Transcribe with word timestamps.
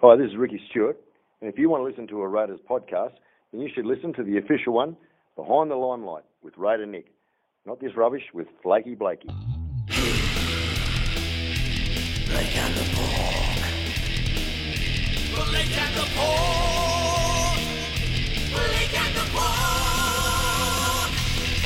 Hi, 0.00 0.14
this 0.14 0.30
is 0.30 0.36
Ricky 0.36 0.60
Stuart. 0.70 0.96
And 1.40 1.52
if 1.52 1.58
you 1.58 1.68
want 1.68 1.80
to 1.80 1.84
listen 1.84 2.06
to 2.06 2.22
a 2.22 2.28
Raiders 2.28 2.60
podcast, 2.70 3.14
then 3.50 3.60
you 3.60 3.68
should 3.74 3.84
listen 3.84 4.12
to 4.12 4.22
the 4.22 4.38
official 4.38 4.72
one, 4.72 4.96
Behind 5.34 5.72
the 5.72 5.74
Limelight, 5.74 6.22
with 6.40 6.56
Raider 6.56 6.86
Nick. 6.86 7.06
Not 7.66 7.80
this 7.80 7.96
rubbish 7.96 8.22
with 8.32 8.46
Flaky 8.62 8.94
Blakey. 8.94 9.26
Blake 9.26 10.06
and 12.54 12.74
the 12.76 12.84
Pork. 12.94 13.58
Blake 15.34 15.76
and 15.76 15.94
the 15.96 16.06
Pork. 16.14 17.58
Blake 18.54 18.94
and 19.02 19.16
the 19.16 19.26
Pork. 19.34 21.10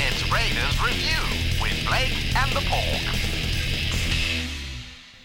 It's 0.08 0.24
Raiders 0.32 0.80
Review 0.80 1.20
with 1.60 1.76
Blake 1.86 2.16
and 2.34 2.50
the 2.52 2.62
Pork. 2.66 3.11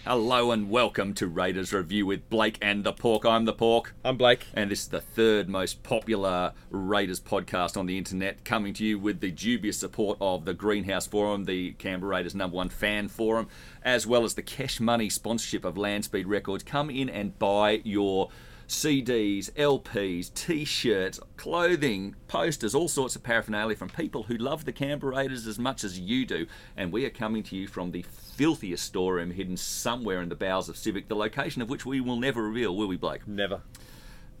Hello 0.08 0.52
and 0.52 0.70
welcome 0.70 1.12
to 1.12 1.26
Raiders 1.26 1.70
Review 1.70 2.06
with 2.06 2.30
Blake 2.30 2.56
and 2.62 2.82
the 2.82 2.94
Pork. 2.94 3.26
I'm 3.26 3.44
the 3.44 3.52
Pork. 3.52 3.92
I'm 4.02 4.16
Blake. 4.16 4.46
And 4.54 4.70
this 4.70 4.80
is 4.80 4.88
the 4.88 5.02
third 5.02 5.50
most 5.50 5.82
popular 5.82 6.54
Raiders 6.70 7.20
podcast 7.20 7.76
on 7.76 7.84
the 7.84 7.98
internet, 7.98 8.42
coming 8.42 8.72
to 8.72 8.86
you 8.86 8.98
with 8.98 9.20
the 9.20 9.30
dubious 9.30 9.76
support 9.76 10.16
of 10.18 10.46
the 10.46 10.54
Greenhouse 10.54 11.06
Forum, 11.06 11.44
the 11.44 11.72
Canberra 11.72 12.16
Raiders 12.16 12.34
number 12.34 12.56
one 12.56 12.70
fan 12.70 13.08
forum, 13.08 13.48
as 13.82 14.06
well 14.06 14.24
as 14.24 14.32
the 14.32 14.40
cash 14.40 14.80
money 14.80 15.10
sponsorship 15.10 15.62
of 15.62 15.76
Landspeed 15.76 16.26
Records. 16.26 16.64
Come 16.64 16.88
in 16.88 17.10
and 17.10 17.38
buy 17.38 17.82
your 17.84 18.30
CDs, 18.68 19.50
LPs, 19.52 20.32
T-shirts, 20.34 21.18
clothing, 21.38 22.14
posters, 22.28 22.74
all 22.74 22.86
sorts 22.86 23.16
of 23.16 23.22
paraphernalia 23.22 23.74
from 23.74 23.88
people 23.88 24.24
who 24.24 24.36
love 24.36 24.66
the 24.66 24.72
Canberra 24.72 25.16
Raiders 25.16 25.46
as 25.46 25.58
much 25.58 25.84
as 25.84 25.98
you 25.98 26.26
do. 26.26 26.46
And 26.76 26.92
we 26.92 27.06
are 27.06 27.10
coming 27.10 27.42
to 27.44 27.56
you 27.56 27.66
from 27.66 27.92
the 27.92 28.02
filthiest 28.02 28.84
storeroom 28.84 29.30
hidden 29.30 29.56
somewhere 29.56 30.20
in 30.20 30.28
the 30.28 30.36
bowels 30.36 30.68
of 30.68 30.76
Civic, 30.76 31.08
the 31.08 31.16
location 31.16 31.62
of 31.62 31.70
which 31.70 31.86
we 31.86 32.02
will 32.02 32.16
never 32.16 32.42
reveal, 32.42 32.76
will 32.76 32.88
we, 32.88 32.98
Blake? 32.98 33.26
Never. 33.26 33.62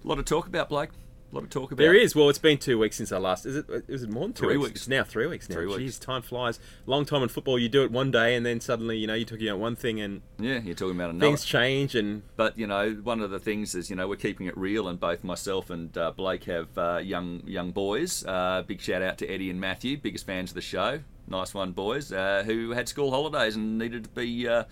A 0.04 0.06
lot 0.06 0.18
of 0.18 0.26
talk 0.26 0.46
about 0.46 0.68
Blake. 0.68 0.90
A 1.30 1.34
lot 1.34 1.44
of 1.44 1.50
talk 1.50 1.72
about. 1.72 1.76
There 1.82 1.92
is. 1.92 2.16
Well, 2.16 2.30
it's 2.30 2.38
been 2.38 2.56
two 2.56 2.78
weeks 2.78 2.96
since 2.96 3.12
I 3.12 3.18
last. 3.18 3.44
Is 3.44 3.56
it? 3.56 3.66
Is 3.86 4.02
it 4.02 4.08
more 4.08 4.22
than 4.24 4.32
two 4.32 4.46
Three 4.46 4.56
weeks? 4.56 4.68
weeks. 4.70 4.80
It's 4.80 4.88
now 4.88 5.04
three 5.04 5.26
weeks 5.26 5.46
now. 5.48 5.56
Three 5.56 5.66
Jeez, 5.66 5.76
weeks. 5.76 5.98
time 5.98 6.22
flies. 6.22 6.58
Long 6.86 7.04
time 7.04 7.22
in 7.22 7.28
football. 7.28 7.58
You 7.58 7.68
do 7.68 7.82
it 7.84 7.90
one 7.90 8.10
day, 8.10 8.34
and 8.34 8.46
then 8.46 8.60
suddenly, 8.60 8.96
you 8.96 9.06
know, 9.06 9.12
you're 9.12 9.26
talking 9.26 9.46
about 9.46 9.58
one 9.60 9.76
thing, 9.76 10.00
and 10.00 10.22
Yeah, 10.38 10.60
you're 10.60 10.74
talking 10.74 10.96
about 10.96 11.10
another. 11.10 11.26
things 11.26 11.44
change, 11.44 11.94
and 11.94 12.22
But 12.36 12.58
you 12.58 12.66
know, 12.66 12.92
one 13.02 13.20
of 13.20 13.30
the 13.30 13.38
things 13.38 13.74
is 13.74 13.90
you 13.90 13.96
know 13.96 14.08
we're 14.08 14.16
keeping 14.16 14.46
it 14.46 14.56
real, 14.56 14.88
and 14.88 14.98
both 14.98 15.22
myself 15.22 15.68
and 15.68 15.96
uh, 15.98 16.12
Blake 16.12 16.44
have 16.44 16.78
uh, 16.78 16.96
young 17.04 17.42
young 17.46 17.72
boys. 17.72 18.24
Uh, 18.24 18.62
big 18.66 18.80
shout 18.80 19.02
out 19.02 19.18
to 19.18 19.26
Eddie 19.28 19.50
and 19.50 19.60
Matthew, 19.60 19.98
biggest 19.98 20.24
fans 20.24 20.52
of 20.52 20.54
the 20.54 20.62
show. 20.62 21.00
Nice 21.26 21.52
one, 21.52 21.72
boys, 21.72 22.10
uh, 22.10 22.42
who 22.46 22.70
had 22.70 22.88
school 22.88 23.10
holidays 23.10 23.54
and 23.54 23.76
needed 23.76 24.04
to 24.04 24.08
be 24.10 24.48
uh, 24.48 24.64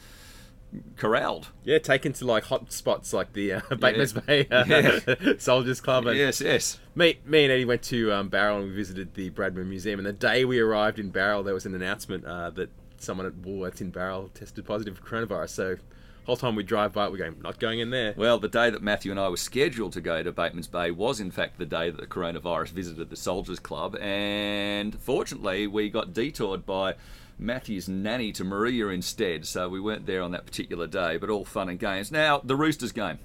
corralled. 0.96 1.48
yeah, 1.64 1.78
taken 1.78 2.12
to 2.14 2.24
like 2.24 2.44
hot 2.44 2.72
spots 2.72 3.12
like 3.12 3.32
the 3.32 3.55
uh, 3.55 3.60
Batemans 3.70 4.27
Bay 4.27 4.46
uh, 4.50 4.64
Yeah. 4.66 5.34
Soldiers 5.38 5.80
Club. 5.80 6.06
And 6.06 6.19
Yes, 6.19 6.41
yes. 6.41 6.78
Me, 6.94 7.19
me 7.24 7.44
and 7.44 7.52
Eddie 7.52 7.64
went 7.64 7.82
to 7.84 8.12
um, 8.12 8.28
Bowral 8.28 8.58
and 8.58 8.69
we 8.69 8.74
visited 8.74 9.14
the 9.14 9.30
Bradman 9.30 9.66
Museum. 9.66 9.98
And 9.98 10.06
the 10.06 10.12
day 10.12 10.44
we 10.44 10.58
arrived 10.58 10.98
in 10.98 11.10
Bowral, 11.10 11.42
there 11.42 11.54
was 11.54 11.66
an 11.66 11.74
announcement 11.74 12.24
uh, 12.24 12.50
that 12.50 12.70
someone 12.98 13.27
at 13.27 13.34
Woolworths 13.34 13.80
in 13.80 13.91
Bowral 13.91 14.28
tested 14.34 14.64
positive 14.64 14.98
for 14.98 15.04
coronavirus. 15.04 15.50
So, 15.50 15.77
whole 16.24 16.36
time 16.36 16.56
we 16.56 16.62
drive 16.62 16.92
by, 16.92 17.08
we're 17.08 17.19
going, 17.19 17.36
not 17.41 17.60
going 17.60 17.78
in 17.78 17.91
there. 17.91 18.14
Well, 18.16 18.38
the 18.38 18.48
day 18.48 18.70
that 18.70 18.82
Matthew 18.82 19.10
and 19.12 19.20
I 19.20 19.28
were 19.28 19.36
scheduled 19.36 19.92
to 19.92 20.00
go 20.00 20.22
to 20.22 20.32
Bateman's 20.32 20.66
Bay 20.66 20.91
was, 20.91 21.20
in 21.20 21.30
fact, 21.30 21.58
the 21.58 21.66
day 21.66 21.91
that 21.91 22.00
the 22.00 22.06
coronavirus 22.06 22.70
visited 22.70 23.10
the 23.10 23.16
Soldiers 23.16 23.60
Club. 23.60 23.97
And 23.97 24.98
fortunately, 25.00 25.66
we 25.66 25.88
got 25.88 26.12
detoured 26.12 26.66
by 26.66 26.94
Matthew's 27.38 27.88
nanny 27.88 28.32
to 28.32 28.44
Moruya 28.44 28.92
instead. 28.94 29.46
So 29.46 29.68
we 29.68 29.80
weren't 29.80 30.06
there 30.06 30.22
on 30.22 30.30
that 30.32 30.46
particular 30.46 30.86
day, 30.86 31.16
but 31.18 31.30
all 31.30 31.44
fun 31.44 31.68
and 31.68 31.78
games. 31.78 32.10
Now, 32.10 32.40
the 32.42 32.56
Roosters 32.56 32.92
game. 32.92 33.18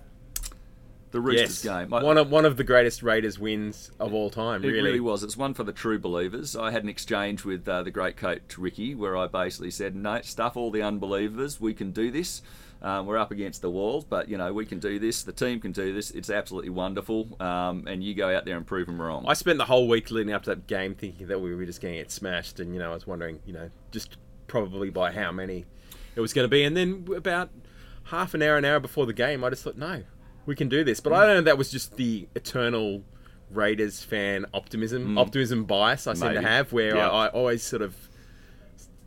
The 1.11 1.19
Roosters 1.19 1.61
game. 1.63 1.93
I- 1.93 2.03
One 2.03 2.17
of 2.17 2.31
one 2.31 2.45
of 2.45 2.55
the 2.55 2.63
greatest 2.63 3.03
Raiders 3.03 3.37
wins 3.37 3.91
of 3.99 4.13
all 4.13 4.29
time. 4.29 4.63
it 4.63 4.67
Really, 4.67 4.81
really 4.81 4.99
was. 5.01 5.23
It's 5.23 5.35
one 5.35 5.53
for 5.53 5.65
the 5.65 5.73
true 5.73 5.99
believers. 5.99 6.55
I 6.55 6.71
had 6.71 6.83
an 6.83 6.89
exchange 6.89 7.43
with 7.43 7.67
uh, 7.67 7.83
the 7.83 7.91
great 7.91 8.16
coach 8.16 8.57
Ricky 8.57 8.95
where 8.95 9.17
I 9.17 9.27
basically 9.27 9.71
said, 9.71 9.94
no, 9.94 10.21
stuff 10.21 10.55
all 10.55 10.71
the 10.71 10.81
unbelievers. 10.81 11.59
We 11.59 11.73
can 11.73 11.91
do 11.91 12.11
this. 12.11 12.41
Um, 12.84 13.06
we're 13.06 13.18
up 13.18 13.30
against 13.31 13.62
the 13.62 13.69
walls, 13.69 14.03
but 14.03 14.28
you 14.28 14.38
know 14.38 14.52
we 14.53 14.66
can 14.66 14.80
do 14.80 14.97
this. 14.97 15.22
The 15.24 15.31
team 15.31 15.59
can 15.59 15.72
do 15.72 15.94
this. 15.94 16.09
It's 16.12 16.30
absolutely 16.31 16.72
wonderful. 16.72 17.38
Um, 17.40 17.86
and 17.88 18.03
you 18.03 18.16
go 18.16 18.36
out 18.36 18.46
there 18.46 18.58
and 18.58 18.66
prove 18.66 18.88
them 18.88 19.00
wrong. 19.00 19.25
I 19.28 19.34
spent 19.34 19.59
the 19.59 19.66
whole 19.66 19.88
week 19.88 20.09
leading 20.09 20.34
up 20.34 20.44
to 20.44 20.52
that 20.52 20.66
game 20.68 20.96
thinking 20.96 21.28
that 21.28 21.40
we 21.40 21.53
were 21.53 21.66
just 21.66 21.80
going 21.81 21.94
to 21.94 22.00
get 22.00 22.12
smashed, 22.12 22.59
and 22.59 22.74
you 22.74 22.80
know, 22.80 22.92
I 22.92 22.94
was 22.96 23.06
wondering, 23.06 23.40
you 23.46 23.53
know, 23.53 23.69
just 23.92 24.18
probably 24.47 24.90
by 24.90 25.12
how 25.12 25.31
many 25.31 25.66
it 26.16 26.22
was 26.22 26.34
going 26.34 26.46
to 26.46 26.50
be. 26.50 26.64
And 26.64 26.75
then 26.75 27.08
about 27.16 27.50
half 28.06 28.34
an 28.34 28.42
hour, 28.42 28.58
an 28.58 28.66
hour 28.66 28.80
before 28.80 29.06
the 29.06 29.13
game, 29.13 29.44
I 29.44 29.50
just 29.52 29.63
thought, 29.63 29.78
no, 29.78 30.03
we 30.46 30.56
can 30.56 30.68
do 30.68 30.84
this. 30.84 31.00
But 31.00 31.13
I 31.13 31.25
don't 31.25 31.36
know 31.36 31.40
if 31.40 31.46
that 31.46 31.58
was 31.59 31.72
just 31.72 31.96
the 31.98 32.28
eternal 32.36 33.03
Raiders 33.52 34.02
fan 34.02 34.46
optimism, 34.53 35.18
optimism 35.18 35.66
bias 35.66 36.08
I 36.08 36.13
seem 36.13 36.34
to 36.34 36.42
have, 36.42 36.74
where 36.74 36.96
Yeah. 36.96 37.09
I, 37.09 37.25
I 37.25 37.30
always 37.30 37.62
sort 37.63 37.81
of, 37.84 37.96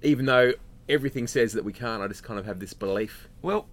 even 0.03 0.27
though 0.27 0.53
everything 0.89 1.27
says 1.27 1.53
that 1.53 1.65
we 1.65 1.73
can't, 1.73 2.03
I 2.03 2.09
just 2.09 2.23
kind 2.23 2.39
of 2.39 2.47
have 2.47 2.61
this 2.61 2.73
belief. 2.73 3.29
Well, 3.43 3.67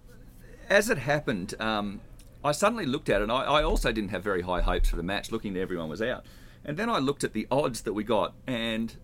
as 0.70 0.90
it 0.90 0.98
happened, 0.98 1.54
um, 1.60 2.02
I 2.44 2.52
suddenly 2.52 2.86
looked 2.86 3.10
at 3.10 3.22
it, 3.22 3.24
and 3.24 3.32
I, 3.32 3.44
I 3.44 3.64
also 3.64 3.92
didn't 3.92 4.12
have 4.12 4.24
very 4.24 4.42
high 4.42 4.62
hopes 4.62 4.90
for 4.90 4.96
the 4.96 5.04
match, 5.04 5.32
looking 5.32 5.54
that 5.54 5.62
everyone 5.62 5.90
was 5.90 6.02
out. 6.02 6.26
And 6.64 6.78
then 6.78 6.90
I 6.90 7.00
looked 7.00 7.24
at 7.24 7.34
the 7.34 7.48
odds 7.52 7.82
that 7.82 7.94
we 7.94 8.04
got, 8.04 8.34
and 8.48 8.96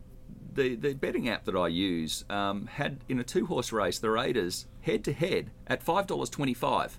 the, 0.53 0.75
the 0.75 0.93
betting 0.93 1.29
app 1.29 1.45
that 1.45 1.55
I 1.55 1.67
use 1.67 2.25
um, 2.29 2.67
had 2.67 2.99
in 3.07 3.19
a 3.19 3.23
two 3.23 3.45
horse 3.45 3.71
race 3.71 3.99
the 3.99 4.09
Raiders 4.09 4.65
head 4.81 5.03
to 5.05 5.13
head 5.13 5.51
at 5.67 5.85
$5.25. 5.85 6.91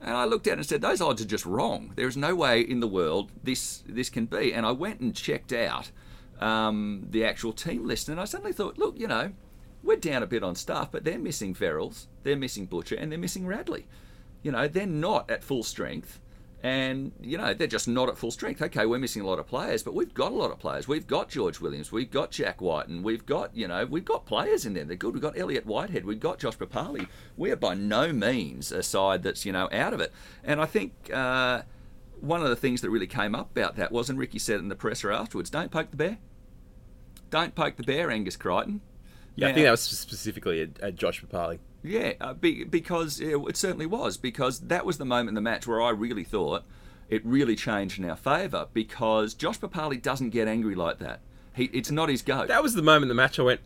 And 0.00 0.16
I 0.16 0.24
looked 0.24 0.46
at 0.46 0.52
it 0.52 0.58
and 0.58 0.66
said, 0.66 0.80
those 0.80 1.00
odds 1.00 1.20
are 1.20 1.26
just 1.26 1.44
wrong. 1.44 1.92
There 1.96 2.06
is 2.06 2.16
no 2.16 2.34
way 2.34 2.60
in 2.60 2.80
the 2.80 2.86
world 2.86 3.32
this 3.42 3.82
this 3.86 4.08
can 4.08 4.26
be. 4.26 4.54
And 4.54 4.64
I 4.64 4.70
went 4.70 5.00
and 5.00 5.14
checked 5.14 5.52
out 5.52 5.90
um, 6.40 7.06
the 7.10 7.24
actual 7.24 7.52
team 7.52 7.86
list, 7.86 8.08
and 8.08 8.20
I 8.20 8.24
suddenly 8.24 8.52
thought, 8.52 8.78
look, 8.78 8.98
you 8.98 9.08
know, 9.08 9.32
we're 9.82 9.96
down 9.96 10.22
a 10.22 10.26
bit 10.26 10.42
on 10.42 10.54
staff, 10.54 10.90
but 10.90 11.04
they're 11.04 11.18
missing 11.18 11.54
Verrills, 11.54 12.06
they're 12.22 12.36
missing 12.36 12.66
Butcher, 12.66 12.96
and 12.96 13.10
they're 13.10 13.18
missing 13.18 13.46
Radley. 13.46 13.86
You 14.42 14.52
know, 14.52 14.68
they're 14.68 14.86
not 14.86 15.30
at 15.30 15.42
full 15.42 15.62
strength. 15.62 16.20
And, 16.60 17.12
you 17.20 17.38
know, 17.38 17.54
they're 17.54 17.68
just 17.68 17.86
not 17.86 18.08
at 18.08 18.18
full 18.18 18.32
strength. 18.32 18.60
Okay, 18.60 18.84
we're 18.84 18.98
missing 18.98 19.22
a 19.22 19.26
lot 19.26 19.38
of 19.38 19.46
players, 19.46 19.84
but 19.84 19.94
we've 19.94 20.12
got 20.12 20.32
a 20.32 20.34
lot 20.34 20.50
of 20.50 20.58
players. 20.58 20.88
We've 20.88 21.06
got 21.06 21.28
George 21.28 21.60
Williams, 21.60 21.92
we've 21.92 22.10
got 22.10 22.32
Jack 22.32 22.60
White, 22.60 22.88
and 22.88 23.04
we've 23.04 23.24
got, 23.24 23.56
you 23.56 23.68
know, 23.68 23.86
we've 23.86 24.04
got 24.04 24.26
players 24.26 24.66
in 24.66 24.74
there. 24.74 24.84
They're 24.84 24.96
good. 24.96 25.14
We've 25.14 25.22
got 25.22 25.38
Elliot 25.38 25.66
Whitehead, 25.66 26.04
we've 26.04 26.18
got 26.18 26.40
Josh 26.40 26.58
Papalii. 26.58 27.06
We're 27.36 27.54
by 27.54 27.74
no 27.74 28.12
means 28.12 28.72
a 28.72 28.82
side 28.82 29.22
that's, 29.22 29.46
you 29.46 29.52
know, 29.52 29.68
out 29.70 29.94
of 29.94 30.00
it. 30.00 30.12
And 30.42 30.60
I 30.60 30.66
think 30.66 30.94
uh, 31.14 31.62
one 32.20 32.42
of 32.42 32.48
the 32.48 32.56
things 32.56 32.80
that 32.80 32.90
really 32.90 33.06
came 33.06 33.36
up 33.36 33.52
about 33.52 33.76
that 33.76 33.92
was, 33.92 34.10
and 34.10 34.18
Ricky 34.18 34.40
said 34.40 34.56
it 34.56 34.62
in 34.62 34.68
the 34.68 34.74
presser 34.74 35.12
afterwards, 35.12 35.50
don't 35.50 35.70
poke 35.70 35.92
the 35.92 35.96
bear. 35.96 36.18
Don't 37.30 37.54
poke 37.54 37.76
the 37.76 37.84
bear, 37.84 38.10
Angus 38.10 38.36
Crichton. 38.36 38.80
Yeah, 39.38 39.48
I 39.48 39.52
think 39.52 39.64
that 39.66 39.70
was 39.70 39.82
specifically 39.82 40.62
at, 40.62 40.80
at 40.80 40.96
Josh 40.96 41.22
Papalii. 41.22 41.58
yeah, 41.84 42.14
uh, 42.20 42.34
be, 42.34 42.64
because 42.64 43.20
it, 43.20 43.36
it 43.36 43.56
certainly 43.56 43.86
was. 43.86 44.16
Because 44.16 44.60
that 44.60 44.84
was 44.84 44.98
the 44.98 45.04
moment 45.04 45.30
in 45.30 45.34
the 45.34 45.40
match 45.40 45.66
where 45.66 45.80
I 45.80 45.90
really 45.90 46.24
thought 46.24 46.64
it 47.08 47.24
really 47.24 47.54
changed 47.54 47.98
in 47.98 48.04
our 48.08 48.16
favour. 48.16 48.66
Because 48.72 49.34
Josh 49.34 49.60
Papalii 49.60 50.02
doesn't 50.02 50.30
get 50.30 50.48
angry 50.48 50.74
like 50.74 50.98
that. 50.98 51.20
He, 51.54 51.64
it's 51.72 51.90
not 51.90 52.08
his 52.08 52.22
go. 52.22 52.46
That 52.46 52.62
was 52.62 52.74
the 52.74 52.82
moment 52.82 53.04
in 53.04 53.08
the 53.08 53.14
match 53.14 53.38
I 53.38 53.42
went. 53.42 53.60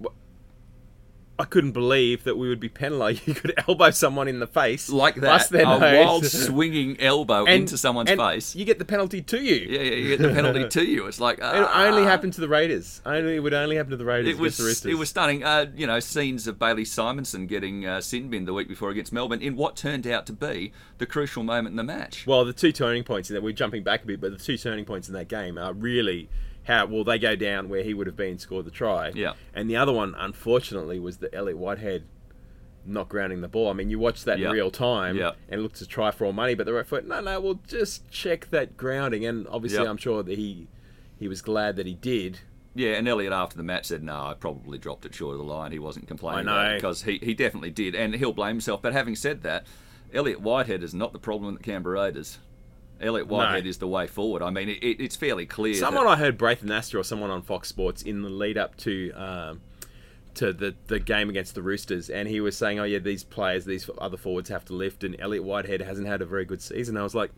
"Wha- 1.42 1.46
I 1.46 1.46
couldn't 1.46 1.72
believe 1.72 2.24
that 2.24 2.36
we 2.36 2.48
would 2.48 2.60
be 2.60 2.68
penalised. 2.68 3.22
You 3.32 3.34
could 3.34 3.54
elbow 3.68 3.90
someone 3.90 4.28
in 4.28 4.40
the 4.40 4.46
face 4.46 4.88
like 4.90 5.16
that, 5.16 5.50
a 5.50 5.62
nose, 5.62 5.80
wild 5.80 6.26
swinging 6.26 7.00
elbow 7.00 7.44
and- 7.46 7.62
into 7.62 7.78
someone's 7.78 8.10
and 8.10 8.20
face. 8.20 8.54
You 8.56 8.64
get 8.64 8.78
the 8.78 8.84
penalty 8.84 9.22
to 9.22 9.40
you. 9.42 9.54
yeah, 9.54 9.80
yeah, 9.80 9.94
you 9.94 10.08
get 10.16 10.20
the 10.20 10.34
penalty 10.34 10.68
to 10.68 10.84
you. 10.84 11.06
It's 11.06 11.20
like 11.20 11.38
It 11.42 11.44
ah. 11.44 11.84
only 11.86 12.04
happened 12.04 12.32
to 12.34 12.40
the 12.40 12.48
Raiders. 12.48 13.00
Only 13.04 13.36
it 13.36 13.40
would 13.40 13.54
only 13.54 13.76
happen 13.76 13.90
to 13.90 13.96
the 13.96 14.04
Raiders. 14.04 14.34
It 14.34 14.38
was 14.38 14.56
the 14.58 14.90
it 14.90 14.94
was 14.94 15.08
stunning. 15.10 15.44
Uh, 15.44 15.66
you 15.74 15.86
know, 15.86 16.00
scenes 16.00 16.46
of 16.46 16.58
Bailey 16.58 16.84
Simonsson 16.84 17.46
getting 17.46 17.86
uh, 17.86 18.00
sin 18.00 18.28
bin 18.28 18.44
the 18.44 18.52
week 18.52 18.68
before 18.68 18.90
against 18.90 19.12
Melbourne 19.12 19.42
in 19.42 19.56
what 19.56 19.76
turned 19.76 20.06
out 20.06 20.26
to 20.26 20.32
be 20.32 20.72
the 20.98 21.06
crucial 21.06 21.42
moment 21.42 21.72
in 21.72 21.76
the 21.76 21.82
match. 21.84 22.26
Well, 22.26 22.44
the 22.44 22.52
two 22.52 22.72
turning 22.72 23.04
points 23.04 23.30
in 23.30 23.34
that 23.34 23.42
we're 23.42 23.52
jumping 23.52 23.82
back 23.82 24.04
a 24.04 24.06
bit, 24.06 24.20
but 24.20 24.30
the 24.30 24.42
two 24.42 24.56
turning 24.56 24.84
points 24.84 25.08
in 25.08 25.14
that 25.14 25.28
game 25.28 25.58
are 25.58 25.72
really 25.72 26.28
how 26.64 26.86
well 26.86 27.04
they 27.04 27.18
go 27.18 27.34
down 27.36 27.68
where 27.68 27.82
he 27.82 27.92
would 27.94 28.06
have 28.06 28.16
been 28.16 28.38
scored 28.38 28.64
the 28.64 28.70
try. 28.70 29.10
Yeah. 29.14 29.32
And 29.54 29.68
the 29.68 29.76
other 29.76 29.92
one, 29.92 30.14
unfortunately, 30.16 30.98
was 31.00 31.16
the 31.18 31.34
Elliot 31.34 31.58
Whitehead 31.58 32.04
not 32.84 33.08
grounding 33.08 33.40
the 33.40 33.48
ball. 33.48 33.70
I 33.70 33.72
mean, 33.74 33.90
you 33.90 33.98
watch 33.98 34.24
that 34.24 34.38
Yeah. 34.38 34.48
in 34.48 34.52
real 34.54 34.70
time 34.70 35.16
Yeah. 35.16 35.32
and 35.48 35.60
it 35.60 35.62
looked 35.62 35.76
to 35.76 35.86
try 35.86 36.10
for 36.10 36.24
all 36.24 36.32
money, 36.32 36.54
but 36.54 36.66
the 36.66 36.72
ref 36.72 36.90
went, 36.90 37.06
no, 37.06 37.20
no, 37.20 37.40
we'll 37.40 37.60
just 37.68 38.08
check 38.10 38.50
that 38.50 38.76
grounding. 38.76 39.24
And 39.24 39.46
obviously, 39.48 39.82
Yeah. 39.84 39.90
I'm 39.90 39.96
sure 39.96 40.22
that 40.22 40.36
he 40.38 40.68
he 41.18 41.28
was 41.28 41.40
glad 41.42 41.76
that 41.76 41.86
he 41.86 41.94
did. 41.94 42.40
Yeah, 42.74 42.94
and 42.94 43.06
Elliot 43.06 43.32
after 43.32 43.56
the 43.56 43.62
match 43.62 43.84
said, 43.86 44.02
"No, 44.02 44.14
I 44.26 44.34
probably 44.34 44.76
dropped 44.78 45.04
it 45.06 45.14
short 45.14 45.34
of 45.34 45.38
the 45.38 45.44
line. 45.44 45.70
He 45.70 45.78
wasn't 45.78 46.08
complaining 46.08 46.46
because 46.74 47.04
he, 47.04 47.18
he 47.22 47.32
definitely 47.34 47.70
did, 47.70 47.94
and 47.94 48.16
he'll 48.16 48.32
blame 48.32 48.56
himself." 48.56 48.82
But 48.82 48.92
having 48.92 49.14
said 49.14 49.42
that, 49.42 49.64
Elliot 50.12 50.40
Whitehead 50.40 50.82
is 50.82 50.92
not 50.94 51.12
the 51.12 51.20
problem 51.20 51.54
at 51.54 51.58
the 51.62 51.64
Canberra 51.64 52.00
Raiders. 52.02 52.38
Elliot 53.02 53.26
Whitehead 53.28 53.66
is 53.66 53.78
the 53.78 53.88
way 53.88 54.06
forward. 54.06 54.42
I 54.42 54.50
mean, 54.50 54.68
it, 54.68 54.82
it, 54.82 55.00
it's 55.02 55.16
fairly 55.16 55.46
clear. 55.46 55.74
Someone 55.74 56.06
I 56.06 56.16
heard, 56.16 56.38
Braith 56.38 56.62
Anasta 56.64 56.98
or 56.98 57.04
someone 57.04 57.30
on 57.30 57.42
Fox 57.42 57.68
Sports, 57.68 58.02
in 58.02 58.22
the 58.22 58.28
lead 58.28 58.56
up 58.56 58.76
to 58.78 59.12
um, 59.12 59.60
to 60.34 60.52
the 60.52 60.74
the 60.86 60.98
game 61.00 61.28
against 61.28 61.54
the 61.54 61.62
Roosters, 61.62 62.08
and 62.08 62.28
he 62.28 62.40
was 62.40 62.56
saying, 62.56 62.78
"Oh 62.78 62.84
yeah, 62.84 62.98
these 62.98 63.24
players, 63.24 63.64
these 63.64 63.88
other 63.98 64.16
forwards 64.16 64.48
have 64.48 64.64
to 64.66 64.72
lift," 64.74 65.04
and 65.04 65.16
Elliot 65.18 65.44
Whitehead 65.44 65.80
hasn't 65.82 66.06
had 66.06 66.22
a 66.22 66.26
very 66.26 66.44
good 66.44 66.62
season. 66.62 66.96
I 66.96 67.02
was 67.02 67.14
like, 67.14 67.30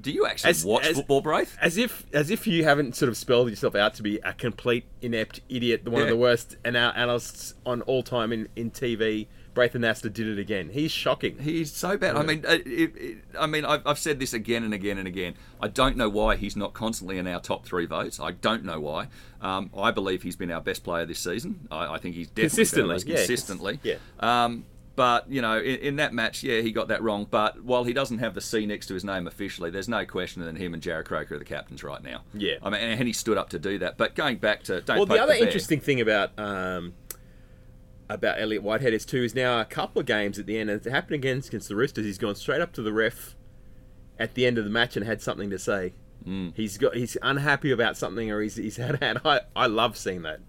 Do 0.00 0.10
you 0.10 0.24
actually 0.26 0.50
As- 0.50 0.64
watch 0.64 0.86
as- 0.86 0.96
football, 0.96 1.20
Braith? 1.20 1.56
as 1.60 1.76
if 1.76 2.06
as 2.12 2.30
if 2.30 2.46
you 2.46 2.64
haven't 2.64 2.94
sort 2.96 3.08
of 3.08 3.16
spelled 3.16 3.50
yourself 3.50 3.74
out 3.74 3.94
to 3.94 4.02
be 4.02 4.18
a 4.24 4.32
complete 4.32 4.84
inept 5.00 5.40
idiot, 5.48 5.84
the 5.84 5.90
one 5.90 6.02
of 6.02 6.08
the 6.08 6.16
worst 6.16 6.56
ana- 6.64 6.92
analysts 6.96 7.54
on 7.66 7.82
all 7.82 8.02
time 8.02 8.32
in, 8.32 8.48
in 8.56 8.70
TV. 8.70 9.26
Braith 9.54 9.74
Anasta 9.74 10.12
did 10.12 10.26
it 10.26 10.38
again. 10.38 10.70
He's 10.70 10.90
shocking. 10.90 11.38
He's 11.38 11.72
so 11.72 11.96
bad. 11.96 12.16
I 12.16 12.22
mean, 12.22 12.44
uh, 12.46 12.58
it, 12.64 12.96
it, 12.96 13.18
I 13.38 13.46
mean, 13.46 13.64
I've, 13.64 13.86
I've 13.86 13.98
said 13.98 14.18
this 14.18 14.32
again 14.32 14.64
and 14.64 14.72
again 14.72 14.98
and 14.98 15.06
again. 15.06 15.34
I 15.60 15.68
don't 15.68 15.96
know 15.96 16.08
why 16.08 16.36
he's 16.36 16.56
not 16.56 16.72
constantly 16.72 17.18
in 17.18 17.26
our 17.26 17.40
top 17.40 17.64
three 17.66 17.86
votes. 17.86 18.18
I 18.18 18.32
don't 18.32 18.64
know 18.64 18.80
why. 18.80 19.08
Um, 19.40 19.70
I 19.76 19.90
believe 19.90 20.22
he's 20.22 20.36
been 20.36 20.50
our 20.50 20.60
best 20.60 20.84
player 20.84 21.04
this 21.04 21.18
season. 21.18 21.68
I, 21.70 21.94
I 21.94 21.98
think 21.98 22.14
he's 22.14 22.28
definitely 22.28 22.48
Consistently, 22.48 22.82
been 22.82 22.90
our 22.90 22.96
best 22.96 23.06
yeah. 23.06 23.16
consistently. 23.16 23.80
Yeah. 23.82 23.96
Um, 24.20 24.64
but 24.94 25.30
you 25.30 25.40
know, 25.40 25.58
in, 25.58 25.76
in 25.76 25.96
that 25.96 26.12
match, 26.12 26.42
yeah, 26.42 26.60
he 26.60 26.70
got 26.70 26.88
that 26.88 27.02
wrong. 27.02 27.26
But 27.30 27.62
while 27.64 27.84
he 27.84 27.92
doesn't 27.92 28.18
have 28.18 28.34
the 28.34 28.40
C 28.40 28.66
next 28.66 28.86
to 28.86 28.94
his 28.94 29.04
name 29.04 29.26
officially, 29.26 29.70
there's 29.70 29.88
no 29.88 30.04
question 30.04 30.44
that 30.44 30.56
him 30.56 30.74
and 30.74 30.82
Jarrod 30.82 31.06
Croker 31.06 31.36
are 31.36 31.38
the 31.38 31.44
captains 31.44 31.82
right 31.82 32.02
now. 32.02 32.22
Yeah. 32.34 32.56
I 32.62 32.70
mean, 32.70 32.80
and 32.80 33.06
he 33.06 33.12
stood 33.14 33.38
up 33.38 33.50
to 33.50 33.58
do 33.58 33.78
that. 33.78 33.96
But 33.96 34.14
going 34.14 34.36
back 34.36 34.64
to 34.64 34.80
don't 34.82 34.98
Well, 34.98 35.06
the 35.06 35.18
other 35.22 35.32
bear. 35.32 35.42
interesting 35.42 35.80
thing 35.80 36.00
about 36.00 36.38
um, 36.38 36.92
about 38.14 38.40
Elliot 38.40 38.62
Whitehead 38.62 38.92
is 38.92 39.04
too 39.04 39.22
is 39.22 39.34
now 39.34 39.60
a 39.60 39.64
couple 39.64 40.00
of 40.00 40.06
games 40.06 40.38
at 40.38 40.46
the 40.46 40.58
end, 40.58 40.70
and 40.70 40.84
it 40.84 40.90
happened 40.90 41.14
against 41.16 41.48
against 41.48 41.68
the 41.68 41.76
Roosters. 41.76 42.04
He's 42.04 42.18
gone 42.18 42.34
straight 42.34 42.60
up 42.60 42.72
to 42.74 42.82
the 42.82 42.92
ref 42.92 43.36
at 44.18 44.34
the 44.34 44.46
end 44.46 44.58
of 44.58 44.64
the 44.64 44.70
match 44.70 44.96
and 44.96 45.04
had 45.06 45.20
something 45.22 45.50
to 45.50 45.58
say. 45.58 45.92
Mm. 46.26 46.52
He's 46.54 46.78
got 46.78 46.94
he's 46.94 47.16
unhappy 47.22 47.70
about 47.72 47.96
something, 47.96 48.30
or 48.30 48.40
he's 48.40 48.56
he's 48.56 48.76
had 48.76 49.02
had. 49.02 49.18
I, 49.24 49.40
I 49.56 49.66
love 49.66 49.96
seeing 49.96 50.22
that. 50.22 50.40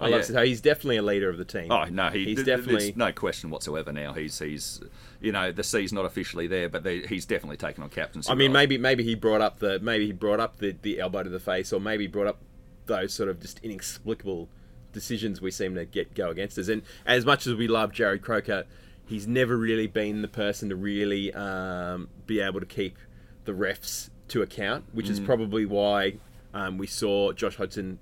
I 0.00 0.06
Oh, 0.06 0.10
love 0.10 0.20
yeah. 0.20 0.26
so 0.36 0.42
he's 0.44 0.60
definitely 0.62 0.96
a 0.96 1.02
leader 1.02 1.28
of 1.28 1.36
the 1.38 1.44
team. 1.44 1.70
Oh 1.70 1.84
no, 1.84 2.08
he, 2.08 2.24
he's 2.24 2.42
definitely 2.44 2.84
there's 2.86 2.96
no 2.96 3.12
question 3.12 3.50
whatsoever. 3.50 3.92
Now 3.92 4.12
he's 4.14 4.38
he's 4.38 4.80
you 5.20 5.32
know 5.32 5.52
the 5.52 5.62
C's 5.62 5.92
not 5.92 6.04
officially 6.06 6.46
there, 6.46 6.68
but 6.68 6.82
they, 6.82 7.00
he's 7.00 7.26
definitely 7.26 7.58
taken 7.58 7.82
on 7.82 7.90
captaincy. 7.90 8.30
I 8.30 8.34
mean, 8.34 8.48
role. 8.50 8.54
maybe 8.54 8.78
maybe 8.78 9.04
he 9.04 9.14
brought 9.14 9.40
up 9.42 9.58
the 9.58 9.78
maybe 9.80 10.06
he 10.06 10.12
brought 10.12 10.40
up 10.40 10.56
the, 10.58 10.74
the 10.82 10.98
elbow 11.00 11.22
to 11.22 11.30
the 11.30 11.40
face, 11.40 11.72
or 11.72 11.80
maybe 11.80 12.04
he 12.04 12.08
brought 12.08 12.26
up 12.26 12.38
those 12.86 13.12
sort 13.14 13.28
of 13.28 13.38
just 13.40 13.58
inexplicable 13.62 14.48
decisions 14.92 15.40
we 15.40 15.50
seem 15.50 15.74
to 15.74 15.84
get 15.84 16.14
go 16.14 16.30
against 16.30 16.58
us. 16.58 16.68
And 16.68 16.82
as 17.06 17.24
much 17.24 17.46
as 17.46 17.54
we 17.54 17.68
love 17.68 17.92
Jarrod 17.92 18.20
Croker, 18.22 18.64
he's 19.06 19.26
never 19.26 19.56
really 19.56 19.86
been 19.86 20.22
the 20.22 20.28
person 20.28 20.68
to 20.68 20.76
really 20.76 21.32
um, 21.34 22.08
be 22.26 22.40
able 22.40 22.60
to 22.60 22.66
keep 22.66 22.96
the 23.44 23.52
refs 23.52 24.10
to 24.28 24.42
account, 24.42 24.84
which 24.92 25.06
Mm. 25.06 25.10
is 25.10 25.20
probably 25.20 25.66
why 25.66 26.14
um, 26.54 26.78
we 26.78 26.86
saw 26.86 27.32
Josh 27.32 27.56
Hodgson, 27.56 27.98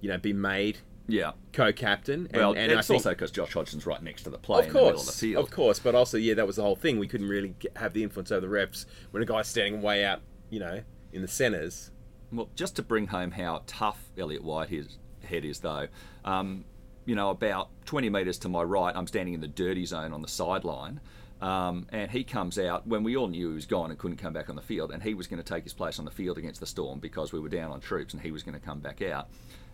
you 0.00 0.08
know, 0.08 0.18
be 0.18 0.32
made 0.32 0.78
yeah. 1.08 1.32
co-captain. 1.52 2.26
And, 2.30 2.36
Well, 2.36 2.52
and 2.54 2.72
I 2.72 2.78
it's 2.78 2.88
think- 2.88 2.98
also 2.98 3.10
because 3.10 3.30
Josh 3.30 3.54
Hodgson's 3.54 3.86
right 3.86 4.02
next 4.02 4.24
to 4.24 4.30
the 4.30 4.38
play 4.38 4.60
of 4.60 4.66
in 4.66 4.72
the 4.72 4.74
middle 4.78 4.88
of 4.90 4.96
the 4.96 5.02
course, 5.04 5.20
field. 5.20 5.44
of 5.44 5.50
course, 5.50 5.78
but 5.78 5.94
also 5.94 6.18
yeah, 6.18 6.34
that 6.34 6.46
was 6.46 6.56
the 6.56 6.62
whole 6.62 6.76
thing. 6.76 6.98
We 6.98 7.08
couldn't 7.08 7.28
really 7.28 7.54
get, 7.58 7.76
have 7.78 7.92
the 7.92 8.02
influence 8.02 8.30
over 8.32 8.46
the 8.46 8.52
refs 8.52 8.84
when 9.12 9.22
a 9.22 9.26
guy's 9.26 9.48
standing 9.48 9.80
way 9.82 10.04
out, 10.04 10.20
you 10.50 10.60
know, 10.60 10.82
in 11.12 11.22
the 11.22 11.28
centres. 11.28 11.90
Well, 12.32 12.48
just 12.56 12.74
to 12.76 12.82
bring 12.82 13.06
home 13.08 13.30
how 13.32 13.62
tough 13.66 14.10
Elliot 14.18 14.42
Whitehead 14.44 14.88
head 15.24 15.44
is, 15.44 15.60
though, 15.60 15.88
um, 16.24 16.64
you 17.06 17.14
know, 17.14 17.30
about 17.30 17.68
20 17.86 18.08
metres 18.10 18.38
to 18.38 18.48
my 18.48 18.62
right, 18.62 18.94
I'm 18.96 19.06
standing 19.06 19.34
in 19.34 19.40
the 19.40 19.48
dirty 19.48 19.84
zone 19.86 20.12
on 20.12 20.22
the 20.22 20.28
sideline. 20.28 21.00
Um, 21.42 21.86
and 21.90 22.10
he 22.10 22.24
comes 22.24 22.58
out 22.58 22.86
when 22.86 23.02
we 23.02 23.16
all 23.16 23.26
knew 23.28 23.48
he 23.50 23.54
was 23.54 23.66
gone 23.66 23.90
and 23.90 23.98
couldn't 23.98 24.16
come 24.16 24.32
back 24.32 24.48
on 24.48 24.56
the 24.56 24.62
field, 24.62 24.90
and 24.92 25.02
he 25.02 25.12
was 25.12 25.26
going 25.26 25.42
to 25.42 25.48
take 25.48 25.64
his 25.64 25.74
place 25.74 25.98
on 25.98 26.04
the 26.06 26.10
field 26.10 26.38
against 26.38 26.60
the 26.60 26.66
Storm 26.66 27.00
because 27.00 27.32
we 27.32 27.40
were 27.40 27.48
down 27.50 27.70
on 27.70 27.80
troops, 27.80 28.14
and 28.14 28.22
he 28.22 28.30
was 28.30 28.42
going 28.42 28.58
to 28.58 28.64
come 28.64 28.80
back 28.80 29.02
out. 29.02 29.28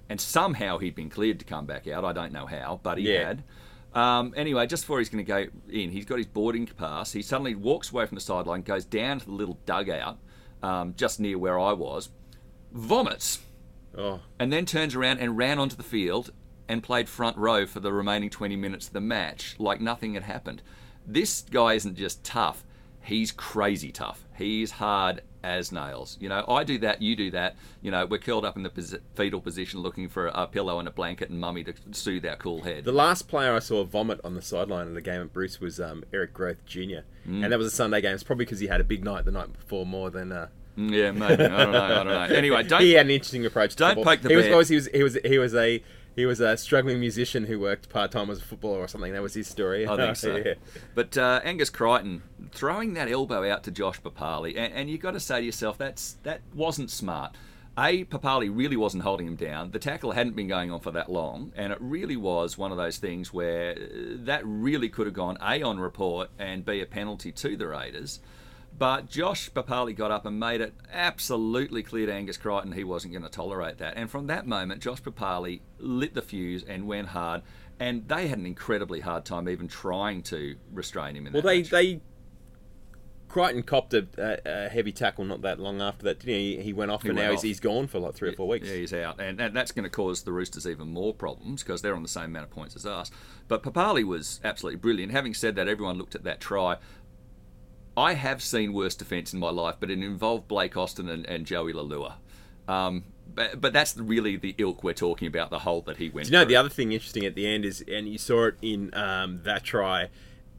And 0.08 0.20
somehow 0.20 0.78
he'd 0.78 0.96
been 0.96 1.10
cleared 1.10 1.38
to 1.38 1.44
come 1.44 1.66
back 1.66 1.86
out. 1.86 2.04
I 2.04 2.12
don't 2.12 2.32
know 2.32 2.46
how, 2.46 2.80
but 2.82 2.98
he 2.98 3.12
Yeah. 3.12 3.26
had. 3.28 3.44
Um, 3.94 4.34
anyway, 4.36 4.66
just 4.66 4.84
before 4.84 4.98
he's 4.98 5.08
going 5.10 5.24
to 5.24 5.28
go 5.28 5.46
in, 5.70 5.90
he's 5.90 6.04
got 6.04 6.18
his 6.18 6.26
boarding 6.26 6.66
pass. 6.66 7.12
He 7.12 7.22
suddenly 7.22 7.54
walks 7.54 7.92
away 7.92 8.06
from 8.06 8.16
the 8.16 8.20
sideline, 8.20 8.62
goes 8.62 8.84
down 8.84 9.20
to 9.20 9.26
the 9.26 9.32
little 9.32 9.58
dugout 9.66 10.18
um, 10.64 10.94
just 10.96 11.20
near 11.20 11.38
where 11.38 11.58
I 11.58 11.72
was, 11.72 12.08
vomits, 12.72 13.40
Oh, 13.96 14.20
and 14.38 14.52
then 14.52 14.66
turns 14.66 14.94
around 14.94 15.18
and 15.18 15.36
ran 15.36 15.58
onto 15.58 15.76
the 15.76 15.82
field 15.82 16.30
and 16.68 16.82
played 16.82 17.08
front 17.08 17.36
row 17.36 17.66
for 17.66 17.80
the 17.80 17.92
remaining 17.92 18.30
20 18.30 18.54
minutes 18.56 18.86
of 18.86 18.92
the 18.92 19.00
match 19.00 19.56
like 19.58 19.80
nothing 19.80 20.14
had 20.14 20.22
happened. 20.22 20.62
This 21.06 21.42
guy 21.42 21.74
isn't 21.74 21.96
just 21.96 22.22
tough, 22.22 22.64
he's 23.02 23.32
crazy 23.32 23.90
tough. 23.90 24.24
He's 24.36 24.70
hard 24.72 25.22
as 25.42 25.72
nails. 25.72 26.16
You 26.20 26.28
know, 26.28 26.44
I 26.46 26.64
do 26.64 26.78
that, 26.78 27.02
you 27.02 27.16
do 27.16 27.30
that. 27.32 27.56
You 27.82 27.90
know, 27.90 28.06
we're 28.06 28.18
curled 28.18 28.44
up 28.44 28.56
in 28.56 28.62
the 28.62 28.70
posi- 28.70 29.00
fetal 29.14 29.40
position 29.40 29.80
looking 29.80 30.08
for 30.08 30.28
a 30.28 30.46
pillow 30.46 30.78
and 30.78 30.86
a 30.86 30.90
blanket 30.90 31.30
and 31.30 31.40
mummy 31.40 31.64
to 31.64 31.74
soothe 31.92 32.24
our 32.26 32.36
cool 32.36 32.62
head. 32.62 32.84
the 32.84 32.92
last 32.92 33.26
player 33.26 33.54
I 33.54 33.58
saw 33.58 33.82
vomit 33.84 34.20
on 34.22 34.34
the 34.34 34.42
sideline 34.42 34.86
of 34.86 34.94
the 34.94 35.00
game 35.00 35.22
at 35.22 35.32
Bruce 35.32 35.60
was 35.60 35.80
um, 35.80 36.04
Eric 36.12 36.34
Grothe 36.34 36.64
Jr. 36.66 37.02
Mm. 37.28 37.42
And 37.42 37.52
that 37.52 37.58
was 37.58 37.66
a 37.66 37.70
Sunday 37.70 38.00
game. 38.00 38.14
It's 38.14 38.22
probably 38.22 38.44
because 38.44 38.60
he 38.60 38.66
had 38.68 38.80
a 38.80 38.84
big 38.84 39.04
night 39.04 39.24
the 39.24 39.32
night 39.32 39.52
before 39.52 39.84
more 39.84 40.10
than. 40.10 40.32
Uh, 40.32 40.48
yeah, 40.88 41.10
maybe. 41.12 41.44
I 41.44 41.46
don't 41.64 41.72
know. 41.72 41.82
I 41.82 41.88
don't 41.88 42.06
know. 42.06 42.36
Anyway, 42.36 42.62
don't. 42.62 42.80
he 42.82 42.92
had 42.92 43.06
an 43.06 43.12
interesting 43.12 43.44
approach. 43.46 43.76
Don't 43.76 43.94
football. 43.96 44.04
poke 44.04 44.22
the 44.22 44.28
he 44.30 44.36
was, 44.36 44.44
bear. 44.46 44.52
always- 44.52 44.68
he 44.68 44.74
was 44.76 44.86
he 44.88 45.02
was 45.02 45.18
he 45.24 45.38
was 45.38 45.54
a 45.54 45.82
he 46.16 46.26
was 46.26 46.40
a 46.40 46.56
struggling 46.56 46.98
musician 47.00 47.44
who 47.44 47.58
worked 47.60 47.88
part 47.88 48.10
time 48.10 48.30
as 48.30 48.38
a 48.38 48.42
footballer 48.42 48.80
or 48.80 48.88
something. 48.88 49.12
That 49.12 49.22
was 49.22 49.34
his 49.34 49.46
story. 49.48 49.86
I 49.86 49.96
think 49.96 50.16
so. 50.16 50.36
Yeah. 50.36 50.54
But 50.94 51.16
uh, 51.16 51.40
Angus 51.44 51.70
Crichton 51.70 52.22
throwing 52.52 52.94
that 52.94 53.10
elbow 53.10 53.48
out 53.50 53.62
to 53.64 53.70
Josh 53.70 54.00
Papalii, 54.02 54.56
and, 54.56 54.72
and 54.74 54.90
you've 54.90 55.00
got 55.00 55.12
to 55.12 55.20
say 55.20 55.40
to 55.40 55.46
yourself, 55.46 55.78
that's 55.78 56.14
that 56.24 56.40
wasn't 56.54 56.90
smart. 56.90 57.36
A, 57.78 58.04
Papalii 58.04 58.50
really 58.52 58.76
wasn't 58.76 59.04
holding 59.04 59.26
him 59.28 59.36
down. 59.36 59.70
The 59.70 59.78
tackle 59.78 60.10
hadn't 60.12 60.34
been 60.34 60.48
going 60.48 60.70
on 60.72 60.80
for 60.80 60.90
that 60.90 61.10
long, 61.10 61.52
and 61.56 61.72
it 61.72 61.78
really 61.80 62.16
was 62.16 62.58
one 62.58 62.72
of 62.72 62.76
those 62.76 62.98
things 62.98 63.32
where 63.32 63.70
uh, 63.72 63.76
that 64.24 64.42
really 64.44 64.88
could 64.88 65.06
have 65.06 65.14
gone 65.14 65.38
A 65.40 65.62
on 65.62 65.78
report 65.78 66.30
and 66.38 66.64
B 66.64 66.80
a 66.80 66.86
penalty 66.86 67.30
to 67.32 67.56
the 67.56 67.68
Raiders. 67.68 68.18
But 68.76 69.10
Josh 69.10 69.50
Papalii 69.50 69.94
got 69.94 70.10
up 70.10 70.24
and 70.24 70.40
made 70.40 70.60
it 70.62 70.72
absolutely 70.90 71.82
clear 71.82 72.06
to 72.06 72.12
Angus 72.14 72.38
Crichton 72.38 72.72
he 72.72 72.84
wasn't 72.84 73.12
going 73.12 73.24
to 73.24 73.28
tolerate 73.28 73.76
that. 73.78 73.94
And 73.96 74.10
from 74.10 74.26
that 74.28 74.46
moment, 74.46 74.80
Josh 74.82 75.02
Papalii 75.02 75.60
lit 75.78 76.14
the 76.14 76.22
fuse 76.22 76.64
and 76.66 76.86
went 76.86 77.08
hard. 77.08 77.42
And 77.78 78.08
they 78.08 78.28
had 78.28 78.38
an 78.38 78.46
incredibly 78.46 79.00
hard 79.00 79.24
time 79.24 79.48
even 79.48 79.68
trying 79.68 80.22
to 80.24 80.56
restrain 80.72 81.16
him 81.16 81.26
in 81.26 81.32
Well, 81.32 81.42
that 81.42 81.48
they 81.48 81.58
match. 81.60 81.70
they 81.70 82.00
Crichton 83.30 83.62
copped 83.62 83.94
a, 83.94 84.06
a, 84.18 84.68
heavy 84.68 84.90
tackle 84.90 85.24
not 85.24 85.42
that 85.42 85.60
long 85.60 85.80
after 85.80 86.04
that. 86.04 86.18
Didn't 86.18 86.34
he? 86.34 86.62
he 86.62 86.72
went 86.72 86.90
off, 86.90 87.02
He 87.02 87.08
and 87.10 87.16
went 87.16 87.28
now 87.28 87.34
off. 87.34 87.42
he's, 87.42 87.58
he's 87.58 87.60
gone 87.60 87.86
for 87.86 88.00
like 88.00 88.14
three 88.14 88.30
or 88.30 88.32
four 88.32 88.48
weeks. 88.48 88.68
Yeah, 88.68 88.74
he's 88.74 88.92
out, 88.92 89.20
and, 89.20 89.40
and 89.40 89.54
that's 89.56 89.70
going 89.70 89.84
to 89.84 89.90
cause 89.90 90.22
the 90.24 90.32
Roosters 90.32 90.66
even 90.66 90.88
more 90.88 91.14
problems 91.14 91.62
because 91.62 91.80
they're 91.80 91.94
on 91.94 92.02
the 92.02 92.08
same 92.08 92.24
amount 92.24 92.46
of 92.46 92.50
points 92.50 92.74
as 92.74 92.84
us. 92.84 93.10
But 93.46 93.62
Papalii 93.62 94.04
was 94.04 94.40
absolutely 94.42 94.78
brilliant. 94.80 95.12
Having 95.12 95.34
said 95.34 95.54
that, 95.56 95.68
everyone 95.68 95.96
looked 95.96 96.16
at 96.16 96.24
that 96.24 96.40
try. 96.40 96.76
I 97.96 98.14
have 98.14 98.42
seen 98.42 98.72
worse 98.72 98.94
defence 98.94 99.32
in 99.32 99.40
my 99.40 99.50
life, 99.50 99.76
but 99.80 99.90
it 99.90 99.98
involved 100.02 100.48
Blake 100.48 100.76
Austin 100.76 101.08
and, 101.08 101.26
and 101.26 101.44
Joey 101.44 101.72
Leilua. 101.72 102.14
Um, 102.68 103.04
but, 103.34 103.60
but 103.60 103.72
that's 103.72 103.96
really 103.96 104.36
the 104.36 104.54
ilk 104.58 104.82
we're 104.82 104.92
talking 104.94 105.28
about, 105.28 105.50
the 105.50 105.60
hole 105.60 105.82
that 105.82 105.96
he 105.96 106.08
went 106.08 106.26
Do 106.26 106.32
you 106.32 106.38
know 106.38 106.44
through. 106.44 106.48
the 106.48 106.56
other 106.56 106.68
thing 106.68 106.92
interesting 106.92 107.24
at 107.24 107.34
the 107.34 107.46
end 107.46 107.64
is, 107.64 107.84
and 107.86 108.08
you 108.08 108.18
saw 108.18 108.46
it 108.46 108.54
in 108.62 108.92
um, 108.94 109.40
that 109.44 109.64
try, 109.64 110.08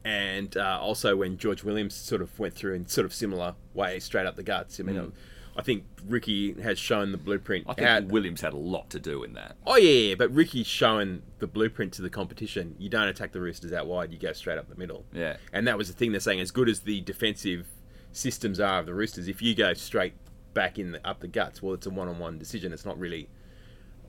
and 0.04 0.56
uh, 0.56 0.78
also 0.80 1.16
when 1.16 1.38
George 1.38 1.62
Williams 1.64 1.94
sort 1.94 2.22
of 2.22 2.38
went 2.38 2.54
through 2.54 2.74
in 2.74 2.86
sort 2.86 3.04
of 3.04 3.14
similar 3.14 3.54
way, 3.74 3.98
straight 3.98 4.26
up 4.26 4.36
the 4.36 4.42
guts. 4.42 4.80
I 4.80 4.82
mean, 4.82 5.12
I 5.56 5.62
think 5.62 5.84
Ricky 6.06 6.54
has 6.62 6.78
shown 6.78 7.12
the 7.12 7.18
blueprint. 7.18 7.66
I 7.68 7.74
think 7.74 7.86
how- 7.88 8.00
Williams 8.00 8.40
had 8.40 8.52
a 8.54 8.56
lot 8.58 8.88
to 8.90 8.98
do 8.98 9.22
in 9.22 9.34
that. 9.34 9.56
oh 9.66 9.76
yeah, 9.76 10.08
yeah, 10.08 10.14
but 10.14 10.30
Ricky's 10.32 10.66
showing 10.66 11.22
the 11.40 11.46
blueprint 11.46 11.92
to 11.94 12.02
the 12.02 12.10
competition. 12.10 12.74
You 12.78 12.88
don't 12.88 13.08
attack 13.08 13.32
the 13.32 13.40
Roosters 13.40 13.72
out 13.72 13.86
wide; 13.86 14.12
you 14.12 14.18
go 14.18 14.32
straight 14.32 14.58
up 14.58 14.68
the 14.68 14.76
middle. 14.76 15.04
Yeah. 15.12 15.36
and 15.52 15.66
that 15.68 15.76
was 15.76 15.88
the 15.88 15.94
thing 15.94 16.12
they're 16.12 16.20
saying. 16.20 16.40
As 16.40 16.50
good 16.50 16.68
as 16.68 16.80
the 16.80 17.00
defensive 17.02 17.66
systems 18.12 18.60
are 18.60 18.80
of 18.80 18.86
the 18.86 18.94
Roosters, 18.94 19.28
if 19.28 19.42
you 19.42 19.54
go 19.54 19.74
straight 19.74 20.14
back 20.54 20.78
in 20.78 20.92
the, 20.92 21.06
up 21.06 21.20
the 21.20 21.28
guts, 21.28 21.62
well, 21.62 21.74
it's 21.74 21.86
a 21.86 21.90
one-on-one 21.90 22.38
decision. 22.38 22.72
It's 22.72 22.84
not 22.84 22.98
really 22.98 23.28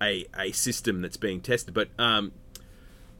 a 0.02 0.26
a 0.38 0.52
system 0.52 1.02
that's 1.02 1.18
being 1.18 1.42
tested. 1.42 1.74
But 1.74 1.90
um, 2.00 2.32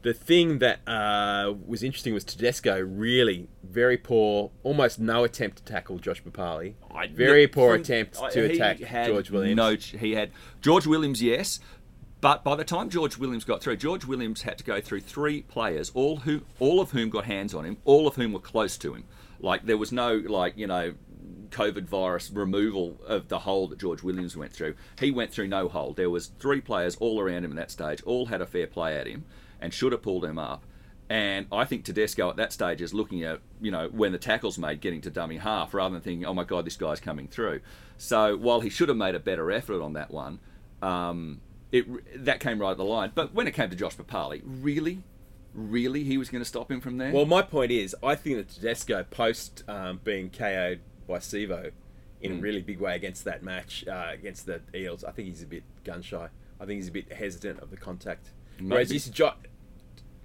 the 0.04 0.12
thing 0.12 0.58
that 0.58 0.86
uh, 0.86 1.54
was 1.66 1.82
interesting 1.82 2.12
was 2.12 2.24
Tedesco 2.24 2.78
really 2.78 3.48
very 3.62 3.96
poor, 3.96 4.50
almost 4.62 5.00
no 5.00 5.24
attempt 5.24 5.56
to 5.56 5.64
tackle 5.64 5.98
Josh 5.98 6.22
Papalii. 6.22 6.74
Very 7.16 7.46
poor 7.48 7.74
attempt 7.74 8.20
to 8.32 8.46
he 8.46 8.54
attack 8.54 8.78
George 9.06 9.30
Williams. 9.30 9.56
No, 9.56 9.98
he 9.98 10.14
had 10.14 10.30
George 10.60 10.86
Williams, 10.86 11.22
yes, 11.22 11.58
but 12.20 12.44
by 12.44 12.54
the 12.54 12.64
time 12.64 12.90
George 12.90 13.16
Williams 13.16 13.44
got 13.44 13.62
through, 13.62 13.76
George 13.78 14.04
Williams 14.04 14.42
had 14.42 14.58
to 14.58 14.64
go 14.64 14.78
through 14.78 15.00
three 15.00 15.40
players, 15.40 15.90
all 15.94 16.18
who, 16.18 16.42
all 16.58 16.80
of 16.82 16.90
whom 16.90 17.08
got 17.08 17.24
hands 17.24 17.54
on 17.54 17.64
him, 17.64 17.78
all 17.86 18.06
of 18.06 18.16
whom 18.16 18.34
were 18.34 18.40
close 18.40 18.76
to 18.76 18.92
him. 18.94 19.04
Like 19.40 19.64
there 19.64 19.78
was 19.78 19.90
no 19.90 20.14
like 20.14 20.56
you 20.56 20.66
know. 20.66 20.94
COVID 21.50 21.84
virus 21.84 22.32
removal 22.32 22.98
of 23.06 23.28
the 23.28 23.38
hole 23.38 23.68
that 23.68 23.78
George 23.78 24.02
Williams 24.02 24.36
went 24.36 24.52
through. 24.52 24.74
He 24.98 25.12
went 25.12 25.30
through 25.30 25.46
no 25.46 25.68
hole. 25.68 25.92
There 25.92 26.10
was 26.10 26.32
three 26.40 26.60
players 26.60 26.96
all 26.96 27.20
around 27.20 27.44
him 27.44 27.52
at 27.52 27.56
that 27.56 27.70
stage, 27.70 28.02
all 28.02 28.26
had 28.26 28.40
a 28.40 28.46
fair 28.46 28.66
play 28.66 28.98
at 28.98 29.06
him, 29.06 29.24
and 29.64 29.72
should 29.72 29.92
have 29.92 30.02
pulled 30.02 30.24
him 30.24 30.38
up. 30.38 30.64
And 31.10 31.46
I 31.52 31.64
think 31.64 31.84
Tedesco 31.84 32.30
at 32.30 32.36
that 32.36 32.52
stage 32.52 32.80
is 32.80 32.94
looking 32.94 33.24
at, 33.24 33.40
you 33.60 33.70
know, 33.70 33.88
when 33.92 34.12
the 34.12 34.18
tackle's 34.18 34.58
made, 34.58 34.80
getting 34.80 35.00
to 35.02 35.10
dummy 35.10 35.36
half 35.36 35.74
rather 35.74 35.92
than 35.92 36.00
thinking, 36.02 36.24
oh 36.26 36.32
my 36.34 36.44
God, 36.44 36.64
this 36.64 36.76
guy's 36.76 37.00
coming 37.00 37.28
through. 37.28 37.60
So 37.98 38.36
while 38.36 38.60
he 38.60 38.70
should 38.70 38.88
have 38.88 38.96
made 38.98 39.14
a 39.14 39.18
better 39.20 39.50
effort 39.50 39.82
on 39.82 39.92
that 39.94 40.10
one, 40.10 40.38
um, 40.82 41.40
it 41.72 41.86
that 42.24 42.40
came 42.40 42.58
right 42.60 42.70
at 42.72 42.76
the 42.76 42.84
line. 42.84 43.12
But 43.14 43.34
when 43.34 43.46
it 43.46 43.52
came 43.52 43.68
to 43.70 43.76
Josh 43.76 43.96
Papalii, 43.96 44.42
really, 44.44 45.02
really, 45.54 46.04
he 46.04 46.16
was 46.18 46.30
going 46.30 46.42
to 46.42 46.48
stop 46.48 46.70
him 46.70 46.80
from 46.80 46.96
there. 46.98 47.12
Well, 47.12 47.26
my 47.26 47.42
point 47.42 47.70
is, 47.70 47.94
I 48.02 48.14
think 48.14 48.36
that 48.38 48.48
Tedesco, 48.48 49.04
post 49.04 49.62
um, 49.68 50.00
being 50.04 50.30
KO'd 50.30 50.80
by 51.06 51.18
Sivo 51.18 51.70
in 52.22 52.32
Mm. 52.32 52.38
a 52.38 52.40
really 52.40 52.62
big 52.62 52.80
way 52.80 52.96
against 52.96 53.24
that 53.24 53.42
match 53.42 53.84
uh, 53.86 54.08
against 54.12 54.46
the 54.46 54.62
Eels, 54.74 55.04
I 55.04 55.10
think 55.12 55.28
he's 55.28 55.42
a 55.42 55.46
bit 55.46 55.64
gun 55.84 56.00
shy. 56.00 56.28
I 56.58 56.64
think 56.64 56.78
he's 56.78 56.88
a 56.88 56.92
bit 56.92 57.12
hesitant 57.12 57.60
of 57.60 57.70
the 57.70 57.76
contact. 57.76 58.30
Whereas 58.58 58.88
Maybe. 58.88 58.98
this 58.98 59.08
jo- 59.08 59.34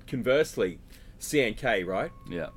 conversely, 0.10 0.80
CNK 1.20 1.86
right 1.86 2.12
yeah, 2.30 2.48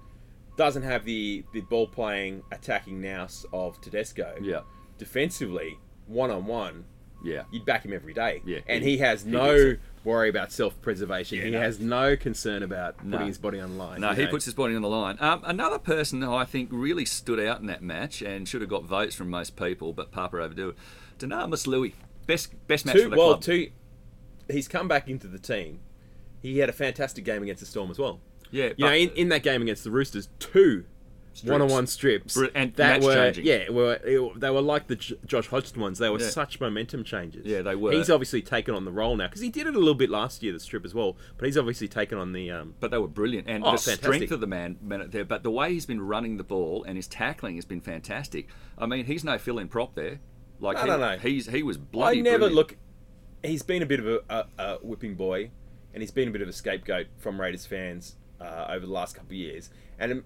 doesn't 0.57 0.83
have 0.83 1.05
the 1.05 1.45
the 1.53 1.61
ball 1.63 1.87
playing 1.87 2.43
attacking 2.51 3.01
nous 3.01 3.45
of 3.53 3.81
Tedesco. 3.81 4.35
yeah, 4.41 4.61
Defensively, 4.99 5.79
one 6.07 6.31
on 6.31 6.47
one, 6.47 6.85
yeah. 7.25 7.43
you'd 7.53 7.65
back 7.65 7.85
him 7.85 7.93
every 7.93 8.15
day. 8.15 8.41
Yeah, 8.45 8.59
and 8.69 8.83
he- 8.85 8.93
he, 8.93 8.99
has 8.99 9.25
he 9.25 9.31
no 9.31 9.77
worry 10.05 10.29
about 10.29 10.53
self 10.53 10.81
preservation. 10.83 11.39
Yeah, 11.39 11.45
he 11.45 11.51
no. 11.51 11.61
has 11.61 11.79
no 11.81 12.17
concern 12.17 12.63
about 12.63 12.97
putting 12.99 13.11
No. 13.11 13.27
his 13.27 13.39
body 13.39 13.61
on 13.61 13.73
the 13.73 13.77
line. 13.85 14.01
No, 14.01 14.13
he 14.13 14.25
know. 14.25 14.31
puts 14.31 14.45
his 14.45 14.55
body 14.55 14.75
on 14.75 14.83
the 14.83 14.89
line. 14.89 15.17
Um, 15.21 15.43
another 15.45 15.79
person 15.79 16.23
who 16.23 16.33
I 16.35 16.45
think 16.45 16.69
really 16.73 17.05
stood 17.05 17.41
out 17.41 17.61
in 17.61 17.67
that 17.67 17.83
match 17.83 18.23
and 18.23 18.49
should 18.49 18.61
have 18.61 18.71
got 18.71 18.85
votes 18.85 19.15
from 19.15 19.31
most 19.31 19.57
people, 19.57 19.93
but 19.93 20.11
Papa 20.11 20.39
overdo 20.39 20.71
it. 20.71 20.77
Dunamis 21.19 21.67
Lui, 21.67 21.95
best 22.27 22.55
best 22.67 22.87
match 22.87 22.97
two, 22.97 23.05
for 23.05 23.09
the 23.11 23.17
well, 23.17 23.29
club. 23.31 23.43
two. 23.43 23.71
He's 24.51 24.67
come 24.69 24.89
back 24.89 25.09
into 25.09 25.29
the 25.29 25.39
team. 25.39 25.81
He 26.43 26.59
had 26.59 26.69
a 26.69 26.73
fantastic 26.73 27.25
game 27.25 27.43
against 27.43 27.61
the 27.61 27.67
Storm 27.67 27.91
as 27.91 27.99
well. 27.99 28.21
Yeah, 28.51 28.73
you 28.77 28.85
know, 28.85 28.93
in, 28.93 29.09
in 29.11 29.29
that 29.31 29.43
game 29.43 29.63
against 29.63 29.85
the 29.85 29.91
Roosters, 29.91 30.29
two 30.39 30.85
one-on-one 31.45 31.87
strips 31.87 32.35
Br- 32.35 32.47
and 32.55 32.75
that 32.75 33.01
match 33.01 33.03
were 33.05 33.15
changing. 33.15 33.47
yeah, 33.47 33.71
were 33.71 33.95
it- 34.05 34.39
they 34.41 34.51
were 34.51 34.61
like 34.61 34.87
the 34.89 34.97
J- 34.97 35.15
Josh 35.25 35.47
Hodgson 35.47 35.81
ones. 35.81 35.99
They 35.99 36.11
were 36.11 36.21
Yeah. 36.21 36.29
such 36.29 36.61
momentum 36.61 37.05
changes. 37.05 37.47
Yeah, 37.47 37.63
they 37.63 37.75
were. 37.75 37.93
He's 37.93 38.11
obviously 38.11 38.43
taken 38.43 38.75
on 38.75 38.85
the 38.85 38.93
role 38.93 39.17
now 39.17 39.29
because 39.29 39.41
he 39.41 39.49
did 39.49 39.67
it 39.67 39.75
a 39.75 39.79
little 39.79 39.95
bit 39.95 40.11
last 40.11 40.43
year, 40.43 40.53
the 40.53 40.61
strip 40.61 40.85
as 40.85 40.93
well. 40.93 41.17
But 41.39 41.47
he's 41.47 41.57
obviously 41.57 41.89
taken 41.89 42.19
on 42.19 42.33
the 42.33 42.51
um, 42.51 42.75
But 42.81 42.91
they 42.91 42.99
were 42.99 43.09
brilliant, 43.09 43.49
and 43.49 43.65
Oh, 43.65 43.73
the 43.73 43.79
fantastic. 43.79 44.05
strength 44.05 44.31
of 44.33 44.41
the 44.41 44.47
man, 44.47 44.77
man 44.83 45.09
there. 45.11 45.25
But 45.25 45.43
the 45.43 45.51
way 45.51 45.73
he's 45.73 45.87
been 45.87 46.03
running 46.03 46.37
the 46.37 46.45
ball 46.45 46.85
and 46.87 46.97
his 46.99 47.07
tackling 47.07 47.55
has 47.57 47.65
been 47.65 47.81
fantastic. 47.81 48.49
I 48.77 48.85
mean, 48.85 49.07
he's 49.07 49.25
no 49.25 49.39
fill-in 49.39 49.69
prop 49.69 49.95
there. 49.95 50.21
Like 50.61 50.77
I 50.77 50.83
he, 50.83 50.87
don't 50.87 51.01
know. 51.01 51.17
He's 51.17 51.47
he 51.47 51.63
was 51.63 51.79
bloody. 51.79 52.19
I 52.19 52.21
never 52.21 52.39
brilliant. 52.41 52.57
look. 52.57 52.77
He's 53.43 53.63
been 53.63 53.81
a 53.83 53.87
bit 53.87 54.01
of 54.01 54.07
a, 54.07 54.21
a, 54.29 54.45
a 54.63 54.79
whipping 54.83 55.15
boy, 55.15 55.51
and 55.95 56.03
he's 56.03 56.11
been 56.11 56.29
a 56.29 56.31
bit 56.31 56.43
of 56.43 56.49
a 56.49 56.53
scapegoat 56.53 57.07
from 57.19 57.41
Raiders 57.41 57.67
fans 57.67 58.17
uh, 58.41 58.67
over 58.71 58.87
the 58.87 58.93
last 58.93 59.15
couple 59.15 59.31
of 59.31 59.37
years. 59.37 59.71
And 59.99 60.13
um, 60.13 60.25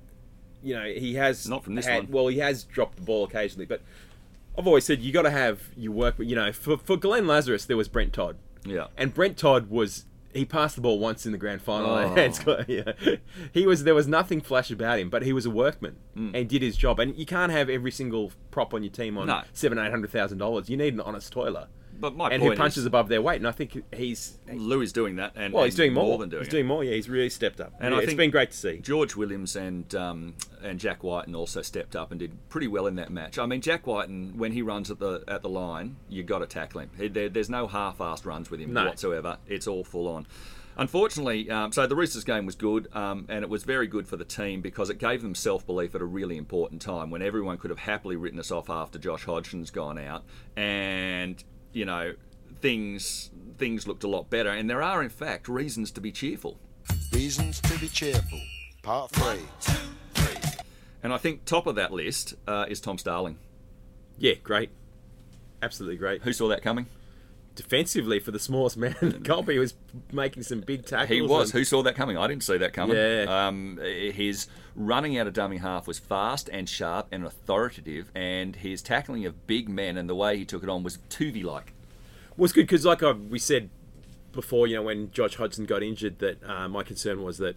you 0.63 0.75
know, 0.75 0.85
he 0.85 1.15
has 1.15 1.47
Not 1.49 1.65
from 1.65 1.75
this 1.75 1.87
had, 1.87 2.05
one. 2.05 2.13
Well, 2.13 2.27
he 2.29 2.39
has 2.39 2.65
dropped 2.65 2.97
the 2.97 3.03
ball 3.03 3.25
occasionally, 3.25 3.67
but 3.67 3.83
I've 4.59 4.67
always 4.67 4.85
said 4.85 5.01
you 5.01 5.13
got 5.13 5.23
to 5.23 5.31
have 5.31 5.61
your 5.77 5.93
work. 5.93 6.15
You 6.19 6.35
know, 6.37 6.53
for 6.53 6.79
for 6.79 6.97
Glenn 6.97 7.27
Lazarus, 7.27 7.65
there 7.67 7.77
was 7.77 7.89
Brent 7.89 8.13
Todd, 8.15 8.37
Yeah. 8.65 8.87
and 8.97 9.13
Brent 9.15 9.37
Todd 9.37 9.69
was. 9.71 10.05
He 10.33 10.45
passed 10.45 10.75
the 10.77 10.83
ball 10.83 10.99
once 10.99 11.25
in 11.25 11.33
the 11.33 11.39
grand 11.39 11.63
final. 11.63 11.89
Oh. 11.89 12.15
and 12.17 12.35
scored- 12.35 12.67
yeah. 12.69 12.93
He 13.55 13.67
was 13.67 13.85
there 13.85 13.95
was 13.95 14.07
nothing 14.07 14.43
flash 14.43 14.71
about 14.71 14.99
him, 14.99 15.09
but 15.09 15.23
he 15.23 15.33
was 15.33 15.47
a 15.47 15.51
workman 15.51 15.97
Mm. 16.15 16.33
and 16.35 16.47
did 16.49 16.61
his 16.61 16.77
job. 16.77 17.01
And 17.01 17.17
you 17.17 17.25
can't 17.25 17.51
have 17.53 17.71
every 17.71 17.91
single 17.91 18.33
prop 18.51 18.75
on 18.75 18.83
your 18.83 18.93
team 18.93 19.17
on 19.17 19.29
No. 19.29 19.43
seven 19.55 19.79
eight 19.79 19.91
hundred 19.91 20.11
thousand 20.11 20.37
dollars. 20.39 20.69
You 20.69 20.77
need 20.77 20.93
an 20.93 21.01
honest 21.01 21.33
toiler 21.33 21.69
But 21.99 22.17
my 22.17 22.29
and 22.31 22.43
who 22.43 22.55
punches 22.55 22.79
is, 22.79 22.87
above 22.87 23.09
their 23.09 23.23
weight. 23.23 23.37
And 23.37 23.47
I 23.47 23.53
think 23.53 23.83
he's 23.95 24.39
Lui 24.53 24.85
is 24.85 24.93
doing 24.93 25.17
that, 25.17 25.33
and 25.37 25.53
well, 25.53 25.65
he's 25.65 25.75
and 25.75 25.79
doing 25.79 25.93
more. 25.95 26.19
than 26.19 26.29
doing 26.29 26.43
he's 26.43 26.49
it. 26.49 26.51
doing 26.51 26.67
more. 26.67 26.85
Yeah, 26.85 26.95
he's 26.95 27.09
really 27.09 27.31
stepped 27.31 27.61
up. 27.61 27.73
And 27.81 27.95
Yeah, 27.95 28.01
it's 28.01 28.15
been 28.15 28.31
great 28.31 28.51
to 28.51 28.57
see. 28.57 28.79
George 28.79 29.17
Williams 29.17 29.57
and 29.57 29.95
um, 29.95 30.35
and 30.63 30.79
Jack 30.79 31.03
Wighton 31.03 31.35
also 31.35 31.63
stepped 31.63 31.97
up 31.97 32.11
and 32.11 32.19
did 32.21 32.37
pretty 32.49 32.69
well 32.69 32.87
in 32.87 32.97
that 32.97 33.11
match. 33.11 33.39
I 33.39 33.47
mean, 33.47 33.61
Jack 33.61 33.87
Wighton, 33.87 34.37
when 34.37 34.53
he 34.53 34.63
runs 34.63 34.91
at 34.91 34.99
the 34.99 35.25
at 35.29 35.43
the 35.43 35.49
line, 35.49 35.97
you 36.09 36.23
got 36.23 36.39
to 36.41 36.47
tackle 36.47 36.81
him. 36.81 36.91
He, 36.97 37.09
there, 37.09 37.29
there's 37.29 37.51
no 37.51 37.67
half-assed 37.67 38.25
runs 38.27 38.51
with 38.51 38.61
him 38.61 38.73
No. 38.73 38.87
whatsoever. 38.87 39.39
It's 39.47 39.67
all 39.67 39.85
full 39.85 40.09
on. 40.09 40.27
Unfortunately, 40.79 41.51
um, 41.51 41.73
so 41.73 41.87
the 41.87 41.97
Roosters 41.97 42.23
game 42.25 42.45
was 42.45 42.55
good, 42.55 42.95
um, 42.95 43.25
and 43.31 43.43
it 43.43 43.49
was 43.49 43.65
very 43.65 43.87
good 43.87 44.07
for 44.07 44.19
the 44.19 44.27
team 44.27 44.61
because 44.61 44.91
it 44.91 44.99
gave 44.99 45.23
them 45.23 45.35
self-belief 45.35 45.95
at 45.95 46.03
a 46.03 46.05
really 46.05 46.37
important 46.37 46.83
time 46.83 47.09
when 47.09 47.23
everyone 47.23 47.57
could 47.57 47.71
have 47.71 47.79
happily 47.79 48.15
written 48.15 48.39
us 48.39 48.51
off 48.51 48.69
after 48.69 48.99
Josh 48.99 49.25
Hodgson's 49.25 49.71
gone 49.71 49.97
out, 49.99 50.25
and 50.55 51.43
you 51.77 51.85
know 51.85 52.15
things 52.63 53.31
things 53.59 53.87
looked 53.87 54.03
a 54.05 54.09
lot 54.09 54.29
better. 54.31 54.51
And 54.51 54.69
there 54.69 54.83
are, 54.83 55.03
in 55.03 55.09
fact, 55.09 55.49
reasons 55.49 55.91
to 55.93 56.01
be 56.01 56.11
cheerful. 56.13 56.59
Reasons 57.13 57.61
to 57.63 57.79
be 57.79 57.89
cheerful. 57.89 58.41
Part 58.83 59.11
3. 59.13 59.39
And 61.03 61.13
I 61.13 61.17
think 61.19 61.45
top 61.45 61.67
of 61.67 61.77
that 61.77 61.93
list 61.93 62.35
uh, 62.47 62.67
is 62.69 62.81
Tom 62.81 62.99
Starling. 62.99 63.39
Yeah, 64.19 64.35
great. 64.43 64.71
Absolutely 65.63 65.97
great. 65.97 66.23
Who 66.23 66.33
saw 66.35 66.49
that 66.49 66.63
coming? 66.63 66.87
Defensively, 67.55 68.19
for 68.19 68.31
the 68.31 68.39
smallest 68.39 68.77
man 68.77 68.95
in 69.01 69.09
the 69.11 69.19
comp, 69.21 69.49
he 69.49 69.59
was 69.59 69.73
making 70.13 70.43
some 70.43 70.61
big 70.61 70.85
tackles. 70.85 71.09
He 71.09 71.23
was. 71.23 71.51
and- 71.51 71.59
Who 71.59 71.65
saw 71.65 71.83
that 71.85 71.95
coming? 71.95 72.19
I 72.19 72.27
didn't 72.27 72.43
see 72.43 72.59
that 72.59 72.73
coming. 72.75 72.97
Yeah. 72.97 73.47
Um, 73.47 73.79
his 73.83 74.49
running 74.77 75.19
out 75.19 75.27
of 75.27 75.33
dummy 75.33 75.57
half 75.57 75.87
was 75.89 75.99
fast 75.99 76.49
and 76.53 76.69
sharp 76.69 77.09
and 77.11 77.25
authoritative, 77.25 78.13
and 78.15 78.55
his 78.57 78.83
tackling 78.83 79.25
of 79.27 79.47
big 79.47 79.69
men 79.69 79.97
and 79.97 80.09
the 80.09 80.15
way 80.15 80.37
he 80.37 80.45
took 80.45 80.63
it 80.63 80.69
on 80.69 80.83
was 80.85 80.99
Tuvey 81.11 81.43
like. 81.43 81.73
was 82.37 82.53
good 82.53 82.63
because, 82.67 82.85
like 82.85 83.03
I, 83.03 83.13
we 83.13 83.39
said 83.39 83.71
before, 84.33 84.67
you 84.67 84.77
know, 84.77 84.83
when 84.83 85.11
Josh 85.11 85.37
Hodgson 85.37 85.65
got 85.65 85.83
injured, 85.83 86.19
that 86.19 86.45
uh, 86.45 86.69
my 86.69 86.83
concern 86.83 87.23
was 87.23 87.39
that 87.39 87.57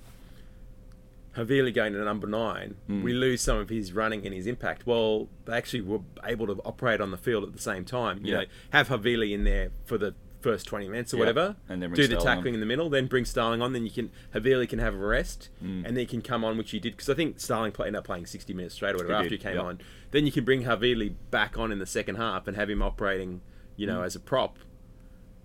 Havili 1.38 1.74
going 1.74 1.94
to 1.94 2.00
number 2.04 2.26
nine, 2.28 2.76
Hmm. 2.88 3.04
we 3.04 3.14
lose 3.14 3.42
some 3.42 3.58
of 3.58 3.70
his 3.70 3.94
running 3.94 4.26
and 4.26 4.34
his 4.34 4.48
impact. 4.48 4.88
Well, 4.88 5.28
they 5.46 5.54
actually 5.58 5.82
were 5.82 6.00
able 6.24 6.48
to 6.48 6.62
operate 6.66 7.02
on 7.02 7.12
the 7.12 7.18
field 7.18 7.44
at 7.44 7.54
the 7.54 7.62
same 7.62 7.86
time. 7.86 8.26
You 8.26 8.32
Yeah. 8.34 8.40
know, 8.42 8.46
have 8.72 8.88
Havili 8.88 9.32
in 9.34 9.44
there 9.44 9.70
for 9.86 9.98
the 9.98 10.16
first 10.42 10.66
20 10.68 10.88
minutes 10.88 11.14
or 11.14 11.18
Yeah. 11.18 11.22
whatever, 11.22 11.56
And 11.68 11.82
then 11.82 11.92
do 11.92 12.08
the 12.08 12.20
Starling 12.20 12.26
tackling 12.26 12.54
on. 12.54 12.54
in 12.56 12.60
the 12.62 12.66
middle, 12.66 12.90
then 12.90 13.08
bring 13.08 13.26
Starling 13.26 13.62
on. 13.62 13.74
Then 13.74 13.84
you 13.86 13.92
can 13.92 14.10
Havili 14.34 14.68
can 14.70 14.80
have 14.80 14.94
a 14.94 14.98
rest, 14.98 15.50
Hmm. 15.60 15.84
and 15.86 15.88
then 15.88 15.98
he 15.98 16.06
can 16.06 16.22
come 16.22 16.44
on, 16.46 16.58
which 16.58 16.72
he 16.72 16.80
did 16.80 16.94
because 16.94 17.10
I 17.10 17.14
think 17.14 17.40
Starling 17.40 17.72
play, 17.74 17.88
ended 17.88 18.00
up 18.00 18.06
playing 18.06 18.26
60 18.26 18.54
minutes 18.54 18.76
straight 18.76 18.92
or 18.92 18.98
whatever 18.98 19.14
He 19.14 19.18
after 19.18 19.30
did, 19.30 19.40
he 19.42 19.44
came 19.44 19.56
yeah. 19.56 19.62
on. 19.64 19.80
Then 20.12 20.26
you 20.26 20.32
can 20.32 20.46
bring 20.46 20.64
Havili 20.64 21.14
back 21.32 21.58
on 21.58 21.72
in 21.72 21.80
the 21.80 21.86
second 21.86 22.16
half 22.16 22.48
and 22.48 22.56
have 22.58 22.70
him 22.70 22.82
operating, 22.82 23.42
you 23.76 23.86
know, 23.88 24.02
as 24.04 24.16
a 24.16 24.20
prop 24.20 24.58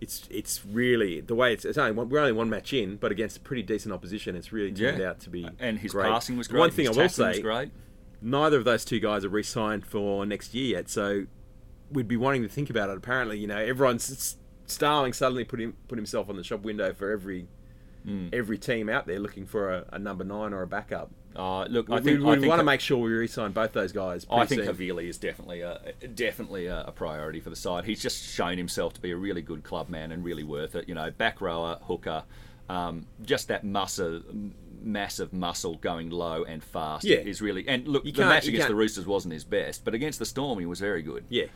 it's 0.01 0.27
it's 0.29 0.67
really 0.67 1.21
the 1.21 1.35
way 1.35 1.53
it's, 1.53 1.65
it's 1.65 1.79
only 1.79 1.93
one, 1.93 2.09
we're 2.11 2.19
only 2.19 2.33
one 2.33 2.51
match 2.51 2.73
in, 2.73 2.97
but 2.97 3.11
against 3.13 3.37
a 3.39 3.41
pretty 3.41 3.63
decent 3.63 3.93
opposition, 3.95 4.37
it's 4.37 4.53
really 4.53 4.73
turned 4.73 5.01
out 5.01 5.19
to 5.21 5.31
be. 5.31 5.49
And 5.59 5.79
his 5.79 5.93
great. 5.93 6.11
passing 6.11 6.37
was 6.37 6.47
great. 6.49 6.59
One 6.61 6.71
thing 6.71 6.87
his 6.87 6.99
I 6.99 7.03
will 7.03 7.09
say, 7.09 7.41
great. 7.41 7.71
neither 8.21 8.59
of 8.59 8.65
those 8.65 8.85
two 8.85 9.01
guys 9.01 9.25
are 9.25 9.29
re-signed 9.31 9.87
for 9.87 10.27
next 10.27 10.53
year 10.53 10.77
yet, 10.77 10.91
so 10.91 11.25
we'd 11.91 12.09
be 12.09 12.17
wanting 12.17 12.43
to 12.43 12.49
think 12.49 12.69
about 12.71 12.91
it. 12.91 12.97
Apparently, 12.99 13.39
you 13.39 13.47
know, 13.47 13.57
everyone's 13.57 14.37
Starling 14.67 15.13
suddenly 15.13 15.45
put 15.45 15.61
him 15.61 15.75
put 15.89 15.99
himself 15.99 16.29
on 16.29 16.37
the 16.37 16.45
shop 16.45 16.63
window 16.63 16.93
for 16.93 17.11
every 17.11 17.47
Hmm. 18.05 18.29
every 18.35 18.59
team 18.59 18.91
out 18.91 19.07
there 19.07 19.19
looking 19.19 19.47
for 19.47 19.73
a, 19.73 19.85
a 19.93 19.99
number 19.99 20.25
nine 20.25 20.53
or 20.53 20.61
a 20.61 20.67
backup. 20.67 21.11
Uh, 21.35 21.65
look, 21.65 21.89
We, 21.89 21.95
I 21.97 22.01
think 22.01 22.21
we, 22.23 22.37
we 22.39 22.47
want 22.49 22.59
to 22.61 22.65
make 22.65 22.81
sure 22.81 22.99
we 22.99 23.11
re-sign 23.11 23.53
both 23.53 23.73
those 23.73 23.93
guys. 23.93 24.27
I 24.31 24.45
think 24.45 24.63
soon. 24.63 24.75
Havili 24.77 25.09
is 25.09 25.17
definitely 25.17 25.63
a 25.63 25.81
definitely 26.15 26.67
a, 26.67 26.83
a 26.89 26.93
priority 26.93 27.41
for 27.41 27.49
the 27.49 27.57
side. 27.57 27.87
He's 27.87 28.03
just 28.03 28.23
shown 28.23 28.59
himself 28.59 28.93
to 28.95 29.01
be 29.01 29.11
a 29.11 29.17
really 29.17 29.41
good 29.41 29.63
club 29.65 29.89
man 29.89 30.13
and 30.13 30.23
really 30.23 30.45
worth 30.45 30.75
it. 30.77 30.87
You 30.87 30.95
know, 30.95 31.11
back 31.11 31.41
rower, 31.41 31.79
hooker, 31.85 32.25
um, 32.69 33.07
just 33.23 33.49
that 33.49 33.65
muscle, 33.65 34.21
massive 34.83 35.33
muscle 35.33 35.77
going 35.77 36.11
low 36.11 36.45
and 36.45 36.63
fast 36.63 37.07
Yeah. 37.07 37.17
is 37.17 37.41
really. 37.41 37.67
And 37.67 37.89
look, 37.89 38.05
the 38.05 38.13
match 38.21 38.47
against 38.49 38.69
the 38.69 38.75
Roosters 38.75 39.07
wasn't 39.07 39.33
his 39.33 39.45
best, 39.45 39.83
but 39.83 39.95
against 39.95 40.19
the 40.19 40.27
Storm 40.27 40.59
he 40.59 40.67
was 40.67 40.79
very 40.79 41.01
good. 41.03 41.25
Yeah. 41.31 41.47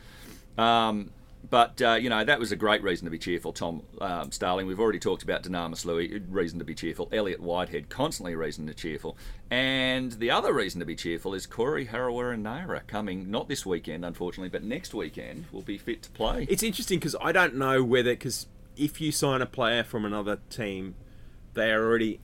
Um, 0.57 1.11
but 1.47 1.81
uh, 1.81 1.93
you 1.93 2.09
know 2.09 2.23
that 2.23 2.39
was 2.39 2.51
a 2.51 2.55
great 2.55 2.83
reason 2.83 3.05
to 3.05 3.11
be 3.11 3.17
cheerful. 3.17 3.53
Tom 3.53 3.83
um, 4.01 4.31
Starling. 4.31 4.67
We've 4.67 4.79
already 4.79 4.99
talked 4.99 5.23
about 5.23 5.43
Dunamis 5.43 5.85
Lui. 5.85 6.21
Reason 6.29 6.59
to 6.59 6.65
be 6.65 6.75
cheerful. 6.75 7.09
Elliot 7.11 7.39
Whitehead. 7.39 7.89
Constantly 7.89 8.35
reason 8.35 8.67
to 8.67 8.73
cheerful. 8.73 9.17
And 9.49 10.11
the 10.13 10.31
other 10.31 10.53
reason 10.53 10.79
to 10.79 10.85
be 10.85 10.95
cheerful 10.95 11.33
is 11.33 11.45
Corey 11.47 11.87
Harawira 11.87 12.39
Naera 12.39 12.85
coming 12.87 13.31
not 13.31 13.47
this 13.47 13.65
weekend, 13.65 14.05
unfortunately, 14.05 14.49
but 14.49 14.63
next 14.63 14.93
weekend 14.93 15.45
will 15.51 15.61
be 15.61 15.77
fit 15.77 16.03
to 16.03 16.09
play. 16.11 16.45
It's 16.49 16.63
interesting 16.63 16.99
because 16.99 17.15
I 17.21 17.31
don't 17.31 17.55
know 17.55 17.83
whether 17.83 18.11
because 18.11 18.47
if 18.77 19.01
you 19.01 19.11
sign 19.11 19.41
a 19.41 19.45
player 19.45 19.83
from 19.83 20.05
another 20.05 20.39
team, 20.49 20.95
they 21.53 21.71
are 21.71 21.83
already 21.83 22.19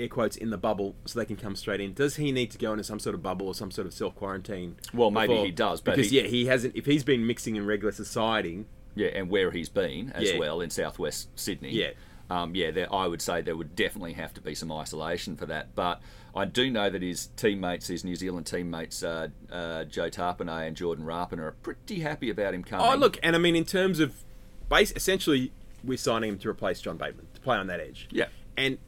air 0.00 0.08
quotes 0.08 0.36
in 0.36 0.50
the 0.50 0.58
bubble, 0.58 0.94
so 1.04 1.18
they 1.18 1.24
can 1.26 1.36
come 1.36 1.54
straight 1.56 1.80
in. 1.80 1.92
Does 1.92 2.16
he 2.16 2.32
need 2.32 2.50
to 2.52 2.58
go 2.58 2.72
into 2.72 2.84
some 2.84 2.98
sort 2.98 3.14
of 3.14 3.22
bubble 3.22 3.46
or 3.48 3.54
some 3.54 3.70
sort 3.70 3.86
of 3.86 3.92
self 3.94 4.14
quarantine? 4.16 4.76
Well, 4.94 5.10
maybe 5.10 5.36
he 5.36 5.50
does, 5.50 5.80
but 5.80 5.96
because 5.96 6.10
he- 6.10 6.20
yeah, 6.20 6.26
he 6.28 6.46
hasn't. 6.46 6.74
If 6.76 6.86
he's 6.86 7.04
been 7.04 7.26
mixing 7.26 7.56
in 7.56 7.66
regular 7.66 7.92
society, 7.92 8.64
yeah, 8.94 9.08
and 9.08 9.28
where 9.30 9.50
he's 9.50 9.68
been 9.68 10.10
as 10.12 10.32
Yeah. 10.32 10.38
well 10.38 10.60
in 10.60 10.70
Southwest 10.70 11.28
Sydney. 11.36 11.70
Yeah. 11.72 11.90
Um, 12.28 12.54
yeah, 12.54 12.70
there, 12.70 12.92
I 12.94 13.08
would 13.08 13.20
say 13.20 13.40
there 13.42 13.56
would 13.56 13.74
definitely 13.74 14.12
have 14.12 14.32
to 14.34 14.40
be 14.40 14.54
some 14.54 14.70
isolation 14.70 15.34
for 15.36 15.46
that. 15.46 15.74
But 15.74 16.00
I 16.32 16.44
do 16.44 16.70
know 16.70 16.88
that 16.88 17.02
his 17.02 17.26
teammates, 17.36 17.88
his 17.88 18.04
New 18.04 18.14
Zealand 18.14 18.46
teammates, 18.46 19.02
uh, 19.02 19.28
uh, 19.50 19.82
Joe 19.84 20.08
Tapine 20.10 20.48
and 20.48 20.76
Jordan 20.76 21.04
Rapana, 21.04 21.38
are 21.40 21.52
pretty 21.62 22.00
happy 22.00 22.30
about 22.30 22.54
him 22.54 22.62
coming. 22.62 22.86
oh 22.86 22.94
look, 22.94 23.18
and 23.22 23.34
I 23.34 23.38
mean 23.40 23.56
in 23.56 23.64
terms 23.64 23.98
of 23.98 24.22
base, 24.68 24.92
essentially 24.94 25.50
we're 25.82 25.98
signing 25.98 26.28
him 26.30 26.38
to 26.38 26.48
replace 26.48 26.80
John 26.80 26.96
Bateman 26.98 27.26
to 27.34 27.40
play 27.40 27.56
on 27.56 27.66
that 27.66 27.80
edge. 27.80 28.06
Yeah. 28.12 28.26
and 28.56 28.78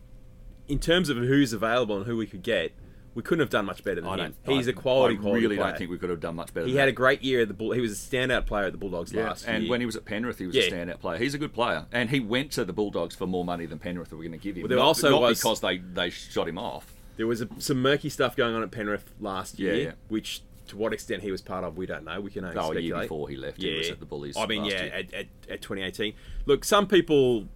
in 0.68 0.78
terms 0.78 1.08
of 1.08 1.16
who's 1.16 1.52
available 1.52 1.96
and 1.96 2.06
who 2.06 2.16
we 2.16 2.26
could 2.26 2.42
get, 2.42 2.72
We 3.14 3.22
couldn't 3.22 3.40
have 3.40 3.50
done 3.50 3.66
much 3.66 3.84
better 3.84 4.00
than 4.00 4.08
I 4.08 4.24
him. 4.24 4.34
He's 4.46 4.66
I, 4.68 4.70
a 4.70 4.74
quality, 4.74 5.16
player. 5.16 5.20
I 5.20 5.22
quality 5.22 5.42
really 5.42 5.56
player. 5.56 5.68
don't 5.68 5.78
think 5.78 5.90
we 5.90 5.98
could 5.98 6.08
have 6.08 6.20
done 6.20 6.34
much 6.34 6.54
better. 6.54 6.66
He 6.66 6.76
had 6.76 6.88
a 6.88 6.92
great 6.92 7.22
year 7.22 7.42
at 7.42 7.48
the 7.48 7.52
Bull. 7.54 7.72
He 7.72 7.80
was 7.82 7.92
a 7.92 7.94
standout 7.94 8.46
player 8.46 8.64
at 8.64 8.72
the 8.72 8.78
Bulldogs 8.78 9.12
Yeah, 9.12 9.24
last 9.28 9.44
and 9.46 9.64
year. 9.64 9.70
when 9.70 9.80
he 9.80 9.86
was 9.86 9.96
at 9.96 10.06
Penrith, 10.06 10.38
he 10.38 10.46
was 10.46 10.56
Yeah. 10.56 10.62
a 10.62 10.70
standout 10.70 10.98
player. 11.00 11.18
He's 11.18 11.34
a 11.34 11.38
good 11.38 11.52
player, 11.52 11.84
and 11.92 12.08
he 12.08 12.20
went 12.20 12.52
to 12.52 12.64
the 12.64 12.72
Bulldogs 12.72 13.14
for 13.14 13.26
more 13.26 13.44
money 13.44 13.66
than 13.66 13.78
Penrith 13.78 14.12
were 14.12 14.18
going 14.18 14.32
to 14.32 14.38
give 14.38 14.56
him. 14.56 14.62
Well, 14.62 14.68
there 14.70 14.78
not, 14.78 14.84
also 14.86 15.10
not 15.10 15.20
was- 15.20 15.38
because 15.40 15.60
they 15.60 15.76
they 15.76 16.08
shot 16.08 16.48
him 16.48 16.56
off. 16.56 16.94
There 17.18 17.26
was 17.26 17.42
a, 17.42 17.48
some 17.58 17.82
murky 17.82 18.08
stuff 18.08 18.34
going 18.34 18.54
on 18.54 18.62
at 18.62 18.70
Penrith 18.70 19.12
last 19.20 19.58
year, 19.58 19.74
yeah. 19.74 19.92
which 20.08 20.40
to 20.68 20.78
what 20.78 20.94
extent 20.94 21.20
he 21.22 21.30
was 21.30 21.42
part 21.42 21.64
of, 21.64 21.76
we 21.76 21.84
don't 21.84 22.04
know. 22.06 22.18
We 22.18 22.30
can 22.30 22.44
only 22.46 22.56
Oh, 22.56 22.60
a 22.60 22.64
speculate. 22.68 22.84
year 22.84 23.00
before 23.02 23.28
he 23.28 23.36
left, 23.36 23.60
he 23.60 23.76
was 23.76 23.90
at 23.90 24.00
the 24.00 24.06
Bullies 24.06 24.38
I 24.38 24.46
mean, 24.46 24.64
yeah, 24.64 24.74
at, 25.00 25.12
at, 25.12 25.26
at 25.50 25.60
2018. 25.60 26.14
Look, 26.46 26.64
some 26.64 26.86
people 26.86 27.46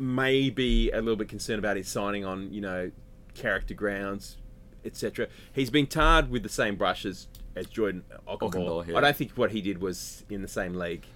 may 0.00 0.50
be 0.50 0.90
a 0.90 1.00
little 1.00 1.16
bit 1.16 1.28
concerned 1.28 1.58
about 1.58 1.76
his 1.76 1.88
signing 1.88 2.24
on, 2.24 2.52
you 2.52 2.60
know, 2.60 2.90
character 3.34 3.74
grounds, 3.74 4.36
etc. 4.84 5.28
He's 5.52 5.70
been 5.70 5.86
tarred 5.86 6.30
with 6.30 6.42
the 6.42 6.48
same 6.48 6.76
brush 6.76 7.04
as, 7.04 7.28
as 7.56 7.66
Jordan. 7.66 8.04
Okunbor, 8.26 8.86
yeah. 8.86 8.96
I 8.96 9.00
don't 9.00 9.16
think 9.16 9.32
what 9.32 9.50
he 9.50 9.60
did 9.60 9.80
was 9.80 10.24
in 10.28 10.42
the 10.42 10.48
same 10.48 10.74
league 10.74 11.06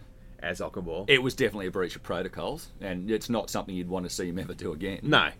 as 0.41 0.61
Okunbor. 0.61 1.05
It 1.09 1.23
was 1.23 1.35
definitely 1.35 1.67
a 1.67 1.71
breach 1.71 1.97
of 1.97 2.03
protocols, 2.03 2.69
and 2.81 3.11
it's 3.11 3.31
not 3.31 3.51
something 3.51 3.75
you'd 3.75 3.89
want 3.89 4.07
to 4.07 4.11
see 4.11 4.29
him 4.29 4.39
ever 4.39 4.55
do 4.55 4.73
again. 4.73 5.01
no. 5.03 5.31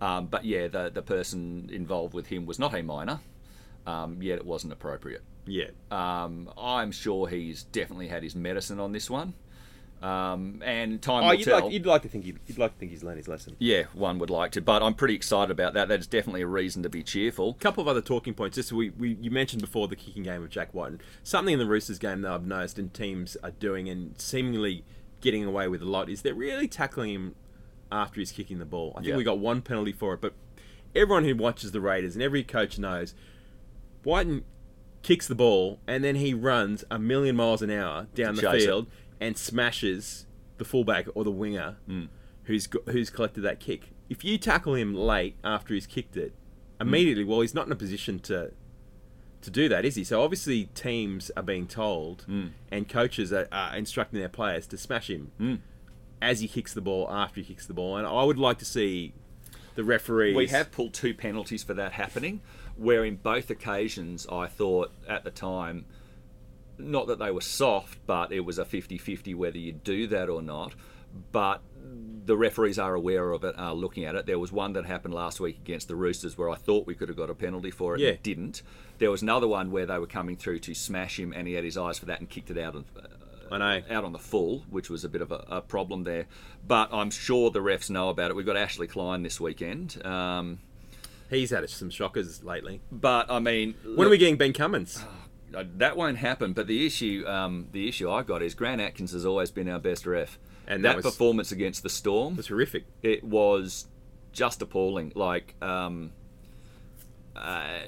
Um, 0.00 0.26
but 0.26 0.44
yeah, 0.44 0.66
the 0.66 0.90
the 0.92 1.02
person 1.02 1.70
involved 1.72 2.12
with 2.12 2.26
him 2.26 2.44
was 2.44 2.58
not 2.58 2.74
a 2.74 2.82
minor, 2.82 3.20
um, 3.86 4.20
yet 4.20 4.36
it 4.36 4.44
wasn't 4.44 4.72
appropriate. 4.72 5.22
Yeah. 5.46 5.70
Um, 5.92 6.50
I'm 6.58 6.90
sure 6.90 7.28
he's 7.28 7.62
definitely 7.62 8.08
had 8.08 8.24
his 8.24 8.34
medicine 8.34 8.80
on 8.80 8.90
this 8.90 9.08
one, 9.08 9.34
um, 10.02 10.60
and 10.64 11.00
time 11.00 11.22
Oh, 11.24 11.26
will 11.28 11.34
you'd 11.34 11.44
tell. 11.44 11.62
like, 11.64 11.72
you'd 11.72 11.86
like 11.86 12.02
to 12.02 12.08
think 12.08 12.24
he'd, 12.24 12.38
you'd 12.46 12.58
like 12.58 12.72
to 12.72 12.78
think 12.78 12.90
he's 12.90 13.02
learned 13.04 13.18
his 13.18 13.28
lesson. 13.28 13.54
yeah, 13.58 13.84
one 13.94 14.18
would 14.18 14.30
like 14.30 14.50
to, 14.52 14.60
but 14.60 14.82
I'm 14.82 14.94
pretty 14.94 15.14
excited 15.14 15.50
about 15.50 15.74
that. 15.74 15.88
That's 15.88 16.06
definitely 16.06 16.42
a 16.42 16.46
reason 16.46 16.82
to 16.82 16.88
be 16.88 17.02
cheerful. 17.02 17.50
A 17.50 17.54
couple 17.62 17.80
of 17.82 17.88
other 17.88 18.00
talking 18.00 18.34
points. 18.34 18.56
Just 18.56 18.72
we, 18.72 18.90
we 18.90 19.16
you 19.20 19.30
mentioned 19.30 19.62
before 19.62 19.86
the 19.88 19.96
kicking 19.96 20.22
game 20.24 20.42
of 20.42 20.50
Jack 20.50 20.74
Wighton. 20.74 21.00
Something 21.22 21.52
in 21.54 21.58
the 21.58 21.66
Roosters 21.66 21.98
game 21.98 22.22
that 22.22 22.32
I've 22.32 22.46
noticed 22.46 22.78
and 22.78 22.92
teams 22.92 23.36
are 23.44 23.52
doing 23.52 23.88
and 23.88 24.20
seemingly 24.20 24.84
getting 25.20 25.44
away 25.44 25.68
with 25.68 25.82
a 25.82 25.86
lot 25.88 26.08
is 26.08 26.22
they're 26.22 26.34
really 26.34 26.66
tackling 26.66 27.10
him 27.14 27.34
after 27.92 28.18
he's 28.20 28.32
kicking 28.32 28.58
the 28.58 28.64
ball. 28.64 28.92
I 28.96 29.00
think 29.00 29.10
Yeah. 29.10 29.16
we 29.16 29.24
got 29.24 29.38
one 29.38 29.62
penalty 29.62 29.92
for 29.92 30.14
it, 30.14 30.20
but 30.20 30.32
everyone 30.96 31.24
who 31.24 31.36
watches 31.36 31.70
the 31.72 31.80
Raiders 31.80 32.14
and 32.14 32.22
every 32.22 32.42
coach 32.42 32.78
knows 32.78 33.14
Wighton 34.04 34.44
kicks 35.02 35.26
the 35.26 35.34
ball 35.34 35.78
and 35.86 36.02
then 36.04 36.16
he 36.16 36.32
runs 36.34 36.84
a 36.90 36.98
million 36.98 37.34
miles 37.36 37.60
an 37.62 37.70
hour 37.70 38.06
down 38.14 38.34
the 38.36 38.42
field. 38.50 38.86
it. 38.86 38.92
And 39.22 39.36
smashes 39.38 40.26
the 40.58 40.64
fullback 40.64 41.06
or 41.14 41.22
the 41.24 41.30
winger 41.30 41.76
Hmm. 41.86 42.04
who's 42.44 42.66
go- 42.66 42.82
who's 42.90 43.08
collected 43.10 43.42
that 43.42 43.60
kick. 43.60 43.92
If 44.08 44.24
you 44.24 44.36
tackle 44.36 44.74
him 44.74 44.94
late 44.94 45.36
after 45.44 45.72
he's 45.74 45.86
kicked 45.86 46.16
it, 46.16 46.32
immediately, 46.80 47.24
well, 47.24 47.40
he's 47.40 47.54
not 47.54 47.66
in 47.66 47.72
a 47.72 47.76
position 47.76 48.18
to 48.20 48.52
to 49.42 49.50
do 49.50 49.68
that, 49.68 49.84
is 49.84 49.96
he? 49.96 50.04
So 50.04 50.22
obviously, 50.22 50.66
teams 50.66 51.30
are 51.36 51.42
being 51.42 51.66
told 51.66 52.22
Hmm. 52.26 52.48
and 52.70 52.88
coaches 52.88 53.32
are, 53.32 53.48
are 53.50 53.76
instructing 53.76 54.20
their 54.20 54.28
players 54.28 54.66
to 54.68 54.78
smash 54.78 55.10
him 55.10 55.32
Hmm. 55.38 55.54
as 56.20 56.38
he 56.40 56.46
kicks 56.48 56.72
the 56.74 56.80
ball 56.80 57.08
after 57.10 57.40
he 57.40 57.46
kicks 57.46 57.66
the 57.66 57.74
ball. 57.74 57.96
And 57.96 58.06
I 58.06 58.22
would 58.22 58.38
like 58.38 58.58
to 58.58 58.64
see 58.64 59.14
the 59.74 59.82
referees. 59.84 60.36
We 60.36 60.46
have 60.48 60.70
pulled 60.70 60.94
two 60.94 61.12
penalties 61.14 61.62
for 61.64 61.74
that 61.74 61.92
happening, 61.92 62.40
where 62.76 63.04
in 63.04 63.16
both 63.16 63.50
occasions 63.50 64.26
I 64.30 64.46
thought 64.46 64.92
at 65.08 65.24
the 65.24 65.30
time, 65.32 65.86
not 66.78 67.06
that 67.08 67.18
they 67.18 67.30
were 67.30 67.40
soft, 67.40 67.98
but 68.06 68.32
it 68.32 68.40
was 68.40 68.58
a 68.58 68.64
50 68.64 68.98
50 68.98 69.34
whether 69.34 69.58
you 69.58 69.72
do 69.72 70.06
that 70.08 70.28
or 70.28 70.42
not. 70.42 70.74
But 71.30 71.60
the 72.24 72.36
referees 72.36 72.78
are 72.78 72.94
aware 72.94 73.32
of 73.32 73.44
it, 73.44 73.54
are 73.58 73.74
looking 73.74 74.04
at 74.04 74.14
it. 74.14 74.26
There 74.26 74.38
was 74.38 74.52
one 74.52 74.72
that 74.74 74.86
happened 74.86 75.12
last 75.12 75.40
week 75.40 75.58
against 75.58 75.88
the 75.88 75.96
Roosters 75.96 76.38
where 76.38 76.48
I 76.48 76.54
thought 76.54 76.86
we 76.86 76.94
could 76.94 77.08
have 77.08 77.16
got 77.18 77.28
a 77.30 77.34
penalty 77.34 77.70
for 77.70 77.94
it 77.96 78.00
Yeah. 78.00 78.10
and 78.10 78.22
didn't. 78.22 78.62
There 78.98 79.10
was 79.10 79.20
another 79.22 79.48
one 79.48 79.70
where 79.72 79.84
they 79.86 79.98
were 79.98 80.06
coming 80.06 80.36
through 80.36 80.60
to 80.60 80.74
smash 80.74 81.18
him 81.18 81.32
and 81.32 81.46
he 81.48 81.54
had 81.54 81.64
his 81.64 81.76
eyes 81.76 81.98
for 81.98 82.06
that 82.06 82.20
and 82.20 82.28
kicked 82.30 82.50
it 82.50 82.56
out 82.58 82.76
of, 82.76 82.84
I 83.50 83.58
know. 83.58 83.82
out 83.90 84.04
on 84.04 84.12
the 84.12 84.18
full, 84.20 84.60
which 84.70 84.88
was 84.88 85.04
a 85.04 85.08
bit 85.08 85.20
of 85.20 85.32
a, 85.32 85.44
a 85.48 85.60
problem 85.60 86.04
there. 86.04 86.26
But 86.66 86.88
I'm 86.92 87.10
sure 87.10 87.50
the 87.50 87.58
refs 87.60 87.90
know 87.90 88.08
about 88.08 88.30
it. 88.30 88.36
We've 88.36 88.46
got 88.46 88.56
Ashley 88.56 88.86
Klein 88.86 89.22
this 89.22 89.40
weekend. 89.40 90.00
Um, 90.06 90.60
He's 91.28 91.50
had 91.50 91.68
some 91.70 91.88
shockers 91.90 92.44
lately. 92.44 92.80
but 92.92 93.30
I 93.30 93.38
mean, 93.40 93.74
When 93.96 94.06
are 94.06 94.10
we 94.10 94.18
getting 94.18 94.36
Ben 94.36 94.52
Cummins? 94.52 95.04
uh, 95.54 95.64
that 95.76 95.96
won't 95.96 96.18
happen. 96.18 96.52
But 96.52 96.66
the 96.66 96.86
issue, 96.86 97.24
um, 97.26 97.68
the 97.72 97.88
issue 97.88 98.10
I 98.10 98.22
got 98.22 98.42
is 98.42 98.54
Grant 98.54 98.80
Atkins 98.80 99.12
has 99.12 99.24
always 99.26 99.50
been 99.50 99.68
our 99.68 99.78
best 99.78 100.06
ref, 100.06 100.38
And 100.66 100.84
that, 100.84 100.90
that 100.90 100.96
was- 100.96 101.04
performance 101.04 101.52
against 101.52 101.82
the 101.82 101.88
Storm, 101.90 102.36
was 102.36 102.48
horrific. 102.48 102.84
it 103.02 103.22
was 103.24 103.86
just 104.32 104.62
appalling. 104.62 105.12
Like, 105.14 105.54
um, 105.62 106.12
uh, 107.36 107.80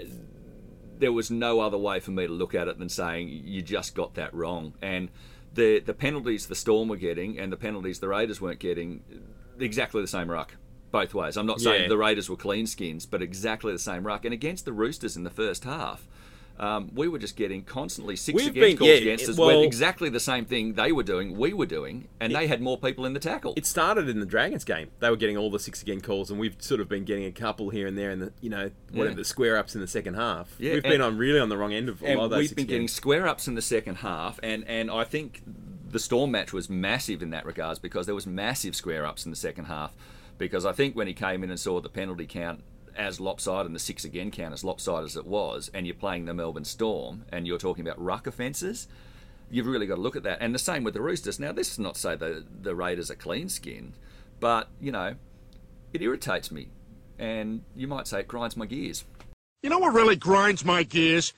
there 0.99 1.13
was 1.13 1.31
no 1.31 1.61
other 1.61 1.79
way 1.79 2.01
for 2.01 2.11
me 2.13 2.27
to 2.27 2.33
look 2.33 2.55
at 2.55 2.69
it 2.69 2.79
than 2.79 2.89
saying 2.89 3.29
you 3.29 3.63
just 3.63 3.95
got 3.95 4.15
that 4.15 4.33
wrong. 4.35 4.75
And 4.81 5.09
the 5.53 5.81
the 5.81 5.95
penalties 5.95 6.47
the 6.47 6.55
Storm 6.55 6.89
were 6.89 6.97
getting 6.97 7.39
and 7.39 7.53
the 7.53 7.57
penalties 7.57 7.99
the 8.01 8.09
Raiders 8.09 8.41
weren't 8.41 8.59
getting, 8.61 9.03
exactly 9.59 10.01
the 10.01 10.07
same 10.09 10.31
ruck. 10.31 10.57
Both 10.91 11.13
ways. 11.15 11.37
I'm 11.37 11.47
not 11.47 11.61
saying 11.61 11.83
Yeah. 11.83 11.89
the 11.89 11.97
Raiders 11.99 12.31
were 12.31 12.37
clean 12.37 12.67
skins, 12.67 13.05
but 13.07 13.21
exactly 13.23 13.73
the 13.73 13.79
same 13.81 14.07
ruck. 14.07 14.25
And 14.25 14.33
against 14.33 14.65
the 14.65 14.73
Roosters 14.73 15.17
in 15.17 15.25
the 15.25 15.31
first 15.31 15.65
half, 15.65 16.07
um, 16.59 16.91
we 16.95 17.09
were 17.09 17.19
just 17.19 17.37
getting 17.37 17.63
constantly 17.65 18.17
six 18.17 18.37
We've 18.37 18.49
against 18.49 18.61
been- 18.61 18.77
calls 18.79 18.89
yeah, 18.91 18.95
against 18.97 19.29
us. 19.29 19.37
well- 19.37 19.63
exactly 19.63 20.09
the 20.09 20.21
same 20.21 20.45
thing 20.45 20.75
they 20.75 20.93
were 20.93 21.03
doing, 21.03 21.37
we 21.37 21.53
were 21.53 21.67
doing, 21.67 22.09
and 22.21 22.35
they 22.35 22.47
had 22.47 22.61
more 22.61 22.79
people 22.79 23.05
in 23.07 23.13
the 23.13 23.21
tackle. 23.21 23.55
It 23.57 23.67
started 23.67 24.09
in 24.09 24.21
the 24.21 24.27
Dragons 24.27 24.65
game. 24.65 24.91
They 25.01 25.11
were 25.11 25.17
getting 25.17 25.37
all 25.37 25.51
the 25.51 25.59
six 25.59 25.83
again 25.83 26.01
calls, 26.01 26.31
and 26.31 26.39
we've 26.39 26.57
sort 26.61 26.81
of 26.81 26.89
been 26.89 27.05
getting 27.05 27.25
a 27.25 27.33
couple 27.33 27.71
here 27.71 27.87
and 27.87 27.99
there, 27.99 28.11
in 28.11 28.21
the 28.21 28.33
you 28.41 28.51
know 28.51 28.71
whatever 28.93 29.11
Yeah. 29.11 29.17
the 29.17 29.25
square 29.25 29.57
ups 29.57 29.75
in 29.75 29.81
the 29.81 29.89
second 29.89 30.15
half. 30.15 30.55
Yeah, 30.59 30.75
we've 30.75 30.85
and- 30.85 30.93
been 30.93 31.01
on 31.01 31.19
really 31.19 31.41
on 31.41 31.49
the 31.49 31.57
wrong 31.57 31.73
end 31.73 31.89
of 31.89 32.03
a 32.03 32.15
lot 32.15 32.25
of 32.25 32.31
those. 32.31 32.39
we've 32.39 32.57
been 32.57 32.67
getting 32.67 32.89
square 32.89 33.27
ups 33.27 33.49
in 33.49 33.55
the 33.55 33.63
second 33.63 33.97
half, 33.97 34.39
and, 34.43 34.65
and 34.69 34.91
I 34.91 35.05
think 35.05 35.43
the 35.91 35.99
Storm 35.99 36.31
match 36.33 36.53
was 36.53 36.69
massive 36.71 37.23
in 37.23 37.31
that 37.31 37.47
regards 37.47 37.79
because 37.79 38.07
there 38.07 38.15
was 38.15 38.27
massive 38.27 38.75
square 38.75 39.05
ups 39.07 39.25
in 39.25 39.31
the 39.31 39.37
second 39.37 39.67
half. 39.67 39.95
Because 40.37 40.67
I 40.67 40.73
think 40.73 40.97
when 40.97 41.07
he 41.07 41.15
came 41.15 41.45
in 41.45 41.51
and 41.51 41.61
saw 41.61 41.81
the 41.81 41.89
penalty 41.89 42.27
count 42.27 42.65
as 42.97 43.21
lopsided 43.21 43.67
and 43.67 43.75
the 43.75 43.81
six 43.81 44.05
again 44.05 44.31
count 44.31 44.53
as 44.53 44.65
lopsided 44.65 45.07
as 45.07 45.17
it 45.17 45.27
was, 45.27 45.71
and 45.75 45.87
you're 45.87 45.95
playing 45.95 46.25
the 46.25 46.35
Melbourne 46.35 46.65
Storm 46.65 47.25
and 47.31 47.47
you're 47.47 47.59
talking 47.59 47.87
about 47.87 48.03
ruck 48.03 48.27
offences, 48.27 48.89
you've 49.51 49.67
really 49.67 49.87
got 49.87 49.97
to 49.97 50.01
look 50.01 50.17
at 50.17 50.23
that. 50.23 50.39
And 50.41 50.55
the 50.55 50.59
same 50.59 50.85
with 50.85 50.95
the 50.95 51.01
Roosters. 51.01 51.41
Now, 51.41 51.53
this 51.53 51.73
is 51.73 51.79
not 51.79 51.95
to 51.95 52.01
say 52.01 52.17
the 52.17 52.45
the 52.61 52.75
Raiders 52.75 53.11
are 53.11 53.17
clean 53.17 53.49
skinned, 53.49 53.95
but 54.41 54.69
you 54.81 54.93
know, 54.93 55.15
it 55.93 56.03
irritates 56.03 56.51
me, 56.51 56.69
and 57.19 57.63
you 57.75 57.87
might 57.87 58.07
say 58.07 58.21
it 58.21 58.29
grinds 58.29 58.57
my 58.57 58.67
gears. 58.67 59.05
You 59.63 59.71
know 59.71 59.79
what 59.79 59.95
really 59.95 60.17
grinds 60.17 60.65
my 60.65 60.83
gears? 60.83 61.33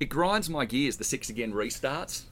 it 0.00 0.08
grinds 0.08 0.48
my 0.48 0.64
gears 0.64 0.96
the 0.96 1.04
six 1.04 1.28
again 1.28 1.52
restarts, 1.52 2.22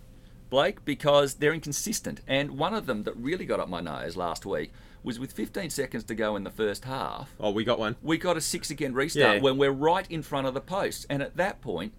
Blake, 0.49 0.85
because 0.87 1.35
they're 1.35 1.53
inconsistent. 1.53 2.23
And 2.27 2.53
one 2.53 2.73
of 2.73 2.87
them 2.87 3.03
that 3.03 3.15
really 3.17 3.45
got 3.45 3.61
up 3.61 3.69
my 3.69 3.83
nose 3.83 4.17
last 4.17 4.47
week 4.47 4.73
was 5.03 5.19
with 5.19 5.33
15 5.33 5.71
seconds 5.71 6.05
to 6.05 6.15
go 6.15 6.37
in 6.37 6.45
the 6.45 6.51
first 6.51 6.85
half. 6.85 7.35
Oh, 7.41 7.51
we 7.51 7.65
got 7.65 7.79
one. 7.79 7.97
We 8.03 8.19
got 8.19 8.37
a 8.37 8.41
six 8.41 8.71
again 8.71 8.95
restart 8.95 9.37
Yeah. 9.37 9.43
when 9.43 9.57
we're 9.59 9.71
right 9.71 10.11
in 10.11 10.23
front 10.23 10.47
of 10.47 10.55
the 10.55 10.61
post, 10.61 11.07
and 11.09 11.23
at 11.23 11.37
that 11.37 11.61
point, 11.61 11.93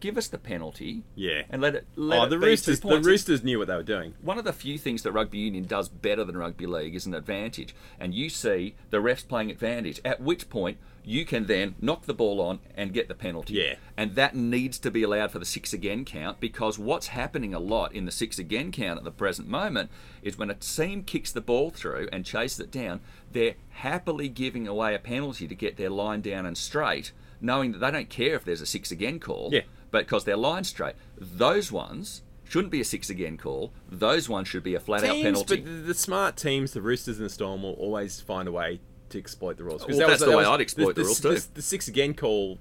give 0.00 0.18
us 0.18 0.28
the 0.28 0.38
penalty. 0.38 1.02
Yeah. 1.14 1.42
and 1.48 1.62
let 1.62 1.74
it. 1.74 1.86
Oh, 1.96 2.02
let 2.02 2.20
oh, 2.20 2.24
it 2.24 2.28
the 2.30 2.38
Roosters. 2.38 2.80
The. 2.80 3.00
Roosters 3.00 3.42
knew 3.42 3.58
what 3.58 3.68
they 3.68 3.76
were 3.76 3.82
doing. 3.82 4.14
One 4.20 4.38
of 4.38 4.44
the 4.44 4.52
few 4.52 4.78
things 4.78 5.02
that 5.02 5.12
rugby 5.12 5.38
union 5.38 5.64
does 5.64 5.88
better 5.88 6.24
than 6.24 6.36
rugby 6.36 6.66
league 6.66 6.94
is 6.94 7.06
an 7.06 7.14
advantage, 7.14 7.74
and 7.98 8.14
you 8.14 8.28
see 8.28 8.74
the 8.90 8.98
refs 8.98 9.26
playing 9.26 9.50
advantage. 9.50 10.00
At 10.04 10.20
which 10.20 10.48
point 10.48 10.78
you 11.04 11.24
can 11.24 11.46
then 11.46 11.74
knock 11.80 12.06
the 12.06 12.14
ball 12.14 12.40
on 12.40 12.58
and 12.74 12.92
get 12.92 13.08
the 13.08 13.14
penalty. 13.14 13.54
Yeah. 13.54 13.74
and 13.96 14.14
that 14.14 14.34
needs 14.34 14.78
to 14.80 14.90
be 14.90 15.02
allowed 15.02 15.30
for 15.30 15.38
the 15.38 15.44
six 15.44 15.72
again 15.72 16.04
count 16.04 16.40
because 16.40 16.78
what's 16.78 17.08
happening 17.08 17.52
a 17.54 17.58
lot 17.58 17.94
in 17.94 18.06
the 18.06 18.10
six 18.10 18.38
again 18.38 18.72
count 18.72 18.98
at 18.98 19.04
the 19.04 19.10
present 19.10 19.46
moment 19.48 19.90
is 20.22 20.38
when 20.38 20.50
a 20.50 20.54
team 20.54 21.02
kicks 21.02 21.30
the 21.30 21.40
ball 21.40 21.70
through 21.70 22.08
and 22.12 22.24
chases 22.24 22.58
it 22.60 22.70
down, 22.70 23.00
they're 23.30 23.54
happily 23.70 24.28
giving 24.28 24.66
away 24.66 24.94
a 24.94 24.98
penalty 24.98 25.46
to 25.46 25.54
get 25.54 25.76
their 25.76 25.90
line 25.90 26.20
down 26.20 26.46
and 26.46 26.56
straight, 26.56 27.12
knowing 27.40 27.72
that 27.72 27.78
they 27.78 27.90
don't 27.90 28.08
care 28.08 28.34
if 28.34 28.44
there's 28.44 28.60
a 28.62 28.66
six 28.66 28.90
again 28.90 29.20
call 29.20 29.50
Yeah. 29.52 29.62
but 29.90 30.06
because 30.06 30.24
they're 30.24 30.36
line 30.36 30.64
straight. 30.64 30.94
Those 31.18 31.70
ones 31.70 32.22
shouldn't 32.46 32.70
be 32.72 32.80
a 32.80 32.84
six 32.84 33.10
again 33.10 33.36
call. 33.36 33.72
Those 33.90 34.28
ones 34.28 34.48
should 34.48 34.62
be 34.62 34.74
a 34.74 34.80
flat 34.80 35.04
out 35.04 35.16
penalty. 35.16 35.56
but 35.60 35.86
the 35.86 35.94
smart 35.94 36.36
teams, 36.36 36.72
the 36.72 36.82
Roosters 36.82 37.18
and 37.18 37.26
the 37.26 37.30
Storm, 37.30 37.62
will 37.62 37.72
always 37.72 38.20
find 38.20 38.48
a 38.48 38.52
way 38.52 38.80
to 39.14 39.18
exploit 39.18 39.56
the 39.56 39.64
rules. 39.64 39.82
'Cause 39.82 39.90
Well, 39.96 39.98
that 40.00 40.06
that's 40.08 40.12
was- 40.12 40.20
the 40.20 40.26
that 40.26 40.36
way 40.36 40.42
was- 40.44 40.48
I'd 40.48 40.60
exploit 40.60 40.94
the 40.94 41.04
rules 41.04 41.20
too. 41.20 41.34
The, 41.34 41.46
the 41.54 41.62
six 41.62 41.88
again 41.88 42.14
call 42.14 42.58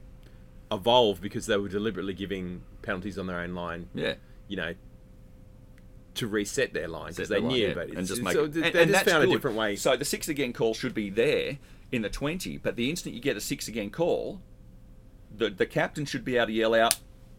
evolved 0.72 1.22
because 1.22 1.46
they 1.46 1.58
were 1.58 1.68
deliberately 1.70 2.14
giving 2.14 2.64
penalties 2.82 3.18
on 3.18 3.28
their 3.28 3.40
own 3.40 3.54
line. 3.54 3.90
yeah. 3.94 4.16
You 4.48 4.58
know. 4.58 4.74
To 6.16 6.28
reset 6.28 6.74
their 6.74 6.88
line 6.88 7.10
because 7.10 7.28
they 7.30 7.40
line, 7.40 7.48
knew, 7.48 7.68
yeah, 7.70 7.74
but 7.74 7.90
and 7.90 8.06
just 8.06 8.22
make 8.22 8.34
so 8.34 8.44
it, 8.44 8.54
they 8.54 8.62
and, 8.62 8.74
they 8.76 8.82
and 8.84 8.92
just 8.92 9.04
that's 9.06 9.12
found 9.12 9.24
good. 9.26 9.32
a 9.32 9.36
different 9.36 9.58
way. 9.58 9.76
So 9.76 9.98
the 9.98 10.06
six 10.06 10.30
again 10.30 10.54
call 10.54 10.76
should 10.76 10.94
be 10.94 11.10
there 11.10 11.58
in 11.92 12.04
the 12.04 12.10
twenty, 12.10 12.58
but 12.58 12.76
the 12.76 12.88
instant 12.92 13.16
you 13.16 13.22
get 13.22 13.36
a 13.36 13.42
six 13.42 13.68
again 13.68 13.90
call, 13.90 14.40
the 15.36 15.50
the 15.50 15.66
captain 15.66 16.06
should 16.06 16.24
be 16.24 16.38
able 16.38 16.48
to 16.48 16.54
yell 16.54 16.76
out 16.76 16.98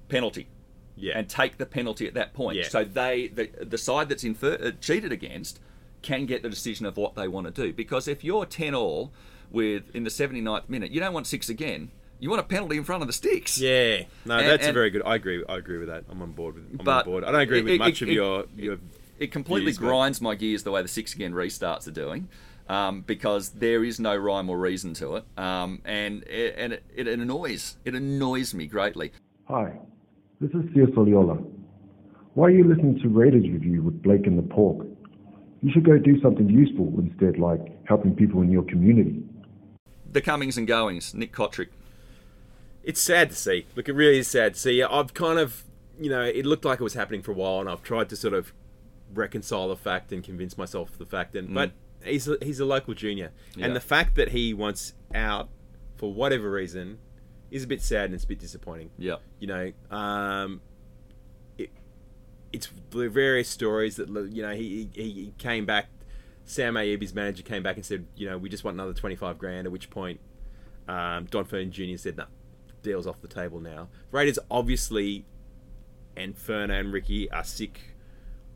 penalty. 0.09 0.49
Yeah. 0.97 1.19
and 1.19 1.29
take 1.29 1.59
the 1.59 1.67
penalty 1.67 2.07
at 2.07 2.15
that 2.15 2.35
point. 2.35 2.57
Yeah. 2.57 2.69
So 2.69 2.85
they, 2.85 3.27
the, 3.27 3.51
the 3.65 3.79
side 3.79 4.09
that's 4.09 4.23
infer, 4.23 4.55
uh, 4.63 4.71
cheated 4.81 5.11
against, 5.11 5.59
can 6.05 6.27
get 6.27 6.43
the 6.43 6.49
decision 6.49 6.87
of 6.87 6.97
what 6.97 7.17
they 7.17 7.27
want 7.27 7.47
to 7.47 7.51
do. 7.53 7.73
Because 7.73 8.07
if 8.07 8.23
you're 8.23 8.47
ten 8.47 8.75
all 8.75 9.13
with 9.51 9.85
in 9.95 10.05
the 10.05 10.11
79th 10.11 10.69
minute, 10.69 10.91
you 10.93 11.01
don't 11.01 11.13
want 11.15 11.27
six 11.27 11.49
again. 11.49 11.91
You 12.21 12.31
want 12.31 12.41
a 12.41 12.45
penalty 12.45 12.77
in 12.77 12.85
front 12.85 13.03
of 13.03 13.07
the 13.09 13.13
sticks. 13.13 13.59
Yeah, 13.59 14.03
no, 14.25 14.39
And- 14.39 14.49
that's 14.49 14.67
a 14.69 14.73
very 14.73 14.91
good. 14.91 15.03
I 15.05 15.17
agree. 15.17 15.43
I 15.49 15.57
agree 15.57 15.79
with 15.79 15.89
that. 15.89 16.05
I'm 16.09 16.23
on 16.23 16.33
board 16.33 16.55
with. 16.55 16.65
I'm 16.79 16.85
But 16.85 17.07
on 17.07 17.13
board. 17.13 17.25
I 17.25 17.33
don't 17.33 17.41
agree 17.41 17.59
it- 17.59 17.65
with 17.65 17.73
it- 17.75 17.79
much 17.79 18.01
it- 18.01 18.05
of 18.05 18.09
it- 18.11 18.15
your 18.15 18.45
your. 18.57 18.77
It 19.19 19.31
completely 19.33 19.67
Views, 19.73 19.79
but- 19.79 19.87
grinds 19.87 20.21
my 20.21 20.35
gears 20.35 20.63
the 20.63 20.71
way 20.71 20.83
the 20.83 20.89
six 20.89 21.15
again 21.15 21.33
restarts 21.33 21.87
are 21.87 21.93
doing, 21.93 22.29
um, 22.69 23.03
because 23.03 23.51
there 23.51 23.85
is 23.85 24.01
no 24.01 24.17
rhyme 24.17 24.49
or 24.51 24.59
reason 24.59 24.93
to 24.95 25.17
it, 25.17 25.25
um, 25.39 25.81
and 25.85 26.25
it, 26.25 26.55
and 26.59 26.73
it, 26.75 26.83
it 26.95 27.07
annoys 27.09 27.77
it 27.85 27.95
annoys 27.95 28.55
me 28.55 28.67
greatly. 28.67 29.13
Hi, 29.45 29.73
this 30.41 30.51
is 30.51 30.65
Theo 30.73 30.87
Soliola. 30.87 31.45
Why 32.35 32.47
are 32.49 32.51
you 32.51 32.65
listening 32.65 32.99
to 33.03 33.09
Raiders 33.09 33.45
Review 33.45 33.83
with 33.83 34.03
Blake 34.03 34.27
and 34.27 34.37
the 34.37 34.43
Pork? 34.43 34.87
You 35.65 35.73
should 35.73 35.85
go 35.85 35.97
do 35.97 36.21
something 36.21 36.49
useful 36.51 36.93
instead, 36.99 37.39
like 37.39 37.61
helping 37.87 38.15
people 38.15 38.43
in 38.43 38.51
your 38.53 38.65
community. 38.65 39.23
The 40.13 40.21
comings 40.21 40.59
and 40.59 40.67
goings, 40.67 41.15
Nick 41.15 41.33
Cotric. 41.33 41.69
It's 42.83 43.01
sad 43.01 43.31
to 43.31 43.35
see. 43.37 43.65
Look, 43.75 43.89
it 43.89 43.95
really 43.95 44.19
is 44.19 44.29
sad 44.29 44.55
to 44.55 44.61
see. 44.61 44.83
I've 44.83 45.15
kind 45.15 45.39
of, 45.39 45.65
you 45.99 46.11
know, 46.11 46.21
it 46.23 46.45
looked 46.45 46.67
like 46.67 46.81
it 46.81 46.85
was 46.85 46.93
happening 46.93 47.23
for 47.23 47.31
a 47.31 47.35
while, 47.35 47.61
and 47.61 47.69
I've 47.71 47.83
tried 47.83 48.11
to 48.11 48.17
sort 48.17 48.35
of 48.35 48.53
reconcile 49.15 49.69
the 49.69 49.77
fact 49.77 50.13
and 50.13 50.23
convince 50.23 50.59
myself 50.59 50.91
of 50.91 50.99
the 50.99 51.07
fact. 51.07 51.35
And 51.35 51.55
but 51.55 51.73
he's 52.05 52.29
a, 52.29 52.37
he's 52.43 52.61
a 52.61 52.67
local 52.67 52.93
junior, 52.93 53.33
Yeah. 53.57 53.65
and 53.65 53.75
the 53.75 53.81
fact 53.81 54.17
that 54.17 54.29
he 54.29 54.53
wants 54.53 54.93
out 55.15 55.49
for 55.97 56.13
whatever 56.13 56.51
reason 56.51 56.99
is 57.51 57.65
a 57.65 57.67
bit 57.67 57.81
sad 57.81 58.07
and 58.07 58.15
it's 58.15 58.25
a 58.25 58.29
bit 58.29 58.39
disappointing. 58.39 58.91
Yeah. 58.99 59.17
You 59.39 59.47
know, 59.47 59.73
um, 59.91 60.61
it, 60.61 60.74
it's 62.55 62.69
the 62.91 63.09
various 63.09 63.49
stories 63.49 63.97
that 63.97 64.09
you 64.09 64.43
know 64.43 64.55
he 64.55 64.89
he, 64.95 65.33
came 65.39 65.67
back. 65.67 65.89
Sam 66.45 66.75
Ayoub, 66.75 67.15
manager, 67.15 67.43
came 67.43 67.63
back 67.63 67.77
and 67.77 67.85
said, 67.85 68.07
you 68.17 68.29
know, 68.29 68.37
we 68.39 68.49
just 68.49 68.65
want 68.65 68.77
another 68.77 68.93
twenty 68.93 69.17
five 69.17 69.39
grand. 69.39 69.67
At 69.67 69.73
which 69.73 69.91
point, 69.91 70.21
um, 70.87 71.25
Don 71.25 71.45
Furner 71.45 71.71
Jr. 71.71 71.97
said, 71.97 72.17
no, 72.17 72.27
deal's 72.83 73.07
off 73.07 73.21
the 73.21 73.29
table 73.29 73.61
now. 73.61 73.89
Raiders 74.13 74.39
obviously, 74.51 75.25
and 76.17 76.37
Furner 76.37 76.79
and 76.79 76.93
Ricky 76.93 77.29
are 77.31 77.43
sick 77.43 77.81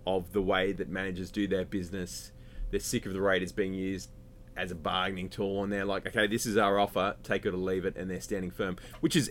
of 0.06 0.32
the 0.32 0.42
way 0.42 0.72
that 0.72 0.88
managers 0.88 1.30
do 1.32 1.48
their 1.48 1.64
business. 1.64 2.30
They're 2.70 2.80
sick 2.80 3.04
of 3.04 3.14
the 3.14 3.20
Raiders 3.20 3.50
being 3.50 3.74
used 3.74 4.10
as 4.56 4.70
a 4.70 4.76
bargaining 4.76 5.28
tool, 5.28 5.64
and 5.64 5.72
they're 5.72 5.84
like, 5.84 6.06
okay, 6.06 6.28
this 6.28 6.46
is 6.46 6.56
our 6.56 6.78
offer, 6.78 7.16
take 7.24 7.46
it 7.46 7.54
or 7.54 7.56
leave 7.56 7.84
it, 7.84 7.96
and 7.96 8.08
they're 8.08 8.20
standing 8.20 8.50
firm, 8.50 8.76
which 9.00 9.16
is 9.16 9.30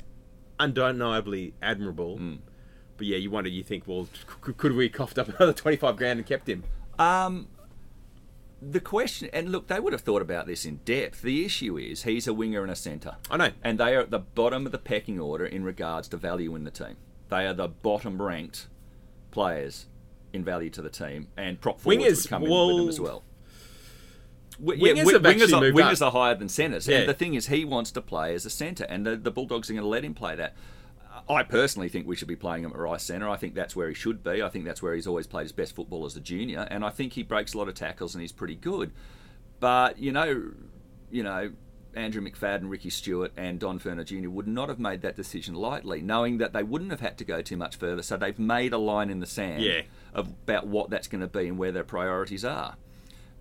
undeniably 0.59 1.53
admirable. 1.61 2.17
But 2.97 3.07
yeah, 3.07 3.17
you 3.17 3.29
wonder, 3.29 3.49
you 3.49 3.63
think, 3.63 3.83
well, 3.85 4.07
could 4.41 4.73
we 4.73 4.89
coughed 4.89 5.17
up 5.17 5.27
another 5.37 5.53
twenty 5.53 5.77
five 5.77 5.97
grand 5.97 6.19
and 6.19 6.27
kept 6.27 6.49
him? 6.49 6.63
Um, 6.97 7.47
the 8.61 8.79
question, 8.79 9.29
and 9.33 9.51
look, 9.51 9.67
they 9.67 9.79
would 9.79 9.93
have 9.93 10.01
thought 10.01 10.21
about 10.21 10.47
this 10.47 10.65
in 10.65 10.77
depth. 10.77 11.21
The 11.21 11.45
issue 11.45 11.77
is 11.77 12.03
he's 12.03 12.27
a 12.27 12.33
winger 12.33 12.63
and 12.63 12.71
a 12.71 12.75
centre. 12.75 13.17
I 13.29 13.37
know. 13.37 13.51
And 13.63 13.79
they 13.79 13.95
are 13.95 14.01
at 14.01 14.11
the 14.11 14.19
bottom 14.19 14.65
of 14.65 14.71
the 14.71 14.79
pecking 14.79 15.19
order 15.19 15.45
in 15.45 15.63
regards 15.63 16.07
to 16.09 16.17
value 16.17 16.55
in 16.55 16.63
the 16.63 16.71
team. 16.71 16.97
They 17.29 17.45
are 17.45 17.53
the 17.53 17.67
bottom 17.67 18.21
ranked 18.21 18.67
players 19.31 19.85
in 20.33 20.43
value 20.43 20.69
to 20.71 20.81
the 20.81 20.89
team, 20.89 21.27
and 21.37 21.59
prop 21.61 21.79
forwards 21.79 22.03
Wingers, 22.03 22.23
would 22.23 22.29
come 22.29 22.43
in 22.43 22.49
with 22.49 22.77
them 22.77 22.89
as 22.89 22.99
well. 22.99 23.23
Wi- 24.59 24.93
wingers 24.95 25.11
have 25.13 25.21
wingers, 25.21 25.53
are, 25.53 25.71
wingers 25.71 26.05
are 26.05 26.11
higher 26.11 26.35
than 26.35 26.49
centres. 26.49 26.87
Yeah. 26.87 26.99
And 26.99 27.09
the 27.09 27.13
thing 27.13 27.35
is, 27.35 27.47
he 27.47 27.63
wants 27.63 27.91
to 27.91 28.01
play 28.01 28.33
as 28.33 28.45
a 28.45 28.49
centre, 28.49 28.85
and 28.85 29.05
the, 29.05 29.15
the 29.15 29.31
Bulldogs 29.31 29.69
are 29.69 29.73
going 29.73 29.83
to 29.83 29.87
let 29.87 30.03
him 30.03 30.13
play 30.13 30.35
that. 30.35 30.55
I 31.29 31.43
personally 31.43 31.89
think 31.89 32.07
we 32.07 32.15
should 32.15 32.27
be 32.27 32.35
playing 32.37 32.63
him 32.63 32.71
at 32.71 32.77
right 32.77 33.01
centre. 33.01 33.27
I 33.27 33.35
think 33.37 33.53
that's 33.53 33.75
where 33.75 33.89
he 33.89 33.93
should 33.93 34.23
be. 34.23 34.41
I 34.41 34.49
think 34.49 34.65
that's 34.65 34.81
where 34.81 34.93
he's 34.95 35.07
always 35.07 35.27
played 35.27 35.43
his 35.43 35.51
best 35.51 35.75
football 35.75 36.05
as 36.05 36.15
a 36.15 36.21
junior, 36.21 36.67
and 36.71 36.85
I 36.85 36.89
think 36.89 37.13
he 37.13 37.23
breaks 37.23 37.53
a 37.53 37.57
lot 37.57 37.67
of 37.67 37.73
tackles 37.75 38.15
and 38.15 38.21
he's 38.21 38.31
pretty 38.31 38.55
good. 38.55 38.91
But 39.59 39.99
you 39.99 40.11
know, 40.11 40.51
you 41.11 41.23
know, 41.23 41.51
Andrew 41.95 42.21
McFadden, 42.21 42.69
Ricky 42.69 42.89
Stuart, 42.89 43.31
and 43.35 43.59
Don 43.59 43.79
Furner 43.79 44.05
Jr. 44.05 44.29
would 44.29 44.47
not 44.47 44.69
have 44.69 44.79
made 44.79 45.01
that 45.01 45.15
decision 45.15 45.55
lightly, 45.55 46.01
knowing 46.01 46.37
that 46.37 46.53
they 46.53 46.63
wouldn't 46.63 46.91
have 46.91 46.99
had 47.01 47.17
to 47.17 47.25
go 47.25 47.41
too 47.41 47.57
much 47.57 47.75
further. 47.75 48.03
So 48.03 48.17
they've 48.17 48.37
made 48.37 48.71
a 48.71 48.77
line 48.77 49.09
in 49.09 49.19
the 49.19 49.25
sand 49.25 49.63
Yeah. 49.63 49.81
about 50.13 50.67
what 50.67 50.89
that's 50.91 51.07
going 51.07 51.21
to 51.21 51.27
be 51.27 51.47
and 51.47 51.57
where 51.57 51.71
their 51.71 51.83
priorities 51.83 52.45
are. 52.45 52.75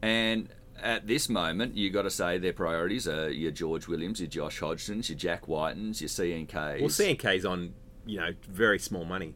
And 0.00 0.48
at 0.82 1.06
this 1.06 1.28
moment, 1.28 1.76
you've 1.76 1.92
got 1.92 2.02
to 2.02 2.10
say 2.10 2.38
their 2.38 2.52
priorities 2.52 3.06
are 3.08 3.30
your 3.30 3.50
George 3.50 3.88
Williams, 3.88 4.20
your 4.20 4.28
Josh 4.28 4.60
Hodgsons, 4.60 5.08
your 5.08 5.18
Jack 5.18 5.46
Wightons, 5.46 6.00
your 6.00 6.08
CNKs. 6.08 6.80
Well, 6.80 6.88
CNK's 6.88 7.44
on, 7.44 7.74
you 8.04 8.18
know, 8.18 8.30
very 8.48 8.78
small 8.78 9.04
money 9.04 9.34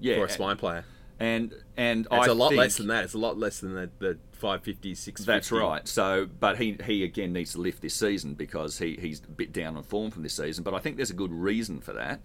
yeah, 0.00 0.16
for 0.16 0.26
a 0.26 0.30
spine 0.30 0.56
player. 0.56 0.84
and 1.18 1.54
and 1.76 2.06
It's 2.10 2.28
I 2.28 2.30
a 2.30 2.34
lot 2.34 2.54
less 2.54 2.76
than 2.76 2.88
that. 2.88 3.04
It's 3.04 3.14
a 3.14 3.18
lot 3.18 3.38
less 3.38 3.60
than 3.60 3.74
the, 3.74 3.90
the 3.98 4.18
550, 4.32 4.94
650. 4.94 5.24
That's 5.26 5.52
right. 5.52 5.88
So, 5.88 6.28
but 6.38 6.58
he 6.58 6.76
he 6.84 7.04
again 7.04 7.32
needs 7.32 7.52
to 7.52 7.58
lift 7.60 7.82
this 7.82 7.94
season 7.94 8.34
because 8.34 8.78
he 8.78 8.96
he's 9.00 9.20
a 9.20 9.30
bit 9.30 9.52
down 9.52 9.76
on 9.76 9.82
form 9.82 10.10
from 10.10 10.22
this 10.22 10.34
season. 10.34 10.64
But 10.64 10.74
I 10.74 10.78
think 10.78 10.96
there's 10.96 11.10
a 11.10 11.14
good 11.14 11.32
reason 11.32 11.80
for 11.80 11.92
that. 11.94 12.20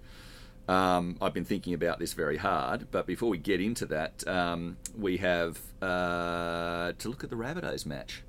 Um, 0.70 1.18
I've 1.20 1.34
been 1.34 1.46
thinking 1.46 1.74
about 1.74 1.98
this 1.98 2.14
very 2.14 2.38
hard, 2.38 2.92
but 2.92 3.08
before 3.08 3.28
we 3.28 3.40
get 3.40 3.60
into 3.60 3.88
that, 3.88 4.26
um, 4.28 4.78
we 4.96 5.18
have 5.18 5.60
uh, 5.82 6.92
to 6.96 7.10
look 7.10 7.24
at 7.24 7.32
the 7.32 7.36
Rabbitohs 7.36 7.88
match. 7.88 8.22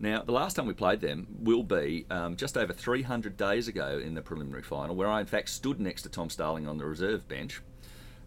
Now, 0.00 0.22
the 0.22 0.32
last 0.32 0.54
time 0.54 0.66
we 0.66 0.72
played 0.72 1.02
them 1.02 1.26
will 1.40 1.62
be 1.62 2.06
um, 2.08 2.36
just 2.36 2.56
over 2.56 2.72
300 2.72 3.36
days 3.36 3.68
ago 3.68 4.00
in 4.02 4.14
the 4.14 4.22
preliminary 4.22 4.62
final, 4.62 4.96
where 4.96 5.08
I 5.08 5.20
in 5.20 5.26
fact 5.26 5.50
stood 5.50 5.78
next 5.78 6.02
to 6.02 6.08
Tom 6.08 6.30
Starling 6.30 6.66
on 6.66 6.78
the 6.78 6.86
reserve 6.86 7.28
bench, 7.28 7.60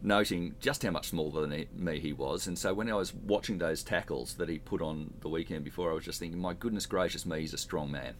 noting 0.03 0.53
just 0.59 0.83
how 0.83 0.91
much 0.91 1.07
smaller 1.07 1.47
than 1.47 1.65
me 1.73 1.99
he 1.99 2.13
was. 2.13 2.45
And 2.45 2.59
so 2.59 2.75
when 2.75 2.91
I 2.91 2.95
was 2.95 3.11
watching 3.11 3.57
those 3.57 3.81
tackles 3.81 4.35
that 4.35 4.49
he 4.49 4.59
put 4.59 4.83
on 4.83 5.15
the 5.21 5.29
weekend 5.29 5.63
before, 5.63 5.89
I 5.89 5.95
was 5.95 6.05
just 6.05 6.19
thinking, 6.19 6.39
my 6.39 6.53
goodness 6.53 6.85
gracious 6.85 7.25
me, 7.25 7.39
he's 7.39 7.55
a 7.55 7.57
strong 7.57 7.89
man. 7.89 8.13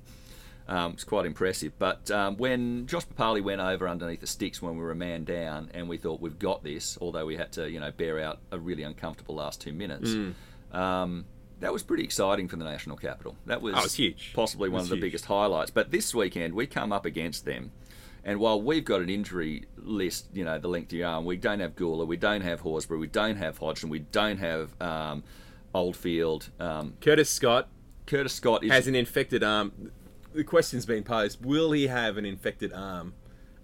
Um, 0.68 0.94
it's 0.94 1.04
quite 1.04 1.26
impressive. 1.26 1.74
But 1.80 2.10
um, 2.12 2.38
when 2.38 2.88
Josh 2.88 3.06
Papalii 3.08 3.44
went 3.44 3.60
over 3.62 3.88
underneath 3.90 4.22
the 4.22 4.28
sticks 4.28 4.62
when 4.62 4.74
we 4.76 4.82
were 4.84 4.92
a 4.92 4.96
man 4.96 5.24
down, 5.26 5.70
and 5.74 5.90
we 5.90 5.98
thought 5.98 6.22
we've 6.22 6.40
got 6.40 6.64
this, 6.64 6.98
although 7.02 7.26
we 7.26 7.36
had 7.36 7.52
to, 7.54 7.70
you 7.70 7.80
know, 7.80 7.92
bear 7.92 8.20
out 8.20 8.40
a 8.52 8.60
really 8.60 8.84
uncomfortable 8.84 9.36
last 9.36 9.60
two 9.60 9.74
minutes. 9.74 10.16
Um, 10.72 11.26
that 11.60 11.74
was 11.74 11.84
pretty 11.84 12.04
exciting 12.04 12.48
for 12.48 12.56
the 12.56 12.64
national 12.64 12.98
capital. 12.98 13.36
That 13.46 13.62
was, 13.62 13.76
Oh, 13.78 13.84
was 13.84 13.94
huge. 13.96 14.32
possibly 14.34 14.68
It 14.70 14.72
one 14.72 14.80
was 14.82 14.86
of 14.86 14.90
the 14.92 14.96
huge. 14.96 15.02
biggest 15.12 15.26
highlights. 15.26 15.70
But 15.72 15.92
this 15.92 16.16
weekend 16.16 16.54
we 16.54 16.66
come 16.68 16.92
up 16.94 17.06
against 17.06 17.46
them, 17.46 17.72
and 18.24 18.40
while 18.40 18.62
we've 18.62 18.86
got 18.86 19.02
an 19.02 19.10
injury 19.10 19.66
list, 19.78 20.28
you 20.34 20.46
know, 20.46 20.58
the 20.58 20.68
length 20.70 20.94
of 20.94 21.02
arm, 21.02 21.26
we 21.26 21.38
don't 21.38 21.60
have 21.60 21.76
Guler, 21.76 22.08
we 22.08 22.18
don't 22.18 22.42
have 22.42 22.62
Horsburgh, 22.62 23.00
we 23.00 23.08
don't 23.08 23.36
have 23.36 23.58
Hodgson, 23.58 23.90
we 23.90 24.00
don't 24.00 24.38
have 24.38 24.80
um, 24.82 25.24
Oldfield. 25.74 26.50
Um, 26.60 26.94
Curtis 27.02 27.30
Scott 27.30 27.68
Curtis 28.06 28.34
Scott 28.34 28.64
is 28.64 28.72
has 28.72 28.88
an 28.88 28.96
infected 28.96 29.44
arm. 29.44 29.92
The 30.34 30.44
question's 30.44 30.86
been 30.86 31.04
posed: 31.04 31.44
Will 31.46 31.72
he 31.72 31.88
have 31.88 32.18
an 32.18 32.26
infected 32.26 32.72
arm 32.74 33.14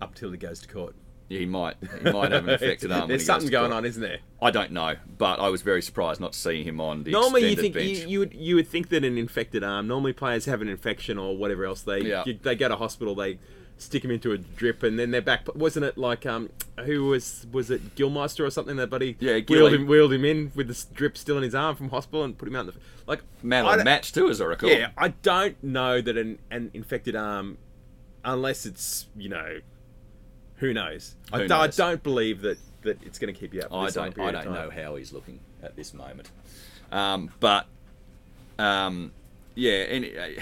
up 0.01 0.15
till 0.15 0.31
he 0.31 0.37
goes 0.37 0.59
to 0.61 0.67
court? 0.67 0.95
Yeah, 1.29 1.39
he 1.39 1.45
might 1.45 1.75
he 2.03 2.11
might 2.11 2.31
have 2.31 2.43
an 2.45 2.49
infected 2.53 2.91
arm. 2.91 3.07
There's 3.09 3.25
something 3.25 3.49
going 3.49 3.71
court. 3.71 3.77
on, 3.77 3.85
isn't 3.85 4.01
there? 4.01 4.19
I 4.41 4.49
don't 4.51 4.71
know, 4.71 4.95
but 5.17 5.39
I 5.39 5.49
was 5.49 5.61
very 5.61 5.81
surprised 5.81 6.21
not 6.21 6.33
seeing 6.35 6.63
him 6.63 6.79
on 6.79 7.03
the 7.03 7.11
Normally, 7.11 7.49
you 7.49 7.55
think 7.57 7.73
bench. 7.73 7.87
you, 7.99 8.07
you 8.07 8.19
would 8.19 8.33
you 8.33 8.55
would 8.55 8.67
think 8.67 8.89
that 8.89 9.03
an 9.03 9.17
infected 9.17 9.63
arm. 9.63 9.87
Normally, 9.87 10.13
players 10.13 10.45
have 10.45 10.61
an 10.61 10.69
infection 10.69 11.17
or 11.17 11.35
whatever 11.37 11.65
else. 11.65 11.81
They 11.81 11.99
Yeah. 12.01 12.23
you- 12.25 12.39
they 12.41 12.55
go 12.55 12.69
to 12.69 12.75
hospital. 12.77 13.13
They 13.15 13.39
stick 13.77 14.03
him 14.03 14.11
into 14.11 14.31
a 14.31 14.37
drip, 14.37 14.83
and 14.83 14.97
then 14.97 15.11
they're 15.11 15.21
back. 15.21 15.53
Wasn't 15.55 15.85
it 15.85 15.97
like 15.97 16.25
um 16.25 16.49
who 16.85 17.05
was 17.05 17.45
was 17.51 17.69
it 17.71 17.95
Gillmeister 17.95 18.45
or 18.45 18.49
something 18.49 18.75
that 18.77 18.89
buddy 18.89 19.15
Yeah, 19.19 19.39
wheeled 19.39 19.73
him 19.73 19.87
wheeled 19.87 20.13
him 20.13 20.25
in 20.25 20.51
with 20.55 20.67
the 20.67 20.85
drip 20.93 21.17
still 21.17 21.37
in 21.37 21.43
his 21.43 21.55
arm 21.55 21.75
from 21.75 21.89
hospital 21.89 22.23
and 22.23 22.37
put 22.37 22.47
him 22.47 22.55
out 22.55 22.61
in 22.61 22.67
the 22.67 22.73
like 23.05 23.21
Man 23.41 23.65
I 23.65 23.77
the 23.77 23.83
match 23.83 24.11
too, 24.13 24.29
as 24.29 24.41
I 24.41 24.45
recall. 24.45 24.69
Yeah, 24.69 24.89
I 24.97 25.09
don't 25.09 25.61
know 25.63 26.01
that 26.01 26.17
an, 26.17 26.39
an 26.51 26.71
infected 26.73 27.15
arm, 27.15 27.57
unless 28.23 28.65
it's 28.65 29.07
you 29.15 29.29
know, 29.29 29.59
who 30.57 30.73
knows? 30.73 31.15
I, 31.31 31.37
Who 31.37 31.43
I 31.45 31.47
knows? 31.47 31.75
don't 31.75 32.03
believe 32.03 32.41
that 32.41 32.57
that 32.81 33.01
it's 33.03 33.19
going 33.19 33.33
to 33.33 33.39
keep 33.39 33.53
you 33.53 33.61
up. 33.61 33.73
I 33.73 33.89
don't. 33.89 34.19
I 34.19 34.31
don't 34.31 34.53
know 34.53 34.69
how 34.69 34.95
he's 34.95 35.13
looking 35.13 35.39
at 35.63 35.75
this 35.75 35.93
moment. 35.93 36.29
Um, 36.91 37.31
but 37.39 37.65
um, 38.59 39.11
yeah, 39.55 39.79
and 39.83 40.05
uh, 40.05 40.41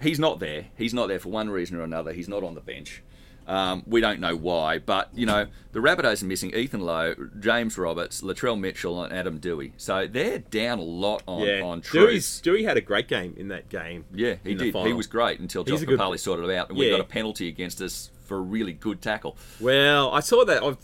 he's 0.00 0.18
not 0.18 0.40
there. 0.40 0.66
He's 0.76 0.94
not 0.94 1.08
there 1.08 1.18
for 1.18 1.28
one 1.30 1.50
reason 1.50 1.76
or 1.76 1.82
another. 1.82 2.12
He's 2.12 2.28
not 2.28 2.42
on 2.44 2.54
the 2.54 2.60
bench. 2.60 3.02
Um, 3.46 3.82
we 3.86 4.00
don't 4.00 4.20
know 4.20 4.36
why, 4.36 4.78
but 4.78 5.08
you 5.12 5.26
know 5.26 5.46
the 5.72 5.80
Rabbitohs 5.80 6.22
are 6.22 6.26
missing 6.26 6.54
Ethan 6.54 6.80
Lowe, 6.82 7.14
James 7.40 7.76
Roberts, 7.76 8.20
Latrell 8.22 8.58
Mitchell, 8.60 9.02
and 9.02 9.12
Adam 9.12 9.40
Doueihi. 9.40 9.72
So 9.76 10.06
they're 10.06 10.38
down 10.38 10.78
a 10.78 10.82
lot 10.82 11.24
on 11.26 11.42
Yeah, 11.42 11.62
on 11.62 11.82
Doueihi's, 11.82 12.40
Doueihi 12.44 12.64
had 12.64 12.76
a 12.76 12.80
great 12.80 13.08
game 13.08 13.34
in 13.36 13.48
that 13.48 13.68
game. 13.68 14.04
Yeah, 14.14 14.36
he 14.44 14.54
did. 14.54 14.74
He 14.76 14.92
was 14.92 15.08
great 15.08 15.40
until 15.40 15.64
Josh 15.64 15.82
a 15.82 15.86
good- 15.86 15.98
Papalii 15.98 16.20
sorted 16.20 16.48
it 16.48 16.54
out, 16.54 16.68
and 16.68 16.78
we 16.78 16.86
Yeah. 16.86 16.92
got 16.92 17.00
a 17.00 17.04
penalty 17.04 17.48
against 17.48 17.80
us 17.82 18.10
for 18.24 18.36
a 18.36 18.40
really 18.40 18.72
good 18.72 19.02
tackle. 19.02 19.36
Well, 19.58 20.12
I 20.12 20.20
saw 20.20 20.44
that. 20.44 20.62
I've, 20.62 20.76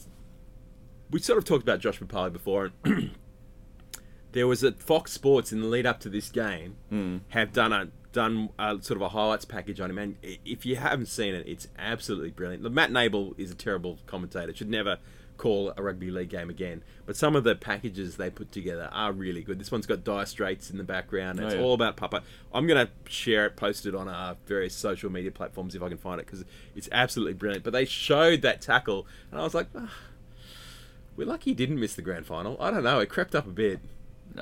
we 1.11 1.21
sort 1.21 1.39
of 1.39 1.45
talked 1.45 1.63
about 1.63 1.79
Josh 1.79 2.01
Papalii 2.01 2.33
before. 2.33 2.73
And 2.85 3.11
there 4.33 4.47
was 4.49 4.63
a 4.65 4.73
Fox 4.73 5.13
Sports 5.13 5.53
in 5.53 5.61
the 5.61 5.67
lead 5.69 5.87
up 5.87 6.01
to 6.01 6.09
this 6.09 6.31
game 6.31 6.77
Hmm. 6.91 7.19
have 7.29 7.53
done 7.53 7.73
a 7.73 7.89
done 8.17 8.49
a, 8.59 8.71
sort 8.81 8.97
of 8.97 9.03
a 9.03 9.11
highlights 9.11 9.45
package 9.45 9.79
on 9.79 9.91
him, 9.91 9.99
and 9.99 10.17
if 10.45 10.65
you 10.65 10.77
haven't 10.77 11.07
seen 11.07 11.35
it, 11.35 11.47
it's 11.47 11.69
absolutely 11.79 12.31
brilliant. 12.31 12.63
Matt 12.73 12.91
Nable 12.91 13.39
is 13.39 13.51
a 13.51 13.55
terrible 13.55 13.99
commentator; 14.07 14.55
should 14.55 14.71
never 14.71 14.97
call 15.37 15.71
a 15.77 15.83
rugby 15.83 16.11
league 16.11 16.31
game 16.31 16.49
again. 16.49 16.83
But 17.05 17.15
some 17.15 17.37
of 17.37 17.45
the 17.45 17.55
packages 17.55 18.17
they 18.17 18.31
put 18.31 18.51
together 18.51 18.89
are 18.91 19.13
really 19.13 19.43
good. 19.43 19.59
This 19.61 19.71
one's 19.71 19.85
got 19.87 20.03
Dire 20.03 20.25
Straits 20.25 20.71
in 20.71 20.79
the 20.79 20.83
background. 20.85 21.39
It's 21.39 21.53
Oh, 21.55 21.59
yeah. 21.59 21.63
all 21.63 21.75
about 21.75 21.97
Papa. 21.97 22.23
I'm 22.55 22.67
going 22.67 22.87
to 22.87 22.91
share 23.13 23.45
it, 23.45 23.55
post 23.55 23.85
it 23.85 23.95
on 23.95 24.09
our 24.09 24.37
various 24.47 24.75
social 24.75 25.11
media 25.13 25.31
platforms 25.31 25.75
if 25.75 25.83
I 25.83 25.91
can 25.91 25.99
find 25.99 26.19
it 26.21 26.25
because 26.27 26.47
it's 26.75 26.89
absolutely 26.91 27.35
brilliant. 27.35 27.65
But 27.65 27.75
they 27.75 27.85
showed 27.85 28.41
that 28.43 28.63
tackle, 28.63 29.07
and 29.31 29.39
I 29.39 29.45
was 29.45 29.53
like, 29.55 29.67
"Ah, 29.75 29.93
we're 31.17 31.27
lucky 31.27 31.51
he 31.51 31.55
didn't 31.55 31.79
miss 31.81 31.95
the 31.95 32.03
grand 32.03 32.25
final. 32.27 32.57
I 32.59 32.71
don't 32.71 32.83
know. 32.85 32.99
It 33.01 33.11
crept 33.11 33.35
up 33.35 33.47
a 33.47 33.51
bit. 33.51 33.81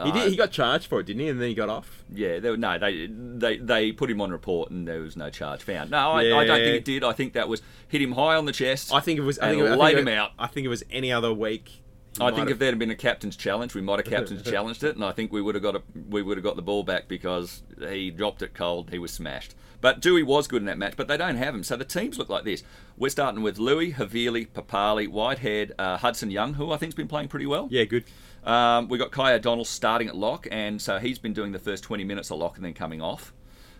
He, 0.05 0.11
did, 0.11 0.31
he 0.31 0.37
got 0.37 0.51
charged 0.51 0.87
for 0.89 0.99
it, 0.99 1.07
didn't 1.07 1.21
he? 1.23 1.29
And 1.29 1.41
then 1.41 1.49
he 1.49 1.55
got 1.55 1.69
off. 1.69 2.03
Yeah, 2.13 2.41
there, 2.41 2.57
no, 2.57 2.79
they, 2.79 3.07
they 3.07 3.59
they 3.59 3.93
put 3.93 4.11
him 4.11 4.21
on 4.21 4.33
report 4.33 4.71
and 4.71 4.89
there 4.89 5.01
was 5.01 5.17
no 5.17 5.31
charge 5.31 5.63
found. 5.63 5.91
No, 5.93 6.11
I, 6.13 6.21
I 6.41 6.45
don't 6.45 6.59
think 6.59 6.77
it 6.77 6.85
did. 6.85 7.05
I 7.05 7.13
think 7.13 7.33
that 7.35 7.49
was 7.49 7.63
hit 7.87 8.03
him 8.03 8.13
high 8.13 8.35
on 8.35 8.45
the 8.45 8.53
chest. 8.53 8.93
I 8.93 8.99
think 9.01 9.19
it 9.19 9.23
was. 9.23 9.39
I 9.39 9.51
and 9.51 9.59
think 9.61 9.69
it, 9.69 9.73
I 9.73 9.77
laid 9.77 9.89
think 9.95 9.99
him 10.01 10.09
it- 10.09 10.19
out. 10.19 10.31
I 10.39 10.47
think 10.49 10.65
it 10.65 10.69
was 10.69 10.83
any 10.91 11.13
other 11.13 11.33
week. 11.33 11.69
he 11.69 11.81
I 12.21 12.25
might 12.25 12.31
think 12.35 12.49
have- 12.49 12.57
if 12.57 12.59
there 12.59 12.71
had 12.71 12.79
been 12.81 12.91
a 12.91 12.97
captain's 12.97 13.37
challenge, 13.37 13.75
we 13.75 13.83
might 13.83 14.01
have 14.01 14.07
captain's 14.07 14.43
challenged 14.51 14.83
it, 14.83 14.97
and 14.97 15.05
I 15.05 15.13
think 15.13 15.33
we 15.33 15.41
would 15.41 15.55
have 15.55 15.63
got 15.63 15.77
a, 15.77 15.83
we 16.09 16.23
would 16.23 16.37
have 16.39 16.45
got 16.45 16.57
the 16.57 16.63
ball 16.63 16.83
back 16.83 17.07
because 17.07 17.63
he 17.89 18.11
dropped 18.11 18.43
it 18.43 18.53
cold. 18.55 18.91
He 18.91 18.99
was 18.99 19.13
smashed. 19.13 19.55
But 19.81 20.01
Doueihi 20.01 20.25
was 20.25 20.47
good 20.49 20.63
in 20.63 20.67
that 20.67 20.79
match, 20.79 20.95
but 20.97 21.09
they 21.09 21.19
don't 21.19 21.37
have 21.37 21.55
him. 21.55 21.63
So 21.63 21.77
the 21.77 21.85
teams 21.85 22.19
look 22.19 22.31
like 22.31 22.45
this. 22.45 22.63
We're 22.97 23.11
starting 23.11 23.43
with 23.43 23.59
Lui, 23.59 23.93
Havili, 23.93 24.49
Papalii, 24.49 25.09
Whitehead, 25.09 25.73
uh, 25.79 25.99
Hudson 25.99 26.31
Young, 26.31 26.55
who 26.55 26.73
I 26.73 26.79
think's 26.79 26.95
been 26.95 27.07
playing 27.07 27.29
pretty 27.29 27.45
well. 27.45 27.69
yeah, 27.71 27.85
good. 27.85 28.05
Um, 28.45 28.89
we 28.89 28.99
got 28.99 29.11
Kai 29.11 29.33
O'Donnell 29.33 29.65
starting 29.65 30.09
at 30.09 30.17
lock, 30.17 30.47
and 30.51 30.81
so 30.81 30.99
he's 30.99 31.19
been 31.19 31.33
doing 31.33 31.53
the 31.53 31.59
first 31.59 31.83
20 31.83 32.05
minutes 32.05 32.31
at 32.31 32.39
lock 32.39 32.57
and 32.57 32.65
then 32.65 32.75
coming 32.75 33.01
off. 33.01 33.33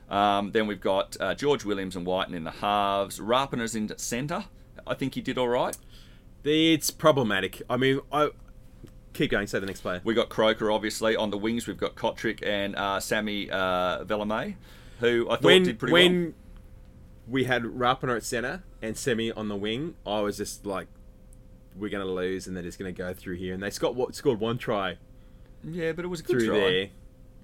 Um, 0.09 0.53
then 0.53 0.67
we've 0.67 0.81
got 0.81 1.17
uh, 1.21 1.35
George 1.35 1.65
Williams 1.65 1.97
and 1.97 2.07
Wighton 2.07 2.35
in 2.35 2.45
the 2.45 2.51
halves. 2.51 3.19
Rapana's 3.19 3.75
in 3.75 3.97
centre. 3.99 4.47
I 4.87 4.95
think 4.95 5.15
he 5.15 5.21
did 5.21 5.39
all 5.39 5.49
right. 5.49 5.77
It's 6.45 6.91
problematic. 6.91 7.63
I 7.69 7.77
mean, 7.77 8.01
I 8.13 8.31
keep 9.15 9.31
going. 9.31 9.47
Say 9.47 9.61
the 9.61 9.67
next 9.67 9.81
player. 9.81 10.01
We 10.05 10.15
got 10.15 10.29
Croker, 10.29 10.71
obviously. 10.71 11.17
On 11.17 11.31
the 11.31 11.39
wings, 11.39 11.67
we've 11.67 11.79
got 11.79 11.95
Cotric 11.95 12.47
and 12.47 12.77
uh, 12.77 13.01
Sammy 13.01 13.51
uh, 13.51 14.05
Valemei, 14.05 14.57
who 15.01 15.27
I 15.31 15.37
thought 15.37 15.45
when 15.45 15.63
did 15.63 15.79
pretty 15.79 15.93
when 15.93 16.13
well. 16.13 16.23
When 16.23 16.35
we 17.27 17.45
had 17.45 17.63
Rapana 17.63 18.17
at 18.17 18.25
center 18.25 18.63
and 18.83 18.97
Semi 18.97 19.33
on 19.33 19.49
the 19.49 19.57
wing, 19.57 19.95
I 20.07 20.21
was 20.21 20.37
just 20.37 20.67
like, 20.67 20.89
we're 21.77 21.91
going 21.91 22.05
to 22.07 22.13
lose, 22.13 22.47
and 22.47 22.57
they're 22.57 22.63
just 22.63 22.79
going 22.79 22.93
to 22.95 22.97
go 22.97 23.13
through 23.13 23.37
here. 23.37 23.55
And 23.55 23.63
they 23.63 23.71
scored 23.71 23.97
what 23.97 24.15
scored 24.15 24.41
one 24.41 24.59
try 24.59 24.97
Yeah, 25.63 25.93
but 25.93 26.05
it 26.05 26.09
was 26.09 26.21
a 26.21 26.23
good 26.23 26.39
through 26.39 26.47
try. 26.49 26.59
there. 26.59 26.89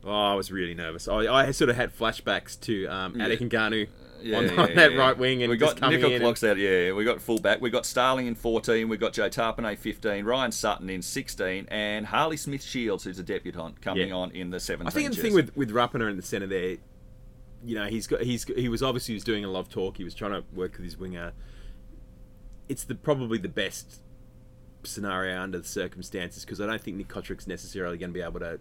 Oh, 0.05 0.33
I 0.33 0.35
was 0.35 0.51
really 0.51 0.75
nervous. 0.75 1.09
I, 1.09 1.27
I 1.27 1.51
sort 1.51 1.69
of 1.69 1.77
had 1.77 1.97
flashbacks 1.97 2.59
to 2.61 2.87
um, 2.87 3.21
Yeah. 3.21 3.29
Adek 3.29 3.51
Ngannou 3.51 3.89
Yeah, 4.23 4.39
on, 4.39 4.45
yeah, 4.45 4.61
on 4.63 4.75
that 4.75 4.97
right 4.97 5.17
wing, 5.17 5.43
and 5.43 5.51
we 5.51 5.57
got 5.57 5.81
Nickel. 5.81 6.19
Clocks 6.19 6.43
out. 6.43 6.57
Yeah, 6.57 6.93
we 6.93 7.05
got 7.05 7.21
fullback. 7.21 7.61
We 7.61 7.69
got 7.71 7.85
Starling 7.85 8.27
in 8.27 8.35
14. 8.35 8.89
We 8.89 8.97
got 8.97 9.13
Joe 9.13 9.29
Tapine 9.29 9.77
15. 9.77 10.25
Ryan 10.25 10.53
Sutton 10.53 10.89
in 10.89 11.03
16, 11.03 11.67
and 11.71 12.07
Harley 12.07 12.37
Smith 12.37 12.63
Shields, 12.63 13.05
who's 13.05 13.19
a 13.19 13.23
debutant, 13.23 13.83
coming 13.83 14.13
on 14.13 14.31
in 14.31 14.51
the 14.51 14.61
17. 14.61 14.87
I 14.87 14.91
think 14.91 15.11
the 15.11 15.17
jersey. 15.17 15.29
thing 15.29 15.35
with 15.35 15.57
with 15.57 15.71
Rapana 15.71 16.11
in 16.11 16.17
the 16.17 16.23
center 16.23 16.47
there, 16.47 16.77
you 17.65 17.75
know, 17.75 17.87
he's 17.87 18.07
got 18.07 18.23
he's 18.23 18.45
he 18.45 18.69
was 18.69 18.83
obviously 18.83 19.13
he 19.13 19.17
was 19.17 19.25
doing 19.25 19.45
a 19.45 19.51
lot 19.51 19.61
of 19.61 19.69
talk. 19.69 19.97
He 19.99 20.05
was 20.05 20.15
trying 20.15 20.33
to 20.33 20.45
work 20.55 20.73
with 20.73 20.85
his 20.85 20.97
winger. 20.97 21.33
It's 22.69 22.85
the 22.85 22.95
probably 22.95 23.39
the 23.39 23.49
best 23.49 24.01
scenario 24.85 25.41
under 25.41 25.59
the 25.59 25.67
circumstances 25.67 26.45
because 26.45 26.61
I 26.61 26.67
don't 26.67 26.81
think 26.81 26.97
Nick 26.97 27.09
Cotric's 27.09 27.47
necessarily 27.47 27.99
going 27.99 28.11
to 28.11 28.15
be 28.15 28.23
able 28.23 28.41
to 28.41 28.59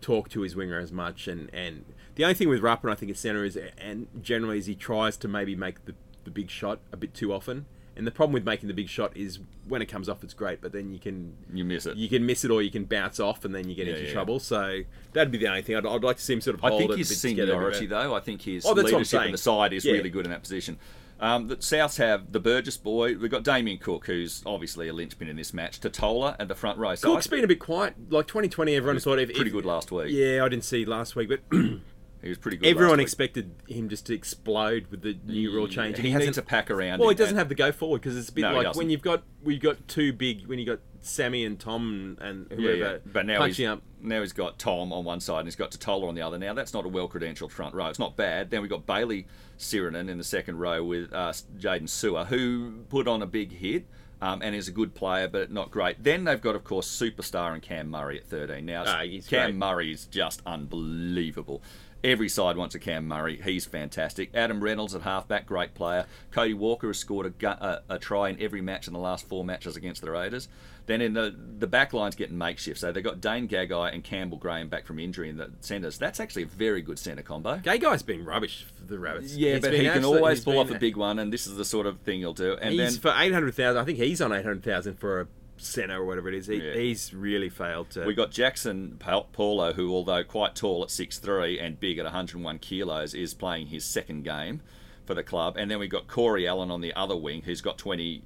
talk 0.00 0.28
to 0.30 0.42
his 0.42 0.54
winger 0.56 0.78
as 0.78 0.92
much. 0.92 1.26
And, 1.28 1.52
and 1.52 1.84
the 2.14 2.24
only 2.24 2.34
thing 2.34 2.48
with 2.48 2.62
Rapana, 2.62 2.92
I 2.92 2.94
think, 2.94 3.10
at 3.10 3.16
centre 3.16 3.44
is 3.44 3.58
and 3.78 4.06
generally 4.22 4.58
is 4.58 4.66
he 4.66 4.74
tries 4.74 5.16
to 5.18 5.28
maybe 5.28 5.54
make 5.56 5.84
the 5.84 5.94
the 6.24 6.30
big 6.30 6.50
shot 6.50 6.80
a 6.92 6.96
bit 6.96 7.14
too 7.14 7.32
often. 7.32 7.66
And 7.96 8.06
the 8.06 8.10
problem 8.12 8.32
with 8.32 8.44
making 8.44 8.68
the 8.68 8.74
big 8.74 8.88
shot 8.88 9.16
is 9.16 9.40
when 9.66 9.82
it 9.82 9.86
comes 9.86 10.08
off, 10.08 10.22
it's 10.22 10.34
great, 10.34 10.60
but 10.60 10.70
then 10.72 10.92
you 10.92 11.00
can 11.00 11.34
you 11.52 11.64
miss 11.64 11.84
it. 11.86 11.96
you 11.96 12.08
can 12.08 12.24
miss 12.24 12.44
it 12.44 12.50
or 12.50 12.62
you 12.62 12.70
can 12.70 12.84
bounce 12.84 13.18
off 13.18 13.44
and 13.44 13.52
then 13.52 13.68
you 13.68 13.74
get 13.74 13.86
Yeah, 13.88 13.94
into 13.94 14.06
yeah. 14.06 14.12
trouble. 14.12 14.38
So 14.38 14.82
that'd 15.14 15.32
be 15.32 15.38
the 15.38 15.48
only 15.48 15.62
thing. 15.62 15.74
I'd, 15.74 15.84
I'd 15.86 16.04
like 16.04 16.16
to 16.18 16.22
see 16.22 16.34
him 16.34 16.40
sort 16.40 16.54
of 16.56 16.64
I 16.64 16.70
think 16.78 16.94
his 16.94 17.08
a 17.08 17.12
bit 17.12 17.18
seniority, 17.18 17.86
though, 17.86 18.14
I 18.14 18.20
think 18.20 18.42
his 18.42 18.64
Oh, 18.64 18.74
that's 18.74 18.84
what 18.84 18.92
I'm 18.92 18.98
leadership 18.98 19.24
in 19.26 19.32
the 19.32 19.38
side 19.38 19.72
is 19.72 19.84
Yeah. 19.84 19.94
really 19.94 20.10
good 20.10 20.26
in 20.26 20.30
that 20.30 20.42
position. 20.42 20.78
Um, 21.20 21.48
the 21.48 21.56
Souths 21.56 21.98
have 21.98 22.32
the 22.32 22.40
Burgess 22.40 22.76
boy. 22.76 23.16
We've 23.16 23.30
got 23.30 23.42
Damien 23.42 23.78
Cook, 23.78 24.06
who's 24.06 24.42
obviously 24.46 24.88
a 24.88 24.92
linchpin 24.92 25.28
in 25.28 25.36
this 25.36 25.52
match. 25.52 25.80
Tatola 25.80 26.36
at 26.38 26.46
the 26.48 26.54
front 26.54 26.78
row. 26.78 26.94
So 26.94 27.12
Cook's 27.14 27.26
I- 27.26 27.30
been 27.30 27.44
a 27.44 27.48
bit 27.48 27.58
quiet. 27.60 27.94
Like 28.10 28.26
2020, 28.28 28.74
everyone 28.76 29.00
thought 29.00 29.18
if, 29.18 29.28
pretty 29.34 29.50
if- 29.50 29.52
good 29.52 29.64
last 29.64 29.90
week. 29.90 30.08
Yeah, 30.10 30.44
I 30.44 30.48
didn't 30.48 30.64
see 30.64 30.84
last 30.84 31.16
week, 31.16 31.28
but 31.28 31.40
He 32.22 32.28
was 32.28 32.38
pretty 32.38 32.56
good. 32.56 32.66
everyone 32.68 33.00
expected 33.00 33.50
him 33.68 33.88
just 33.88 34.06
to 34.06 34.14
explode 34.14 34.86
with 34.90 35.02
the 35.02 35.16
new 35.26 35.52
rule 35.52 35.68
change. 35.68 35.96
and 35.96 36.04
He 36.04 36.10
hasn't- 36.10 36.26
needs 36.28 36.36
to 36.36 36.42
pack 36.42 36.70
around. 36.70 36.98
Well, 36.98 37.08
he 37.10 37.12
him, 37.14 37.18
doesn't 37.18 37.36
have 37.36 37.48
the 37.48 37.54
go 37.54 37.70
forward 37.72 38.00
because 38.00 38.16
it's 38.16 38.28
a 38.28 38.32
bit 38.32 38.42
No, 38.42 38.50
he 38.50 38.56
like 38.56 38.64
doesn't. 38.66 38.78
when 38.80 38.90
you've 38.90 39.02
got 39.02 39.22
we've 39.44 39.60
got 39.60 39.86
two 39.88 40.12
big 40.12 40.46
when 40.46 40.58
you 40.58 40.66
got 40.66 40.80
Sammy 41.00 41.44
and 41.44 41.58
Tom 41.60 42.18
and 42.20 42.50
whoever. 42.50 43.00
But 43.06 43.24
now 43.26 43.34
he's, 43.44 43.56
punching 43.56 43.66
up. 43.66 43.82
now 44.02 44.20
he's 44.20 44.32
got 44.32 44.58
Tom 44.58 44.92
on 44.92 45.04
one 45.04 45.20
side 45.20 45.38
and 45.40 45.46
he's 45.46 45.54
got 45.56 45.70
Tatola 45.70 46.08
on 46.08 46.14
the 46.16 46.22
other. 46.22 46.38
Now 46.38 46.54
that's 46.54 46.74
not 46.74 46.84
a 46.84 46.88
well 46.88 47.08
credentialed 47.08 47.52
front 47.52 47.74
row. 47.74 47.86
It's 47.86 48.00
not 48.00 48.16
bad. 48.16 48.50
Then 48.50 48.62
we've 48.62 48.70
got 48.70 48.84
Bailey 48.84 49.26
Sirinen 49.58 50.08
in 50.08 50.18
the 50.18 50.24
second 50.24 50.58
row 50.58 50.82
with 50.82 51.12
uh, 51.12 51.32
Jaydn 51.58 51.84
Su'A, 51.88 52.26
who 52.26 52.80
put 52.88 53.06
on 53.06 53.22
a 53.22 53.26
big 53.26 53.52
hit. 53.52 53.86
Um, 54.20 54.42
and 54.42 54.52
is 54.56 54.66
a 54.66 54.72
good 54.72 54.96
player, 54.96 55.28
but 55.28 55.52
not 55.52 55.70
great. 55.70 56.02
Then 56.02 56.24
they've 56.24 56.40
got, 56.40 56.56
of 56.56 56.64
course, 56.64 56.88
superstar 56.90 57.52
and 57.52 57.62
Cam 57.62 57.88
Murray 57.88 58.18
at 58.18 58.26
13. 58.26 58.66
Now, 58.66 58.82
Ah, 58.84 59.02
he's 59.04 59.28
Cam 59.28 59.50
great. 59.50 59.54
Murray 59.54 59.92
is 59.92 60.06
just 60.06 60.42
unbelievable. 60.44 61.62
Every 62.04 62.28
side 62.28 62.56
wants 62.56 62.74
a 62.74 62.78
Cam 62.78 63.08
Murray. 63.08 63.40
He's 63.42 63.64
fantastic. 63.64 64.30
Adam 64.32 64.62
Reynolds 64.62 64.94
at 64.94 65.02
halfback, 65.02 65.46
great 65.46 65.74
player. 65.74 66.06
Cody 66.30 66.54
Walker 66.54 66.86
has 66.86 66.98
scored 66.98 67.26
a, 67.26 67.30
gu- 67.30 67.46
a, 67.48 67.82
a 67.88 67.98
try 67.98 68.28
in 68.28 68.40
every 68.40 68.60
match 68.60 68.86
in 68.86 68.92
the 68.92 69.00
last 69.00 69.26
four 69.28 69.44
matches 69.44 69.76
against 69.76 70.02
the 70.02 70.10
Raiders. 70.10 70.48
Then 70.86 71.02
in 71.02 71.12
the 71.12 71.34
the 71.58 71.66
back 71.66 71.92
line's 71.92 72.14
getting 72.14 72.38
makeshift. 72.38 72.80
So 72.80 72.92
they've 72.92 73.04
got 73.04 73.20
Dane 73.20 73.46
Gagai 73.46 73.92
and 73.92 74.02
Campbell 74.02 74.38
Graham 74.38 74.68
back 74.68 74.86
from 74.86 74.98
injury 74.98 75.28
in 75.28 75.36
the 75.36 75.50
centres. 75.60 75.98
That's 75.98 76.18
actually 76.18 76.44
a 76.44 76.46
very 76.46 76.80
good 76.80 76.98
centre 76.98 77.22
combo. 77.22 77.56
Gagai's 77.58 78.02
been 78.02 78.24
rubbish 78.24 78.64
for 78.74 78.84
the 78.84 78.98
Rabbits. 78.98 79.36
Yeah, 79.36 79.54
He's 79.54 79.60
but 79.62 79.74
he 79.74 79.82
can 79.82 80.04
always 80.04 80.42
pull 80.42 80.58
off 80.58 80.70
a 80.70 80.78
big 80.78 80.96
one, 80.96 81.18
and 81.18 81.30
this 81.30 81.46
is 81.46 81.56
the 81.56 81.64
sort 81.64 81.86
of 81.86 81.98
thing 82.00 82.20
he'll 82.20 82.32
do. 82.32 82.56
And 82.58 82.72
he's 82.72 82.94
then 82.94 83.00
for 83.00 83.12
eight 83.20 83.34
hundred 83.34 83.54
thousand. 83.54 83.82
I 83.82 83.84
think 83.84 83.98
he's 83.98 84.22
on 84.22 84.32
eight 84.32 84.44
hundred 84.44 84.64
thousand 84.64 84.98
for 84.98 85.20
a 85.22 85.26
center 85.58 86.00
or 86.00 86.04
whatever 86.04 86.28
it 86.28 86.34
is. 86.34 86.46
He, 86.46 86.56
Yeah. 86.56 86.74
He's 86.74 87.12
really 87.12 87.48
failed 87.48 87.90
to. 87.90 88.04
We 88.04 88.14
got 88.14 88.30
Jackson 88.30 88.98
Paulo, 88.98 89.72
who, 89.72 89.92
although 89.92 90.24
quite 90.24 90.54
tall 90.54 90.82
at 90.82 90.88
6'3 90.88 91.62
and 91.62 91.78
big 91.78 91.98
at 91.98 92.04
101 92.04 92.58
kilos, 92.58 93.14
is 93.14 93.34
playing 93.34 93.68
his 93.68 93.84
second 93.84 94.24
game 94.24 94.60
for 95.04 95.14
the 95.14 95.22
club. 95.22 95.56
And 95.56 95.70
then 95.70 95.78
we've 95.78 95.90
got 95.90 96.06
Corey 96.06 96.46
Allen 96.46 96.70
on 96.70 96.80
the 96.80 96.92
other 96.94 97.16
wing, 97.16 97.42
who's 97.42 97.60
got 97.60 97.78
20, 97.78 98.22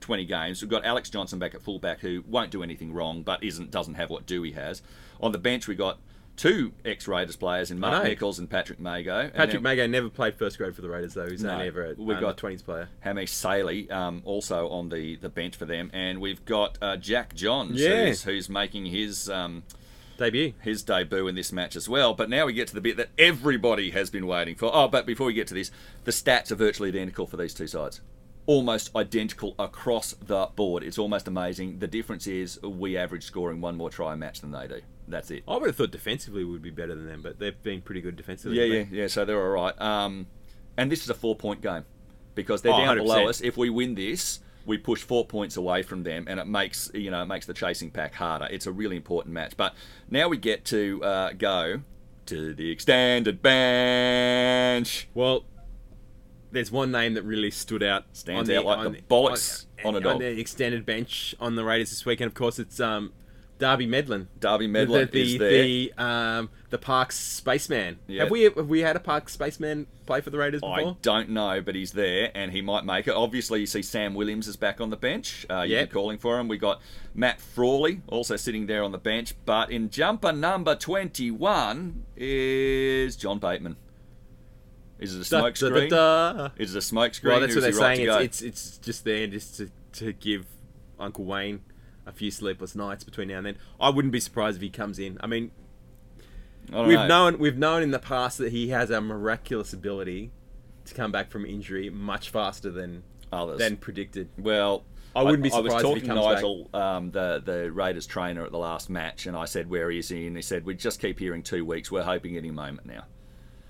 20 0.00 0.24
games. 0.24 0.62
We've 0.62 0.70
got 0.70 0.84
Alex 0.84 1.10
Johnston 1.10 1.38
back 1.38 1.54
at 1.54 1.62
fullback, 1.62 2.00
who 2.00 2.24
won't 2.26 2.50
do 2.50 2.62
anything 2.62 2.92
wrong, 2.92 3.22
but 3.22 3.42
isn't 3.42 3.70
doesn't 3.70 3.94
have 3.94 4.10
what 4.10 4.26
Doueihi 4.26 4.54
has. 4.54 4.82
On 5.20 5.32
the 5.32 5.38
bench, 5.38 5.68
we 5.68 5.74
got 5.74 5.98
two 6.38 6.72
ex-Raiders 6.84 7.36
players 7.36 7.70
in 7.70 7.78
Mark. 7.78 8.04
Nicholls 8.04 8.38
and 8.38 8.48
Patrick 8.48 8.80
Mago. 8.80 9.28
Patrick 9.34 9.60
Mago 9.60 9.86
never 9.86 10.08
played 10.08 10.36
first 10.36 10.56
grade 10.56 10.74
for 10.74 10.80
the 10.80 10.88
Raiders 10.88 11.12
though. 11.12 11.28
He's 11.28 11.42
No. 11.42 11.50
only 11.50 11.66
ever 11.66 11.84
a 11.90 11.94
We 11.94 12.14
under 12.14 12.28
got- 12.28 12.36
twenties 12.38 12.62
player. 12.62 12.88
Hame 13.00 13.26
Sele 13.26 13.90
um, 13.90 14.22
also 14.24 14.68
on 14.68 14.88
the, 14.88 15.16
the 15.16 15.28
bench 15.28 15.56
for 15.56 15.66
them. 15.66 15.90
And 15.92 16.20
we've 16.20 16.42
got 16.46 16.78
uh, 16.80 16.96
Jack 16.96 17.34
Johns, 17.34 17.80
Yeah. 17.80 18.06
who's, 18.06 18.22
who's 18.22 18.48
making 18.48 18.86
his... 18.86 19.28
Um, 19.28 19.64
Debut. 20.16 20.52
his 20.62 20.82
debut 20.82 21.28
in 21.28 21.36
this 21.36 21.52
match 21.52 21.76
as 21.76 21.88
well. 21.88 22.12
But 22.12 22.28
now 22.28 22.46
we 22.46 22.52
get 22.52 22.66
to 22.68 22.74
the 22.74 22.80
bit 22.80 22.96
that 22.96 23.10
everybody 23.16 23.90
has 23.90 24.10
been 24.10 24.26
waiting 24.26 24.56
for. 24.56 24.68
Oh, 24.74 24.88
but 24.88 25.06
before 25.06 25.28
we 25.28 25.32
get 25.32 25.46
to 25.46 25.54
this, 25.54 25.70
the 26.02 26.10
stats 26.10 26.50
are 26.50 26.56
virtually 26.56 26.88
identical 26.88 27.24
for 27.24 27.36
these 27.36 27.54
two 27.54 27.68
sides. 27.68 28.00
Almost 28.46 28.96
identical 28.96 29.54
across 29.60 30.14
the 30.20 30.46
board. 30.56 30.82
It's 30.82 30.98
almost 30.98 31.28
amazing. 31.28 31.78
The 31.78 31.86
difference 31.86 32.26
is 32.26 32.60
we 32.62 32.96
average 32.96 33.22
scoring 33.22 33.60
one 33.60 33.76
more 33.76 33.90
try 33.90 34.12
a 34.14 34.16
match 34.16 34.40
than 34.40 34.50
they 34.50 34.66
do. 34.66 34.80
That's 35.08 35.30
it. 35.30 35.42
I 35.48 35.56
would 35.56 35.66
have 35.66 35.76
thought 35.76 35.90
defensively 35.90 36.44
would 36.44 36.62
be 36.62 36.70
better 36.70 36.94
than 36.94 37.06
them, 37.06 37.22
but 37.22 37.38
they've 37.38 37.60
been 37.62 37.80
pretty 37.80 38.00
good 38.00 38.16
defensively. 38.16 38.58
Yeah, 38.58 38.64
yeah, 38.80 38.84
yeah. 38.90 39.06
So 39.06 39.24
they're 39.24 39.40
all 39.40 39.48
right. 39.48 39.80
Um, 39.80 40.26
and 40.76 40.92
this 40.92 41.02
is 41.02 41.10
a 41.10 41.14
four-point 41.14 41.62
game 41.62 41.84
because 42.34 42.62
they're 42.62 42.72
Oh, 42.72 42.78
down 42.78 42.96
100%. 42.98 43.02
below 43.02 43.28
us. 43.28 43.40
If 43.40 43.56
we 43.56 43.70
win 43.70 43.94
this, 43.94 44.40
we 44.66 44.76
push 44.76 45.02
four 45.02 45.24
points 45.26 45.56
away 45.56 45.82
from 45.82 46.02
them, 46.02 46.26
and 46.28 46.38
it 46.38 46.46
makes 46.46 46.90
you 46.92 47.10
know 47.10 47.22
it 47.22 47.26
makes 47.26 47.46
the 47.46 47.54
chasing 47.54 47.90
pack 47.90 48.14
harder. 48.14 48.46
It's 48.50 48.66
a 48.66 48.72
really 48.72 48.96
important 48.96 49.32
match. 49.34 49.56
But 49.56 49.74
now 50.10 50.28
we 50.28 50.36
get 50.36 50.64
to 50.66 51.02
uh, 51.02 51.32
go 51.32 51.80
to 52.26 52.52
the 52.54 52.70
extended 52.70 53.40
bench. 53.42 55.08
Well, 55.14 55.44
there's 56.50 56.70
one 56.70 56.90
name 56.92 57.14
that 57.14 57.22
really 57.22 57.50
stood 57.50 57.82
out. 57.82 58.04
Stands 58.12 58.50
on 58.50 58.56
out 58.56 58.64
like 58.64 58.92
the 58.92 59.02
bollocks 59.02 59.66
on 59.84 59.96
a 59.96 60.00
dog. 60.00 60.14
On 60.14 60.18
the 60.20 60.38
extended 60.38 60.84
bench 60.86 61.34
on 61.40 61.56
the 61.56 61.64
Raiders 61.64 61.90
this 61.90 62.04
weekend. 62.04 62.28
Of 62.28 62.34
course, 62.34 62.58
it's 62.58 62.78
um, 62.80 63.12
Darby 63.58 63.86
Medlin. 63.86 64.28
Darby 64.38 64.68
Medlin 64.68 65.08
the, 65.10 65.20
is 65.20 65.38
there. 65.38 65.50
the 65.62 65.92
um 65.98 66.50
the 66.70 66.78
Parkes 66.78 67.16
spaceman. 67.18 67.98
Yeah. 68.06 68.22
Have 68.22 68.30
we 68.30 68.42
have 68.42 68.56
we 68.68 68.80
had 68.80 68.94
a 68.96 69.00
Parkes 69.00 69.32
spaceman 69.32 69.86
play 70.06 70.20
for 70.20 70.30
the 70.30 70.38
Raiders 70.38 70.60
before? 70.60 70.78
I 70.78 70.96
don't 71.02 71.30
know, 71.30 71.60
but 71.60 71.74
he's 71.74 71.92
there 71.92 72.30
and 72.34 72.52
he 72.52 72.60
might 72.62 72.84
make 72.84 73.08
it. 73.08 73.14
Obviously, 73.14 73.60
you 73.60 73.66
see 73.66 73.82
Sam 73.82 74.14
Williams 74.14 74.46
is 74.46 74.56
back 74.56 74.80
on 74.80 74.90
the 74.90 74.96
bench. 74.96 75.44
Uh, 75.50 75.62
Yep. 75.62 75.90
calling 75.92 76.18
for 76.18 76.38
him. 76.38 76.46
We 76.48 76.56
got 76.58 76.80
Matt 77.14 77.40
Frawley 77.40 78.02
also 78.06 78.36
sitting 78.36 78.66
there 78.66 78.82
on 78.84 78.92
the 78.92 78.98
bench. 78.98 79.34
But 79.44 79.70
in 79.70 79.90
jumper 79.90 80.32
number 80.32 80.74
21 80.74 82.04
is 82.16 83.16
John 83.16 83.38
Bateman. 83.38 83.76
Is 84.98 85.14
it 85.14 85.26
a 85.26 85.30
Da- 85.30 85.38
smoke 85.40 85.54
da- 85.54 85.86
da- 85.88 86.32
screen? 86.48 86.50
Is 86.58 86.74
it 86.74 86.78
a 86.78 86.82
smoke 86.82 87.14
screen? 87.14 87.32
Well, 87.32 87.40
that's 87.40 87.54
what 87.54 87.60
they're 87.62 87.72
right 87.72 87.96
saying. 87.96 88.08
It's, 88.24 88.42
it's 88.42 88.42
it's 88.42 88.78
just 88.78 89.04
there 89.04 89.26
just 89.26 89.56
to, 89.58 89.70
to 89.94 90.12
give 90.12 90.46
Uncle 90.98 91.24
Wayne 91.24 91.60
a 92.08 92.12
few 92.12 92.30
sleepless 92.30 92.74
nights 92.74 93.04
between 93.04 93.28
now 93.28 93.38
and 93.38 93.46
then. 93.46 93.58
I 93.78 93.90
wouldn't 93.90 94.12
be 94.12 94.20
surprised 94.20 94.56
if 94.56 94.62
he 94.62 94.70
comes 94.70 94.98
in. 94.98 95.18
I 95.20 95.26
mean, 95.26 95.50
I 96.72 96.82
we've 96.82 96.98
know. 96.98 97.06
known 97.06 97.38
we've 97.38 97.58
known 97.58 97.82
in 97.82 97.90
the 97.90 97.98
past 97.98 98.38
that 98.38 98.52
he 98.52 98.68
has 98.70 98.90
a 98.90 99.00
miraculous 99.00 99.72
ability 99.72 100.32
to 100.86 100.94
come 100.94 101.12
back 101.12 101.30
from 101.30 101.44
injury 101.46 101.90
much 101.90 102.30
faster 102.30 102.70
than 102.70 103.04
Others. 103.32 103.58
than 103.58 103.76
predicted. 103.76 104.30
Well, 104.38 104.84
I 105.14 105.22
wouldn't 105.22 105.42
be 105.42 105.50
surprised. 105.50 105.70
I, 105.70 105.74
was 105.74 105.82
surprised 105.82 105.96
if 105.98 106.02
he 106.02 106.08
talking 106.08 106.22
to. 106.22 106.34
Nigel, 106.34 106.70
um, 106.74 107.10
the 107.10 107.42
the 107.44 107.72
Raiders 107.72 108.06
trainer 108.06 108.44
at 108.44 108.52
the 108.52 108.58
last 108.58 108.90
match, 108.90 109.26
and 109.26 109.36
I 109.36 109.44
said, 109.44 109.70
"Where 109.70 109.90
is 109.90 110.08
he?" 110.08 110.26
And 110.26 110.36
he 110.36 110.42
said, 110.42 110.64
"We 110.64 110.74
just 110.74 111.00
keep 111.00 111.18
hearing 111.18 111.42
two 111.42 111.64
weeks. 111.64 111.90
We're 111.90 112.02
hoping 112.02 112.36
any 112.36 112.50
moment 112.50 112.86
now." 112.86 113.04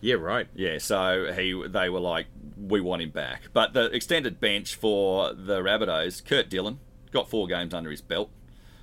Yeah, 0.00 0.14
right. 0.14 0.46
Yeah, 0.54 0.78
so 0.78 1.32
he 1.32 1.60
they 1.68 1.88
were 1.88 2.00
like, 2.00 2.26
"We 2.56 2.80
want 2.80 3.02
him 3.02 3.10
back." 3.10 3.42
But 3.52 3.72
the 3.72 3.86
extended 3.86 4.40
bench 4.40 4.74
for 4.74 5.34
the 5.34 5.60
Rabbitohs, 5.60 6.24
Kurt 6.24 6.48
Dillon 6.48 6.78
got 7.12 7.28
four 7.28 7.46
games 7.46 7.74
under 7.74 7.90
his 7.90 8.00
belt. 8.00 8.30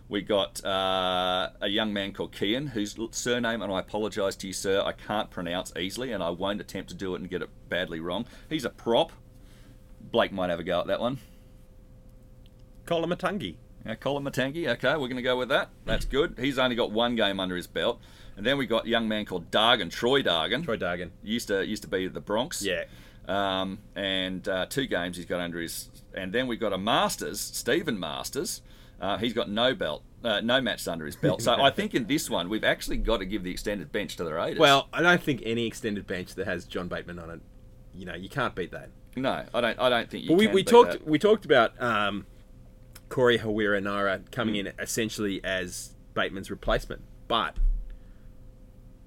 We 0.08 0.22
got 0.22 0.64
uh, 0.64 1.50
a 1.62 1.68
young 1.68 1.92
man 1.92 2.14
called 2.14 2.32
Kian, 2.32 2.70
whose 2.70 2.96
surname, 3.12 3.64
and 3.64 3.74
I 3.74 3.80
apologise 3.80 4.36
to 4.38 4.48
you, 4.48 4.54
sir, 4.54 4.84
I 4.86 4.92
can't 4.92 5.32
pronounce 5.32 5.74
easily, 5.76 6.12
and 6.12 6.22
I 6.22 6.30
won't 6.30 6.62
attempt 6.62 6.90
to 6.90 6.96
do 6.96 7.16
it 7.16 7.22
and 7.22 7.30
get 7.30 7.42
it 7.42 7.50
badly 7.70 8.00
wrong. 8.00 8.26
He's 8.48 8.66
a 8.66 8.70
prop. 8.70 9.12
Blake 10.00 10.32
might 10.32 10.52
have 10.52 10.60
a 10.60 10.64
go 10.64 10.80
at 10.82 10.88
that 10.88 11.00
one. 11.00 11.18
Koloamatangi. 12.86 13.56
Yeah, 13.84 13.96
Koloamatangi. 13.96 14.68
Okay, 14.68 14.92
we're 14.92 15.08
going 15.08 15.16
to 15.16 15.24
go 15.24 15.38
with 15.38 15.50
that. 15.50 15.70
That's 15.86 16.06
good. 16.06 16.36
He's 16.40 16.60
only 16.60 16.76
got 16.76 16.92
one 16.92 17.16
game 17.16 17.40
under 17.40 17.56
his 17.56 17.66
belt, 17.66 18.00
and 18.38 18.46
then 18.46 18.60
we 18.60 18.68
got 18.68 18.86
a 18.86 18.90
young 18.90 19.08
man 19.08 19.26
called 19.26 19.50
Dargan, 19.50 19.92
Troy 19.92 20.22
Dargan. 20.22 20.64
Troy 20.64 20.78
Dargan. 20.78 21.10
used 21.24 21.48
to 21.48 21.66
used 21.66 21.82
to 21.82 21.90
be 21.90 22.06
at 22.06 22.14
the 22.14 22.22
Bronx. 22.22 22.62
Yeah. 22.62 22.84
Um, 23.28 23.80
and 23.96 24.48
uh, 24.48 24.66
two 24.68 24.86
games 24.86 25.18
he's 25.18 25.26
got 25.26 25.40
under 25.40 25.60
his, 25.60 25.90
and 26.14 26.32
then 26.32 26.48
we've 26.48 26.60
got 26.60 26.74
a 26.74 26.78
Masters, 26.78 27.40
Stephen 27.42 28.00
Masters. 28.00 28.62
Uh, 29.02 29.18
he's 29.18 29.34
got 29.34 29.50
no 29.50 29.74
belt, 29.74 30.04
uh, 30.24 30.40
no 30.42 30.62
matches 30.62 30.88
under 30.88 31.06
his 31.06 31.16
belt. 31.16 31.42
So 31.42 31.54
I 31.54 31.70
think 31.72 31.94
in 31.96 32.08
this 32.08 32.30
one 32.30 32.48
we've 32.50 32.64
actually 32.64 32.98
got 32.98 33.18
to 33.18 33.26
give 33.26 33.44
the 33.44 33.52
extended 33.52 33.92
bench 33.92 34.16
to 34.18 34.24
the 34.24 34.34
Raiders. 34.34 34.60
Well, 34.60 34.88
I 34.94 35.02
don't 35.02 35.22
think 35.22 35.42
any 35.46 35.66
extended 35.68 36.08
bench 36.08 36.36
that 36.36 36.46
has 36.48 36.66
John 36.66 36.88
Bateman 36.88 37.20
on 37.20 37.30
it, 37.32 37.42
you 37.94 38.06
know, 38.06 38.16
you 38.16 38.30
can't 38.30 38.56
beat 38.56 38.72
that. 38.72 38.90
no, 39.16 39.44
I 39.54 39.62
don't. 39.62 39.80
I 39.80 39.90
don't 39.90 40.10
think 40.10 40.24
you. 40.24 40.30
But 40.30 40.38
we, 40.38 40.46
can 40.46 40.56
we 40.56 40.64
talked 40.64 40.92
that. 40.92 41.08
we 41.08 41.20
talked 41.20 41.46
about 41.46 41.82
um, 41.82 42.26
Corey 43.10 43.40
Harawira 43.40 43.82
Naera 43.82 44.20
Mm. 44.20 44.32
coming 44.32 44.56
in 44.56 44.72
essentially 44.80 45.44
as 45.44 45.96
Bateman's 46.14 46.50
replacement, 46.52 47.02
but 47.28 47.56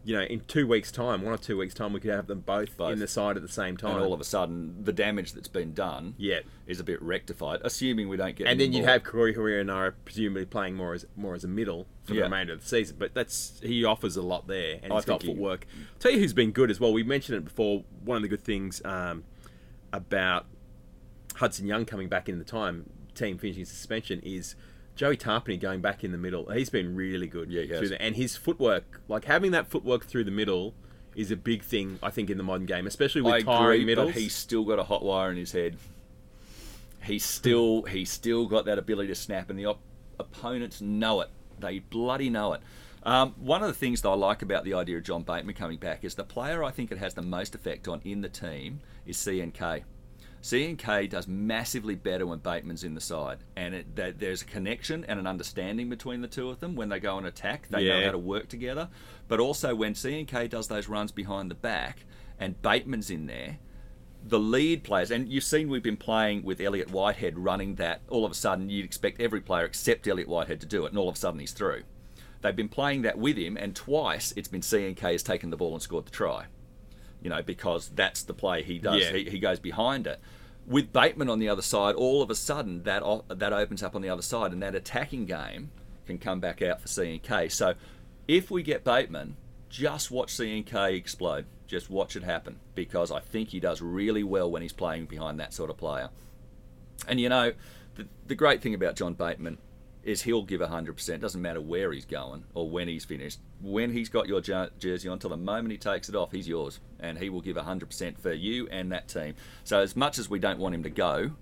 you 0.09 0.15
know, 0.17 0.23
in 0.23 0.41
two 0.49 0.67
weeks' 0.67 0.91
time, 0.91 1.21
one 1.21 1.35
or 1.35 1.37
two 1.37 1.59
weeks' 1.59 1.75
time, 1.75 1.93
we 1.93 2.01
could 2.01 2.11
have 2.11 2.27
them 2.29 2.41
both, 2.41 2.79
Both. 2.79 2.95
in 2.95 2.99
the 2.99 3.07
side 3.07 3.37
at 3.37 3.43
the 3.43 3.49
same 3.49 3.77
time. 3.77 3.97
and 3.97 4.05
all 4.07 4.15
of 4.15 4.21
a 4.23 4.25
sudden 4.25 4.83
the 4.83 4.93
damage 4.93 5.35
that's 5.35 5.49
been 5.49 5.75
done 5.75 6.15
yeah, 6.17 6.39
is 6.67 6.81
a 6.81 6.85
bit 6.85 7.03
rectified, 7.03 7.61
assuming 7.63 8.09
we 8.09 8.17
don't 8.17 8.35
get. 8.35 8.47
and 8.47 8.59
then 8.59 8.73
you'd 8.73 8.87
have 8.87 9.05
Corey 9.05 9.35
Naera 9.35 9.93
presumably 10.07 10.47
playing 10.47 10.77
more 10.77 10.95
as 10.95 11.05
more 11.15 11.35
as 11.35 11.45
a 11.45 11.49
middle 11.49 11.87
for 12.05 12.15
Yeah. 12.15 12.21
the 12.21 12.23
remainder 12.25 12.55
of 12.55 12.63
the 12.63 12.67
season. 12.67 12.97
But 12.99 13.13
that's 13.13 13.61
he 13.63 13.85
offers 13.85 14.17
a 14.17 14.23
lot 14.23 14.47
there, 14.49 14.81
and 14.83 14.91
I 14.91 14.97
he's 14.97 15.05
got 15.05 15.21
think 15.21 15.25
he- 15.31 15.37
footwork. 15.37 15.67
Tell 15.99 16.11
you 16.13 16.21
who's 16.21 16.33
been 16.33 16.53
good 16.53 16.71
as 16.71 16.81
well. 16.81 16.91
We 16.95 17.03
mentioned 17.03 17.37
it 17.37 17.45
before. 17.45 17.85
One 18.03 18.17
of 18.17 18.23
the 18.23 18.29
good 18.29 18.41
things 18.43 18.81
um, 18.87 19.25
about 19.93 20.47
Hudson 21.35 21.67
Young 21.67 21.85
coming 21.85 22.09
back 22.09 22.31
in 22.31 22.39
the 22.39 22.45
time, 22.47 22.89
team 23.15 23.37
finishing 23.37 23.67
suspension, 23.67 24.21
is 24.21 24.55
Joey 24.99 25.17
Tapine 25.17 25.61
going 25.61 25.81
back 25.81 26.03
in 26.03 26.11
the 26.11 26.19
middle. 26.19 26.51
He's 26.51 26.71
been 26.71 26.97
really 26.97 27.29
good. 27.29 27.51
Yeah, 27.53 27.63
he 27.63 27.69
has. 27.69 27.79
through 27.79 27.89
the, 27.91 28.03
and 28.03 28.17
his 28.17 28.37
footwork, 28.37 29.01
like 29.07 29.27
having 29.27 29.53
that 29.53 29.69
footwork 29.69 30.05
through 30.07 30.25
the 30.25 30.33
middle, 30.33 30.75
is 31.15 31.31
a 31.31 31.37
big 31.37 31.63
thing. 31.63 32.01
I 32.03 32.11
think 32.11 32.31
in 32.31 32.37
the 32.37 32.43
modern 32.43 32.67
game, 32.67 32.85
especially 32.85 33.23
with 33.23 33.33
I 33.33 33.43
tiring 33.43 33.83
agree, 33.83 33.85
middles. 33.85 34.13
but 34.13 34.21
he's 34.21 34.35
still 34.35 34.65
got 34.65 34.81
a 34.81 34.83
hot 34.83 35.05
wire 35.05 35.31
in 35.31 35.37
his 35.37 35.53
head. 35.53 35.77
He's 37.05 37.25
still 37.25 37.83
he's 37.89 38.11
still 38.11 38.47
got 38.47 38.65
that 38.65 38.77
ability 38.77 39.07
to 39.09 39.15
snap, 39.15 39.51
and 39.51 39.59
the 39.59 39.67
op- 39.67 39.81
opponents 40.19 40.81
know 40.81 41.21
it. 41.21 41.31
They 41.61 41.79
bloody 41.79 42.29
know 42.29 42.55
it. 42.55 42.61
Um, 43.05 43.35
one 43.39 43.63
of 43.63 43.69
the 43.69 43.75
things 43.75 44.03
that 44.03 44.09
I 44.09 44.15
like 44.15 44.43
about 44.43 44.65
the 44.65 44.75
idea 44.75 44.97
of 44.97 45.05
John 45.05 45.23
Bateman 45.23 45.55
coming 45.55 45.79
back 45.79 46.03
is 46.03 46.17
the 46.17 46.25
player 46.25 46.65
I 46.65 46.73
think 46.73 46.91
it 46.91 46.99
has 46.99 47.15
the 47.15 47.23
most 47.23 47.55
effect 47.55 47.87
on 47.87 48.01
in 48.05 48.21
the 48.21 48.29
team 48.29 48.81
is 49.07 49.17
CNK. 49.17 49.85
CNK 50.43 51.11
does 51.11 51.27
massively 51.27 51.95
better 51.95 52.27
when 52.27 52.39
Bateman's 52.39 52.85
in 52.85 52.95
the 52.95 53.01
side, 53.01 53.39
and 53.57 53.75
it, 53.75 53.97
that 53.97 54.19
there's 54.19 54.43
a 54.43 54.47
connection 54.47 55.05
and 55.07 55.19
an 55.19 55.27
understanding 55.27 55.89
between 55.89 56.21
the 56.21 56.29
two 56.29 56.49
of 56.49 56.61
them 56.61 56.77
when 56.77 56.89
they 56.89 57.01
go 57.01 57.19
and 57.19 57.27
attack. 57.27 57.69
They 57.69 57.85
know 57.89 58.05
how 58.07 58.13
to 58.13 58.19
work 58.19 58.49
together, 58.49 58.89
but 59.27 59.41
also 59.41 59.75
when 59.75 59.95
CNK 59.95 60.49
does 60.49 60.69
those 60.69 60.89
runs 60.89 61.13
behind 61.13 61.51
the 61.51 61.57
back 61.57 62.05
and 62.39 62.61
Bateman's 62.63 63.11
in 63.11 63.27
there, 63.27 63.59
the 64.25 64.39
lead 64.39 64.85
players, 64.85 65.11
and 65.11 65.29
you've 65.29 65.45
seen 65.45 65.69
we've 65.69 65.83
been 65.83 65.97
playing 65.97 66.43
with 66.43 66.61
Elliot 66.61 66.91
Whitehead 66.91 67.39
running 67.39 67.77
that. 67.77 68.01
All 68.09 68.25
of 68.25 68.33
a 68.33 68.35
sudden, 68.35 68.69
you'd 68.69 68.85
expect 68.85 69.21
every 69.21 69.41
player 69.41 69.65
except 69.65 70.07
Elliot 70.07 70.29
Whitehead 70.29 70.61
to 70.61 70.67
do 70.67 70.85
it, 70.85 70.91
and 70.91 70.99
all 70.99 71.09
of 71.09 71.15
a 71.15 71.19
sudden 71.19 71.41
he's 71.41 71.53
through. 71.53 71.83
They've 72.41 72.55
been 72.55 72.69
playing 72.69 73.03
that 73.03 73.19
with 73.19 73.37
him, 73.37 73.57
and 73.57 73.75
twice 73.75 74.33
it's 74.37 74.49
been 74.49 74.61
CNK 74.61 75.01
has 75.01 75.23
taken 75.23 75.51
the 75.51 75.57
ball 75.57 75.73
and 75.73 75.83
scored 75.83 76.07
the 76.07 76.11
try. 76.11 76.47
You 77.23 77.31
know, 77.31 77.43
because 77.43 77.91
that's 77.95 78.23
the 78.23 78.35
play 78.35 78.63
he 78.63 78.79
does. 78.79 79.01
Yeah. 79.01 79.13
He, 79.13 79.31
he 79.31 79.39
goes 79.39 79.59
behind 79.59 80.07
it. 80.07 80.21
With 80.67 80.93
Bateman 80.93 81.29
on 81.29 81.39
the 81.39 81.49
other 81.49 81.63
side, 81.63 81.95
all 81.95 82.23
of 82.23 82.31
a 82.31 82.35
sudden 82.35 82.83
that 82.85 83.03
that 83.29 83.53
opens 83.53 83.83
up 83.83 83.95
on 83.97 84.03
the 84.03 84.09
other 84.09 84.23
side, 84.23 84.53
and 84.53 84.63
that 84.63 84.75
attacking 84.75 85.27
game 85.27 85.71
can 86.07 86.19
come 86.19 86.41
back 86.41 86.63
out 86.63 86.81
for 86.81 86.89
CNK. 86.89 87.51
So, 87.51 87.75
if 88.27 88.51
we 88.51 88.63
get 88.63 88.85
Bateman, 88.85 89.37
just 89.69 90.11
watch 90.11 90.33
CNK 90.33 90.97
explode. 90.97 91.47
Just 91.67 91.91
watch 91.91 92.17
it 92.17 92.23
happen 92.23 92.61
because 92.75 93.11
I 93.11 93.21
think 93.21 93.51
he 93.51 93.61
does 93.61 93.83
really 93.83 94.23
well 94.23 94.51
when 94.51 94.63
he's 94.63 94.73
playing 94.73 95.07
behind 95.07 95.39
that 95.41 95.53
sort 95.53 95.69
of 95.69 95.77
player. 95.77 96.09
And 97.07 97.21
you 97.21 97.29
know, 97.29 97.53
the, 97.97 98.07
the 98.27 98.35
great 98.35 98.63
thing 98.63 98.75
about 98.75 98.97
John 98.97 99.15
Bateman 99.15 99.59
is 100.09 100.23
he'll 100.23 100.43
give 100.43 100.63
100%. 100.63 101.21
Doesn't 101.21 101.43
matter 101.43 101.61
where 101.61 101.93
he's 101.93 102.07
going 102.07 102.45
or 102.55 102.71
when 102.71 102.89
he's 102.89 103.05
finished. 103.05 103.41
When 103.61 103.93
he's 103.93 104.09
got 104.09 104.27
your 104.27 104.41
jersey 104.41 105.09
on, 105.09 105.19
till 105.19 105.29
the 105.29 105.37
moment 105.37 105.73
he 105.73 105.77
takes 105.77 106.09
it 106.09 106.15
off, 106.15 106.33
he's 106.33 106.49
yours. 106.49 106.81
And 106.99 107.19
he 107.19 107.29
will 107.29 107.43
give 107.43 107.57
100% 107.57 108.19
for 108.19 108.33
you 108.33 108.67
and 108.71 108.91
that 108.91 109.09
team. 109.09 109.35
So, 109.65 109.81
as 109.81 109.95
much 109.95 110.19
as 110.19 110.31
we 110.31 110.39
don't 110.39 110.59
want 110.59 110.75
him 110.75 110.83
to 110.85 110.91
go, 110.91 111.33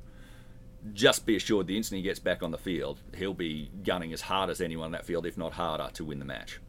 just 0.93 1.27
be 1.27 1.37
assured 1.37 1.69
the 1.69 1.77
instant 1.77 1.99
he 1.99 2.03
gets 2.03 2.19
back 2.19 2.43
on 2.43 2.51
the 2.51 2.59
field, 2.59 3.01
he'll 3.17 3.35
be 3.35 3.71
gunning 3.85 4.13
as 4.13 4.23
hard 4.23 4.51
as 4.51 4.61
anyone 4.61 4.87
on 4.87 4.93
that 4.93 5.07
field, 5.07 5.27
if 5.27 5.39
not 5.39 5.53
harder, 5.53 5.89
to 5.93 6.05
win 6.05 6.19
the 6.19 6.25
match 6.25 6.61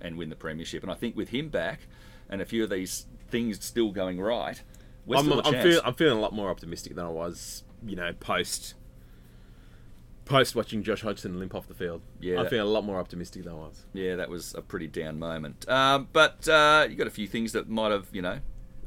and 0.00 0.18
win 0.18 0.30
the 0.30 0.36
premiership. 0.36 0.82
And 0.82 0.90
I 0.90 0.96
think 0.96 1.16
with 1.16 1.28
him 1.28 1.48
back 1.48 1.80
and 2.28 2.40
a 2.40 2.44
few 2.44 2.64
of 2.64 2.70
these 2.70 3.06
things 3.30 3.64
still 3.64 3.92
going 3.92 4.20
right, 4.20 4.60
we're 5.04 5.18
I'm, 5.18 5.26
still 5.26 5.42
I'm, 5.44 5.62
feel, 5.62 5.80
I'm 5.84 5.94
feeling 5.94 6.18
a 6.18 6.20
lot 6.20 6.32
more 6.32 6.50
optimistic 6.50 6.96
than 6.96 7.06
I 7.06 7.10
was, 7.10 7.62
you 7.86 7.94
know, 7.94 8.12
post 8.14 8.74
post 10.26 10.54
watching 10.54 10.82
Josh 10.82 11.00
Hodgson 11.00 11.38
limp 11.38 11.54
off 11.54 11.66
the 11.66 11.74
field. 11.74 12.02
Yeah. 12.20 12.42
I 12.42 12.48
feel 12.48 12.66
a 12.66 12.68
lot 12.68 12.84
more 12.84 12.98
optimistic 12.98 13.44
than 13.44 13.52
I 13.52 13.56
was. 13.56 13.86
Yeah, 13.94 14.16
that 14.16 14.28
was 14.28 14.54
a 14.54 14.60
pretty 14.60 14.88
down 14.88 15.18
moment. 15.18 15.66
Um, 15.68 16.08
but 16.12 16.46
uh, 16.46 16.86
you 16.90 16.96
got 16.96 17.06
a 17.06 17.10
few 17.10 17.26
things 17.26 17.52
that 17.52 17.68
might 17.68 17.92
have, 17.92 18.08
you 18.12 18.20
know, 18.20 18.40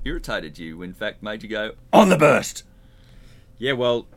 irritated 0.05 0.59
you. 0.59 0.81
In 0.83 0.93
fact, 0.93 1.23
made 1.23 1.41
you 1.41 1.49
go 1.49 1.71
on 1.91 2.09
the 2.09 2.17
burst. 2.17 2.63
Yeah, 3.57 3.73
well, 3.73 4.07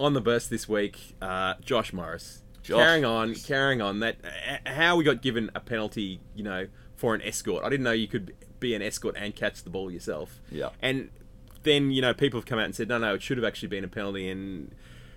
on 0.00 0.14
the 0.14 0.20
burst 0.20 0.50
this 0.50 0.68
week, 0.68 1.14
uh, 1.22 1.54
Josh 1.60 1.92
Morris. 1.92 2.42
Josh. 2.62 2.78
Carrying 2.78 3.04
on, 3.04 3.34
carrying 3.34 3.80
on. 3.80 4.00
That 4.00 4.16
uh, 4.24 4.70
how 4.70 4.96
we 4.96 5.04
got 5.04 5.20
given 5.20 5.50
a 5.54 5.60
penalty, 5.60 6.20
you 6.34 6.44
know, 6.44 6.68
for 6.96 7.14
an 7.14 7.22
escort. 7.22 7.64
I 7.64 7.68
didn't 7.68 7.84
know 7.84 7.92
you 7.92 8.08
could 8.08 8.34
be 8.60 8.74
an 8.74 8.82
escort 8.82 9.16
and 9.18 9.34
catch 9.34 9.64
the 9.64 9.70
ball 9.70 9.90
yourself. 9.90 10.40
Yeah. 10.50 10.70
And 10.80 11.10
then 11.64 11.90
you 11.90 12.00
know 12.00 12.14
people 12.14 12.38
have 12.38 12.46
come 12.46 12.58
out 12.58 12.66
and 12.66 12.74
said, 12.74 12.88
no, 12.88 12.98
no, 12.98 13.14
it 13.14 13.22
should 13.22 13.36
have 13.36 13.44
actually 13.44 13.68
been 13.68 13.84
a 13.84 13.88
penalty, 13.88 14.28
and 14.28 14.72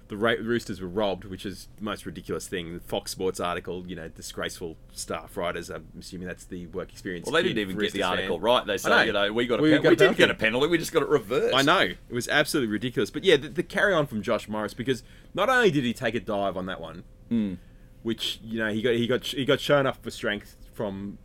the 0.07 0.17
Ra- 0.17 0.35
Roosters 0.41 0.81
were 0.81 0.87
robbed, 0.87 1.25
which 1.25 1.45
is 1.45 1.67
the 1.77 1.83
most 1.83 2.05
ridiculous 2.05 2.47
thing. 2.47 2.75
The 2.75 2.79
Fox 2.79 3.11
Sports 3.11 3.39
article, 3.39 3.83
you 3.87 3.95
know, 3.95 4.07
disgraceful 4.07 4.77
staff 4.91 5.35
writers. 5.35 5.69
I'm 5.69 5.87
assuming 5.99 6.27
that's 6.27 6.45
the 6.45 6.67
work 6.67 6.91
experience. 6.91 7.25
Well, 7.25 7.33
they 7.33 7.41
didn't 7.43 7.57
even 7.59 7.75
for 7.75 7.81
get 7.81 7.93
the 7.93 7.99
Roosters 7.99 8.09
fan. 8.09 8.17
article 8.19 8.39
right. 8.39 8.65
They 8.67 8.77
say, 8.77 8.89
know. 8.89 9.01
you 9.01 9.13
know, 9.13 9.33
we 9.33 9.47
got 9.47 9.59
a 9.59 9.63
We 9.63 9.71
pen- 9.71 9.81
got 9.81 9.89
we 9.89 9.95
didn't 9.95 9.99
penalty. 10.17 10.17
get 10.17 10.31
a 10.31 10.35
penalty. 10.35 10.67
We 10.67 10.77
just 10.77 10.91
got 10.93 11.01
it 11.03 11.09
reversed. 11.09 11.55
I 11.55 11.61
know 11.63 11.79
it 11.79 11.97
was 12.13 12.27
absolutely 12.27 12.71
ridiculous, 12.71 13.09
but 13.09 13.23
yeah, 13.23 13.37
the, 13.37 13.49
the 13.49 13.63
carry 13.63 13.93
on 13.93 14.05
from 14.05 14.21
Josh 14.21 14.47
Morris 14.47 14.73
because 14.75 15.01
not 15.33 15.49
only 15.49 15.71
did 15.71 15.83
he 15.83 15.93
take 15.93 16.13
a 16.15 16.19
dive 16.19 16.55
on 16.57 16.65
that 16.67 16.79
one, 16.79 17.03
Hmm. 17.29 17.53
which 18.03 18.39
you 18.43 18.59
know 18.59 18.71
he 18.71 18.81
got 18.83 18.93
he 18.93 19.07
got 19.07 19.23
he 19.25 19.43
got 19.45 19.59
shown 19.59 19.87
up 19.87 20.03
for 20.03 20.11
strength 20.11 20.55
from 20.73 21.17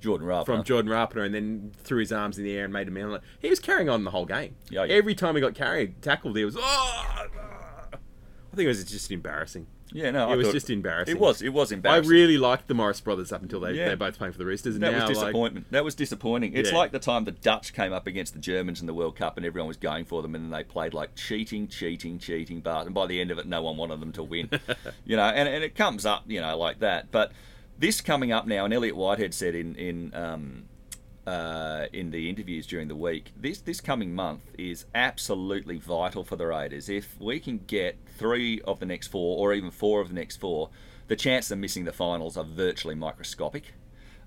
Jordan 0.00 0.26
Rapp. 0.26 0.46
from 0.46 0.64
Jordan 0.64 0.90
Rapana 0.90 1.26
and 1.26 1.34
then 1.34 1.72
threw 1.82 1.98
his 2.00 2.10
arms 2.10 2.38
in 2.38 2.44
the 2.44 2.56
air 2.56 2.64
and 2.64 2.72
made 2.72 2.88
a 2.88 2.90
man. 2.90 3.18
He 3.40 3.50
was 3.50 3.60
carrying 3.60 3.90
on 3.90 4.04
the 4.04 4.10
whole 4.12 4.24
game. 4.24 4.56
Yeah, 4.70 4.84
yeah. 4.84 4.94
Every 4.94 5.14
time 5.14 5.34
he 5.34 5.42
got 5.42 5.54
carried, 5.54 6.00
tackled, 6.00 6.38
he 6.38 6.44
was. 6.46 6.56
Oh, 6.56 6.60
ah." 6.62 7.26
I 8.54 8.56
think 8.56 8.66
it 8.66 8.68
was 8.68 8.84
just 8.84 9.10
embarrassing. 9.10 9.66
Yeah, 9.92 10.12
no, 10.12 10.28
it 10.28 10.32
I 10.32 10.36
was 10.36 10.52
just 10.52 10.70
embarrassing. 10.70 11.16
It 11.16 11.20
was. 11.20 11.42
It 11.42 11.52
was 11.52 11.72
embarrassing. 11.72 12.08
I 12.08 12.14
really 12.14 12.38
liked 12.38 12.68
the 12.68 12.74
Morris 12.74 13.00
brothers 13.00 13.32
up 13.32 13.42
until 13.42 13.58
they 13.58 13.72
Yeah. 13.72 13.86
they're 13.88 13.96
both 13.96 14.16
playing 14.16 14.30
for 14.30 14.38
the 14.38 14.44
Roosters. 14.46 14.76
And 14.76 14.84
That 14.84 14.92
now, 14.92 15.08
was 15.08 15.18
like, 15.18 15.26
disappointment. 15.26 15.66
that 15.72 15.82
was 15.84 15.96
disappointing. 15.96 16.52
It's 16.54 16.70
Yeah. 16.70 16.78
like 16.78 16.92
the 16.92 17.00
time 17.00 17.24
the 17.24 17.32
Dutch 17.32 17.72
came 17.72 17.92
up 17.92 18.06
against 18.06 18.32
the 18.32 18.38
Germans 18.38 18.80
in 18.80 18.86
the 18.86 18.94
World 18.94 19.16
Cup 19.16 19.36
and 19.36 19.44
everyone 19.44 19.66
was 19.66 19.76
going 19.76 20.04
for 20.04 20.22
them 20.22 20.36
and 20.36 20.44
then 20.44 20.50
they 20.52 20.62
played 20.62 20.94
like 20.94 21.16
cheating, 21.16 21.66
cheating, 21.66 22.20
cheating, 22.20 22.60
but 22.60 22.86
and 22.86 22.94
by 22.94 23.06
the 23.08 23.20
end 23.20 23.32
of 23.32 23.38
it 23.38 23.46
no 23.48 23.60
one 23.60 23.76
wanted 23.76 23.98
them 23.98 24.12
to 24.12 24.22
win. 24.22 24.48
you 25.04 25.16
know, 25.16 25.24
and, 25.24 25.48
and 25.48 25.64
it 25.64 25.74
comes 25.74 26.06
up, 26.06 26.22
you 26.28 26.40
know, 26.40 26.56
like 26.56 26.78
that. 26.78 27.10
But 27.10 27.32
this 27.76 28.00
coming 28.00 28.30
up 28.30 28.46
now, 28.46 28.64
and 28.64 28.72
Elliot 28.72 28.94
Whitehead 28.94 29.34
said 29.34 29.56
in 29.56 29.74
in 29.74 30.14
um, 30.14 30.64
uh, 31.26 31.86
in 31.92 32.10
the 32.10 32.28
interviews 32.28 32.66
during 32.66 32.88
the 32.88 32.96
week, 32.96 33.32
this 33.36 33.60
this 33.60 33.80
coming 33.80 34.14
month 34.14 34.42
is 34.58 34.84
absolutely 34.94 35.78
vital 35.78 36.24
for 36.24 36.36
the 36.36 36.46
Raiders. 36.46 36.88
If 36.88 37.18
we 37.20 37.40
can 37.40 37.58
get 37.66 37.96
three 38.18 38.60
of 38.62 38.80
the 38.80 38.86
next 38.86 39.08
four, 39.08 39.38
or 39.38 39.54
even 39.54 39.70
four 39.70 40.00
of 40.00 40.08
the 40.08 40.14
next 40.14 40.36
four, 40.36 40.70
the 41.08 41.16
chance 41.16 41.50
of 41.50 41.58
missing 41.58 41.84
the 41.84 41.92
finals 41.92 42.36
are 42.36 42.44
virtually 42.44 42.94
microscopic. 42.94 43.74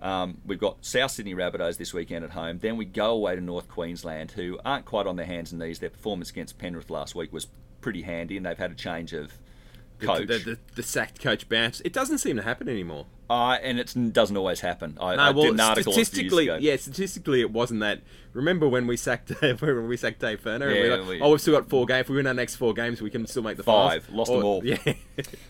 Um, 0.01 0.39
we've 0.45 0.59
got 0.59 0.85
South 0.85 1.11
Sydney 1.11 1.33
Rabbitohs 1.33 1.77
this 1.77 1.93
weekend 1.93 2.23
at 2.23 2.31
home. 2.31 2.59
Then 2.59 2.77
we 2.77 2.85
go 2.85 3.11
away 3.11 3.35
to 3.35 3.41
North 3.41 3.67
Queensland, 3.67 4.31
who 4.31 4.59
aren't 4.63 4.85
quite 4.85 5.07
on 5.07 5.15
their 5.15 5.25
hands 5.25 5.51
and 5.51 5.59
knees. 5.59 5.79
Their 5.79 5.89
performance 5.89 6.29
against 6.29 6.57
Penrith 6.59 6.89
last 6.89 7.15
week 7.15 7.33
was 7.33 7.47
pretty 7.81 8.03
handy, 8.03 8.37
and 8.37 8.45
they've 8.45 8.57
had 8.57 8.71
a 8.71 8.75
change 8.75 9.13
of 9.13 9.33
coach. 9.99 10.27
The, 10.27 10.37
the, 10.37 10.59
the 10.75 10.83
sacked 10.83 11.19
coach 11.21 11.47
bounce. 11.49 11.81
It 11.81 11.93
doesn't 11.93 12.19
seem 12.19 12.35
to 12.37 12.43
happen 12.43 12.67
anymore. 12.69 13.05
Uh, 13.29 13.57
and 13.61 13.77
it 13.77 13.93
doesn't 14.13 14.37
always 14.37 14.61
happen. 14.61 14.97
I, 15.01 15.15
No, 15.17 15.21
I 15.21 15.29
well, 15.31 15.43
did 15.45 15.53
an 15.55 15.59
article 15.59 15.91
a 15.91 15.93
few 15.95 15.99
years 15.99 16.07
statistically, 16.07 16.43
ago. 16.47 16.57
yeah, 16.61 16.77
statistically, 16.77 17.41
it 17.41 17.51
wasn't 17.51 17.81
that. 17.81 18.01
Remember 18.31 18.69
when 18.69 18.87
we 18.87 18.95
sacked 18.95 19.31
when 19.41 19.87
we 19.87 19.97
sacked 19.97 20.19
Dave 20.19 20.41
Furner? 20.41 20.61
and 20.61 20.71
we 20.71 20.77
Yeah, 20.77 20.89
were 20.91 20.97
like, 20.97 21.07
we- 21.09 21.21
oh, 21.21 21.31
we've 21.31 21.41
still 21.41 21.53
got 21.59 21.69
four 21.69 21.85
games. 21.85 22.01
If 22.01 22.09
we 22.09 22.15
win 22.15 22.27
our 22.27 22.33
next 22.33 22.55
four 22.55 22.73
games, 22.73 23.01
we 23.01 23.09
can 23.09 23.27
still 23.27 23.43
make 23.43 23.57
the 23.57 23.63
Five. 23.63 24.05
finals. 24.05 24.29
Lost 24.29 24.31
them 24.31 24.45
all. 24.45 24.63
Yeah, 24.65 24.77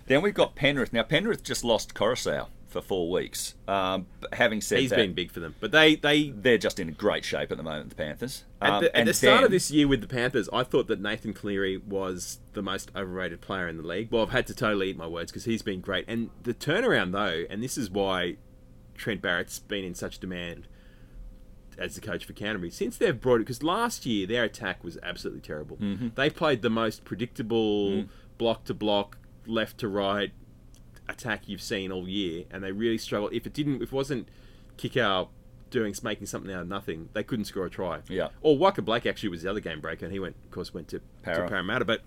Then 0.08 0.22
we've 0.24 0.34
got 0.34 0.56
Penrith. 0.56 0.91
Now 0.91 1.04
Penrith 1.04 1.43
just 1.43 1.64
lost 1.64 1.93
Koroisau 1.93 2.48
for 2.68 2.82
four 2.82 3.09
weeks. 3.09 3.55
Um, 3.68 4.07
having 4.34 4.59
said 4.61 4.80
he's 4.80 4.89
that, 4.89 4.97
been 4.97 5.13
big 5.13 5.32
for 5.32 5.39
them, 5.39 5.55
but 5.59 5.72
they 5.72 5.95
they 5.95 6.30
they're 6.30 6.57
just 6.57 6.80
in 6.80 6.91
great 6.93 7.24
shape 7.24 7.49
at 7.51 7.57
the 7.57 7.63
moment. 7.63 7.89
The 7.89 7.95
Panthers. 7.95 8.43
At 8.61 8.70
Um, 8.72 8.84
the, 8.84 8.89
at 8.95 8.99
and 8.99 9.07
the 9.07 9.13
start 9.13 9.38
then- 9.38 9.43
of 9.45 9.51
this 9.51 9.72
year 9.72 9.88
with 9.88 10.01
the 10.01 10.07
Panthers, 10.07 10.49
I 10.51 10.63
thought 10.63 10.88
that 10.88 10.99
Nathan 10.99 11.34
Cleary 11.34 11.78
was 11.78 12.39
the 12.53 12.61
most 12.61 12.91
overrated 12.95 13.39
player 13.41 13.68
in 13.68 13.78
the 13.78 13.84
league. 13.88 14.11
Well, 14.11 14.24
I've 14.24 14.32
had 14.32 14.47
to 14.47 14.53
totally 14.53 14.89
eat 14.89 14.97
my 14.97 15.07
words 15.07 15.32
because 15.32 15.45
he's 15.45 15.61
been 15.61 15.80
great. 15.82 16.05
And 16.07 16.30
the 16.43 16.53
turnaround, 16.53 17.11
though, 17.13 17.45
and 17.49 17.63
this 17.63 17.78
is 17.78 17.89
why 17.89 18.38
Trent 18.95 19.22
Barrett's 19.22 19.59
been 19.59 19.86
in 19.86 19.93
such 19.95 20.20
demand 20.20 20.68
as 21.78 21.93
the 21.95 22.01
coach 22.01 22.26
for 22.26 22.34
Canterbury 22.34 22.72
since 22.72 22.97
they've 22.97 23.20
brought 23.22 23.36
it. 23.36 23.39
Because 23.45 23.61
last 23.63 24.05
year 24.05 24.26
their 24.26 24.43
attack 24.43 24.84
was 24.84 24.97
absolutely 25.03 25.41
terrible. 25.41 25.78
Mm-hmm. 25.78 26.07
They 26.15 26.30
played 26.30 26.61
the 26.63 26.70
most 26.72 27.05
predictable 27.05 27.91
Mm. 27.91 28.09
block 28.38 28.65
to 28.65 28.74
block, 28.74 29.20
left 29.45 29.78
to 29.80 29.88
right 29.88 30.32
attack 31.10 31.47
you've 31.47 31.62
seen 31.62 31.91
all 31.91 32.08
year, 32.08 32.45
and 32.51 32.64
they 32.64 32.72
really 32.72 32.97
struggled. 32.97 33.34
If 33.34 33.45
it 33.45 33.53
didn't, 33.53 33.82
if 33.82 33.89
it 33.89 33.91
wasn't 33.91 34.28
kick 34.78 34.97
out 34.97 35.30
doing 35.70 35.93
making 36.03 36.28
something 36.28 36.53
out 36.53 36.62
of 36.62 36.68
nothing, 36.68 37.10
they 37.14 37.24
couldn't 37.24 37.45
score 37.45 37.66
a 37.66 37.70
try. 37.70 37.99
Yeah. 38.08 38.30
Or 38.41 38.58
Waqa 38.58 38.84
Blake 38.84 39.05
actually 39.05 39.30
was 39.30 39.43
the 39.43 39.49
other 39.49 39.60
game 39.60 39.82
breaker, 39.82 40.05
and 40.05 40.14
he 40.14 40.20
went, 40.20 40.36
of 40.45 40.51
course, 40.51 40.74
went 40.74 40.88
to, 40.89 41.01
Para. 41.24 41.43
to 41.43 41.47
Parramatta. 41.49 41.86
But 41.86 42.01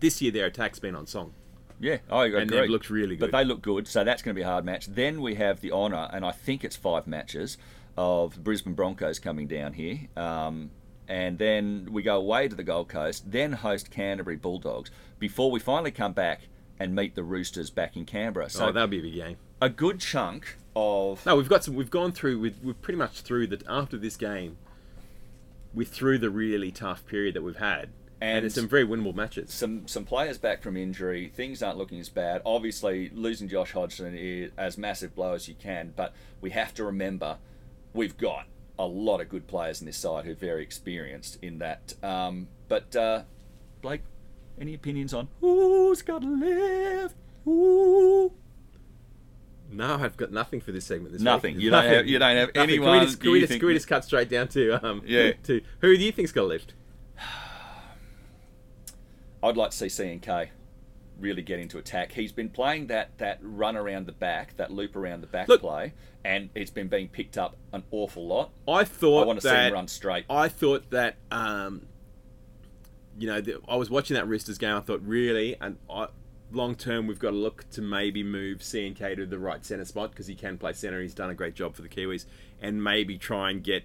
this 0.00 0.20
year 0.20 0.32
their 0.32 0.46
attack's 0.46 0.78
been 0.78 0.94
on 0.94 1.06
song. 1.06 1.34
Yeah, 1.80 1.98
Oh, 2.08 2.18
I 2.18 2.26
agree. 2.26 2.42
And 2.42 2.50
they've 2.50 2.70
looked 2.70 2.90
really 2.90 3.16
good. 3.16 3.32
But 3.32 3.36
they 3.36 3.44
look 3.44 3.60
good, 3.60 3.88
so 3.88 4.04
that's 4.04 4.22
going 4.22 4.34
to 4.36 4.38
be 4.38 4.42
a 4.42 4.46
hard 4.46 4.64
match. 4.64 4.86
Then 4.86 5.20
we 5.20 5.34
have 5.34 5.60
the 5.60 5.72
honour, 5.72 6.08
and 6.12 6.24
I 6.24 6.30
think 6.30 6.62
it's 6.62 6.76
five 6.76 7.08
matches, 7.08 7.58
of 7.96 8.34
the 8.34 8.40
Brisbane 8.40 8.74
Broncos 8.74 9.18
coming 9.18 9.48
down 9.48 9.72
here. 9.72 9.98
Um, 10.16 10.70
and 11.08 11.38
then 11.38 11.88
we 11.90 12.02
go 12.02 12.16
away 12.16 12.46
to 12.48 12.54
the 12.54 12.62
Gold 12.62 12.88
Coast, 12.88 13.30
then 13.32 13.52
host 13.52 13.90
Canterbury 13.90 14.36
Bulldogs, 14.36 14.90
before 15.18 15.50
we 15.50 15.58
finally 15.58 15.90
come 15.90 16.12
back 16.12 16.42
and 16.82 16.94
meet 16.94 17.14
the 17.14 17.22
Roosters 17.22 17.70
back 17.70 17.96
in 17.96 18.04
Canberra. 18.04 18.50
So 18.50 18.58
So 18.60 18.72
that'll 18.72 18.88
be 18.88 18.98
a 18.98 19.02
big 19.02 19.14
game. 19.14 19.36
a 19.60 19.68
good 19.68 20.00
chunk 20.00 20.56
of 20.74 21.24
No, 21.26 21.36
we've 21.36 21.48
got 21.48 21.64
some. 21.64 21.74
We've 21.74 21.90
gone 21.90 22.12
through. 22.12 22.38
We've, 22.40 22.56
we're 22.62 22.72
pretty 22.74 22.98
much 22.98 23.20
through 23.20 23.46
the 23.48 23.62
after 23.68 23.96
this 23.96 24.16
game. 24.16 24.56
We're 25.74 25.86
through 25.86 26.18
the 26.18 26.30
really 26.30 26.70
tough 26.70 27.06
period 27.06 27.34
that 27.34 27.42
we've 27.42 27.56
had, 27.56 27.88
and, 28.20 28.38
And- 28.38 28.46
it's 28.46 28.54
some 28.56 28.68
very 28.68 28.86
winnable 28.86 29.14
matches. 29.14 29.52
some 29.52 29.86
some 29.88 30.04
players 30.04 30.36
back 30.38 30.62
from 30.62 30.76
injury. 30.76 31.32
Things 31.34 31.62
aren't 31.62 31.78
looking 31.78 31.98
as 32.00 32.08
bad. 32.10 32.42
Obviously, 32.44 33.10
losing 33.14 33.48
Josh 33.48 33.72
Hodgson 33.72 34.14
is 34.16 34.50
as 34.58 34.76
massive 34.76 35.14
blow 35.14 35.32
as 35.34 35.48
you 35.48 35.54
can, 35.54 35.92
but 35.96 36.12
we 36.40 36.50
have 36.50 36.74
to 36.74 36.84
remember 36.84 37.38
we've 37.94 38.16
got 38.18 38.46
a 38.78 38.86
lot 38.86 39.20
of 39.20 39.28
good 39.28 39.46
players 39.46 39.80
in 39.80 39.86
this 39.86 39.96
side 39.98 40.24
who 40.24 40.32
are 40.32 40.34
very 40.34 40.62
experienced 40.62 41.38
in 41.42 41.58
that. 41.58 41.94
Um, 42.02 42.48
but 42.68 42.94
uh, 42.96 43.22
Blake, 43.82 44.02
any 44.60 44.74
opinions 44.74 45.12
on 45.14 45.28
who's 45.40 46.02
got 46.02 46.22
left? 46.24 47.14
Ooh. 47.46 48.32
No, 49.70 49.94
I've 49.94 50.16
got 50.18 50.30
nothing 50.32 50.60
for 50.60 50.70
this 50.70 50.84
segment. 50.84 51.12
This 51.14 51.22
Nothing. 51.22 51.54
Week. 51.56 51.64
You 51.64 51.70
don't 51.70 51.84
have- 51.86 52.06
you 52.06 52.18
don't 52.18 52.36
have 52.36 52.54
Nothing. 52.54 52.70
anyone 52.70 52.90
Can 52.92 53.00
we 53.00 53.06
just, 53.06 53.20
can 53.20 53.30
we 53.32 53.40
just, 53.40 53.48
think- 53.50 53.60
can 53.60 53.66
we 53.68 53.74
just 53.74 53.88
cut 53.88 54.04
straight 54.04 54.28
down 54.28 54.48
to 54.48 54.86
um 54.86 55.02
Yeah. 55.06 55.32
to 55.44 55.62
who 55.80 55.96
do 55.96 56.04
you 56.04 56.12
think's 56.12 56.32
got 56.32 56.46
left? 56.48 56.74
I'd 59.42 59.56
like 59.56 59.70
to 59.70 59.76
see 59.76 59.86
CNK 59.86 60.48
really 61.18 61.42
get 61.42 61.58
into 61.58 61.78
attack. 61.78 62.12
He's 62.12 62.32
been 62.32 62.48
playing 62.48 62.88
that, 62.88 63.16
that 63.18 63.38
run 63.42 63.76
around 63.76 64.06
the 64.06 64.12
back, 64.12 64.56
that 64.56 64.70
loop 64.70 64.94
around 64.96 65.20
the 65.20 65.26
back 65.26 65.48
Look- 65.48 65.60
play, 65.62 65.94
and 66.24 66.50
it's 66.54 66.70
been 66.70 66.88
being 66.88 67.08
picked 67.08 67.38
up 67.38 67.56
an 67.72 67.82
awful 67.90 68.26
lot. 68.26 68.50
I 68.68 68.84
thought 68.84 69.22
I 69.22 69.26
want 69.26 69.40
to 69.40 69.48
see 69.48 69.52
that 69.54 69.68
him 69.68 69.72
run 69.74 69.88
straight. 69.88 70.24
I 70.30 70.48
thought 70.48 70.90
that 70.90 71.16
um, 71.30 71.86
you 73.18 73.26
know, 73.26 73.40
the, 73.40 73.60
I 73.68 73.76
was 73.76 73.90
watching 73.90 74.14
that 74.14 74.26
Roosters 74.28 74.58
game. 74.58 74.76
I 74.76 74.80
thought 74.80 75.00
really, 75.04 75.56
and 75.60 75.76
I, 75.90 76.08
long 76.50 76.74
term, 76.74 77.06
we've 77.06 77.18
got 77.18 77.30
to 77.30 77.36
look 77.36 77.68
to 77.70 77.82
maybe 77.82 78.22
move 78.22 78.58
CNK 78.60 79.16
to 79.16 79.26
the 79.26 79.38
right 79.38 79.64
centre 79.64 79.84
spot 79.84 80.10
because 80.10 80.26
he 80.26 80.34
can 80.34 80.58
play 80.58 80.72
centre. 80.72 81.00
He's 81.00 81.14
done 81.14 81.30
a 81.30 81.34
great 81.34 81.54
job 81.54 81.74
for 81.74 81.82
the 81.82 81.88
Kiwis, 81.88 82.26
and 82.60 82.82
maybe 82.82 83.18
try 83.18 83.50
and 83.50 83.62
get 83.62 83.84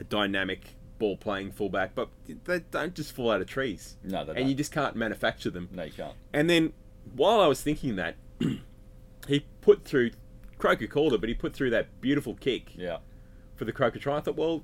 a 0.00 0.04
dynamic 0.04 0.74
ball 0.98 1.16
playing 1.16 1.52
fullback. 1.52 1.94
But 1.94 2.08
they 2.44 2.60
don't 2.70 2.94
just 2.94 3.12
fall 3.12 3.30
out 3.30 3.40
of 3.40 3.46
trees. 3.46 3.96
No, 4.02 4.24
they 4.24 4.30
and 4.30 4.38
don't. 4.40 4.48
you 4.48 4.54
just 4.54 4.72
can't 4.72 4.96
manufacture 4.96 5.50
them. 5.50 5.68
No, 5.72 5.84
you 5.84 5.92
can't. 5.92 6.14
And 6.32 6.48
then 6.50 6.72
while 7.14 7.40
I 7.40 7.46
was 7.46 7.60
thinking 7.62 7.96
that, 7.96 8.16
he 9.28 9.44
put 9.60 9.84
through. 9.84 10.10
Croker 10.58 10.86
called 10.86 11.12
it, 11.12 11.20
but 11.20 11.28
he 11.28 11.34
put 11.34 11.52
through 11.52 11.68
that 11.70 12.00
beautiful 12.00 12.34
kick 12.34 12.74
Yeah. 12.76 12.98
for 13.56 13.66
the 13.66 13.72
Croker 13.72 13.98
try. 13.98 14.16
I 14.16 14.20
thought, 14.20 14.36
well, 14.36 14.62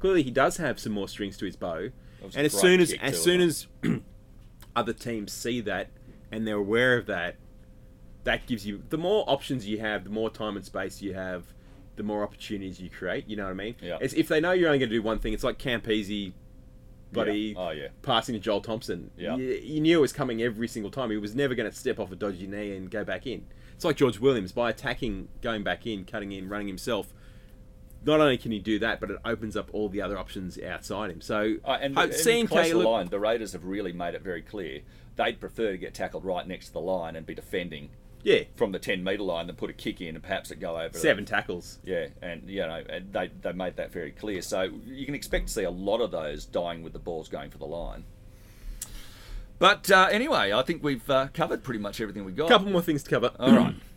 clearly 0.00 0.24
he 0.24 0.32
does 0.32 0.56
have 0.56 0.80
some 0.80 0.90
more 0.92 1.06
strings 1.06 1.36
to 1.38 1.44
his 1.44 1.54
bow. 1.54 1.90
And 2.22 2.46
as 2.46 2.52
soon 2.52 2.80
as 2.80 2.92
as 3.00 3.22
soon 3.22 3.40
as 3.40 3.66
other 4.76 4.92
teams 4.92 5.32
see 5.32 5.60
that 5.62 5.88
and 6.30 6.46
they're 6.46 6.56
aware 6.56 6.96
of 6.96 7.06
that, 7.06 7.36
that 8.24 8.46
gives 8.46 8.66
you 8.66 8.82
the 8.90 8.98
more 8.98 9.24
options 9.28 9.66
you 9.66 9.78
have, 9.80 10.04
the 10.04 10.10
more 10.10 10.30
time 10.30 10.56
and 10.56 10.64
space 10.64 11.00
you 11.00 11.14
have, 11.14 11.44
the 11.96 12.02
more 12.02 12.22
opportunities 12.22 12.80
you 12.80 12.90
create. 12.90 13.28
You 13.28 13.36
know 13.36 13.44
what 13.44 13.50
I 13.50 13.54
mean? 13.54 13.74
Yeah. 13.80 13.98
It's, 14.00 14.14
if 14.14 14.28
they 14.28 14.40
know 14.40 14.52
you're 14.52 14.68
only 14.68 14.78
going 14.78 14.90
to 14.90 14.96
do 14.96 15.02
one 15.02 15.18
thing, 15.18 15.32
it's 15.32 15.44
like 15.44 15.58
Campese, 15.58 16.32
buddy, 17.12 17.54
Yeah. 17.56 17.60
Oh, 17.60 17.70
yeah. 17.70 17.88
passing 18.02 18.34
to 18.34 18.38
Joel 18.40 18.60
Thompson. 18.60 19.10
Yeah. 19.16 19.36
You, 19.36 19.54
you 19.54 19.80
knew 19.80 19.98
it 19.98 20.00
was 20.00 20.12
coming 20.12 20.42
every 20.42 20.68
single 20.68 20.90
time. 20.90 21.10
He 21.10 21.16
was 21.16 21.34
never 21.34 21.54
going 21.54 21.68
to 21.70 21.76
step 21.76 21.98
off 21.98 22.12
a 22.12 22.16
dodgy 22.16 22.46
knee 22.46 22.76
and 22.76 22.90
go 22.90 23.04
back 23.04 23.26
in. 23.26 23.44
It's 23.74 23.84
like 23.84 23.96
George 23.96 24.18
Williams 24.18 24.52
by 24.52 24.70
attacking, 24.70 25.28
going 25.40 25.62
back 25.62 25.86
in, 25.86 26.04
cutting 26.04 26.32
in, 26.32 26.48
running 26.48 26.66
himself. 26.68 27.12
Not 28.04 28.20
only 28.20 28.38
can 28.38 28.52
he 28.52 28.58
do 28.58 28.78
that, 28.78 29.00
but 29.00 29.10
it 29.10 29.18
opens 29.24 29.56
up 29.56 29.70
all 29.72 29.88
the 29.88 30.00
other 30.00 30.16
options 30.16 30.58
outside 30.60 31.10
him. 31.10 31.20
So 31.20 31.56
Uh, 31.64 31.78
and, 31.80 31.98
uh, 31.98 32.02
and 32.02 32.12
CNK 32.12 32.48
close 32.48 32.68
to 32.68 32.78
the 32.78 32.88
line, 32.88 33.08
the 33.08 33.18
Raiders 33.18 33.52
have 33.52 33.64
really 33.64 33.92
made 33.92 34.14
it 34.14 34.22
very 34.22 34.42
clear 34.42 34.82
they'd 35.18 35.40
prefer 35.40 35.72
to 35.72 35.78
get 35.78 35.92
tackled 35.92 36.24
right 36.24 36.46
next 36.46 36.68
to 36.68 36.72
the 36.72 36.80
line 36.80 37.16
and 37.16 37.26
be 37.26 37.34
defending 37.34 37.90
yeah, 38.22 38.44
from 38.54 38.72
the 38.72 38.78
10 38.78 39.04
metre 39.04 39.22
line 39.22 39.46
than 39.46 39.56
put 39.56 39.68
a 39.68 39.72
kick 39.72 40.00
in 40.00 40.14
and 40.14 40.22
perhaps 40.22 40.50
it 40.50 40.58
go 40.58 40.80
over 40.80 40.96
seven 40.96 41.24
tackles. 41.24 41.78
Yeah, 41.84 42.06
and 42.22 42.48
you 42.48 42.60
know, 42.60 42.82
and 42.88 43.12
they 43.12 43.30
they 43.42 43.52
made 43.52 43.76
that 43.76 43.92
very 43.92 44.10
clear. 44.10 44.42
So 44.42 44.62
you 44.86 45.06
can 45.06 45.14
expect 45.14 45.48
to 45.48 45.52
see 45.52 45.62
a 45.64 45.70
lot 45.70 46.00
of 46.00 46.10
those 46.10 46.44
dying 46.44 46.82
with 46.82 46.92
the 46.92 46.98
balls 46.98 47.28
going 47.28 47.50
for 47.50 47.58
the 47.58 47.66
line. 47.66 48.04
But 49.58 49.90
uh, 49.90 50.08
anyway, 50.10 50.52
I 50.52 50.62
think 50.62 50.82
we've 50.82 51.08
uh, 51.10 51.28
covered 51.32 51.64
pretty 51.64 51.80
much 51.80 52.00
everything 52.00 52.24
we 52.24 52.32
got. 52.32 52.46
A 52.46 52.48
couple 52.48 52.70
more 52.70 52.82
things 52.82 53.02
to 53.04 53.10
cover. 53.10 53.32
All 53.38 53.52
right. 53.52 53.74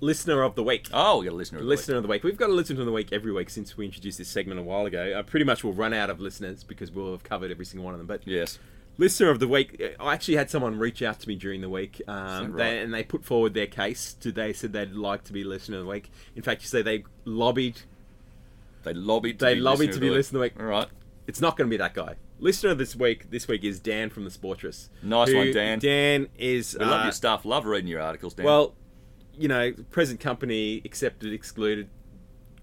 Listener 0.00 0.42
of 0.42 0.54
the 0.54 0.62
week. 0.62 0.88
Oh, 0.92 1.18
we 1.18 1.24
got 1.24 1.32
a 1.32 1.36
listener. 1.36 1.58
Of 1.58 1.64
the 1.64 1.68
Listener 1.68 1.96
of 1.96 2.02
the 2.02 2.08
week. 2.08 2.22
We've 2.22 2.36
got 2.36 2.50
a 2.50 2.52
listener 2.52 2.80
of 2.80 2.86
the 2.86 2.92
week 2.92 3.12
every 3.12 3.32
week 3.32 3.50
since 3.50 3.76
we 3.76 3.84
introduced 3.84 4.18
this 4.18 4.28
segment 4.28 4.60
a 4.60 4.62
while 4.62 4.86
ago. 4.86 5.12
Uh, 5.18 5.22
pretty 5.24 5.44
much 5.44 5.64
we'll 5.64 5.72
run 5.72 5.92
out 5.92 6.08
of 6.08 6.20
listeners 6.20 6.62
because 6.62 6.92
we'll 6.92 7.10
have 7.12 7.24
covered 7.24 7.50
every 7.50 7.64
single 7.64 7.84
one 7.84 7.94
of 7.94 7.98
them. 7.98 8.06
But. 8.06 8.22
Yes. 8.26 8.58
listener 8.96 9.30
of 9.30 9.40
the 9.40 9.48
week, 9.48 9.82
I 9.98 10.14
actually 10.14 10.36
had 10.36 10.50
someone 10.50 10.78
reach 10.78 11.02
out 11.02 11.18
to 11.20 11.28
me 11.28 11.34
during 11.34 11.60
the 11.60 11.68
week, 11.68 12.00
um, 12.06 12.52
that 12.52 12.56
they, 12.58 12.78
and 12.80 12.94
they 12.94 13.02
put 13.02 13.24
forward 13.24 13.54
their 13.54 13.66
case. 13.66 14.16
They 14.20 14.52
said 14.52 14.72
they'd 14.72 14.92
like 14.92 15.24
to 15.24 15.32
be 15.32 15.42
listener 15.44 15.78
of 15.78 15.84
the 15.84 15.90
week. 15.90 16.10
In 16.36 16.42
fact, 16.42 16.62
you 16.62 16.68
say 16.68 16.82
they 16.82 17.04
lobbied. 17.24 17.80
They 18.84 18.94
lobbied. 18.94 19.38
To 19.40 19.44
They 19.46 19.54
be 19.54 19.60
lobbied 19.60 19.92
to 19.92 20.00
be 20.00 20.10
listener 20.10 20.38
of 20.38 20.52
the 20.52 20.54
week. 20.58 20.60
All 20.60 20.66
right. 20.66 20.88
It's 21.26 21.40
not 21.40 21.56
going 21.56 21.68
to 21.68 21.70
be 21.70 21.76
that 21.78 21.94
guy. 21.94 22.14
Listener 22.40 22.70
of 22.70 22.78
this 22.78 22.94
week 22.94 23.30
this 23.30 23.48
week 23.48 23.64
is 23.64 23.80
Dan 23.80 24.10
from 24.10 24.22
the 24.24 24.30
Sportress. 24.30 24.88
Nice 25.02 25.28
who- 25.28 25.36
one, 25.38 25.52
Dan. 25.52 25.78
Dan 25.80 26.28
is 26.38 26.76
We 26.78 26.84
love 26.84 27.00
uh, 27.00 27.04
your 27.04 27.12
stuff. 27.12 27.44
Love 27.44 27.66
reading 27.66 27.88
your 27.88 28.00
articles, 28.00 28.34
Dan. 28.34 28.46
Well, 28.46 28.74
you 29.38 29.48
know, 29.48 29.72
present 29.90 30.20
company 30.20 30.82
accepted, 30.84 31.32
excluded. 31.32 31.88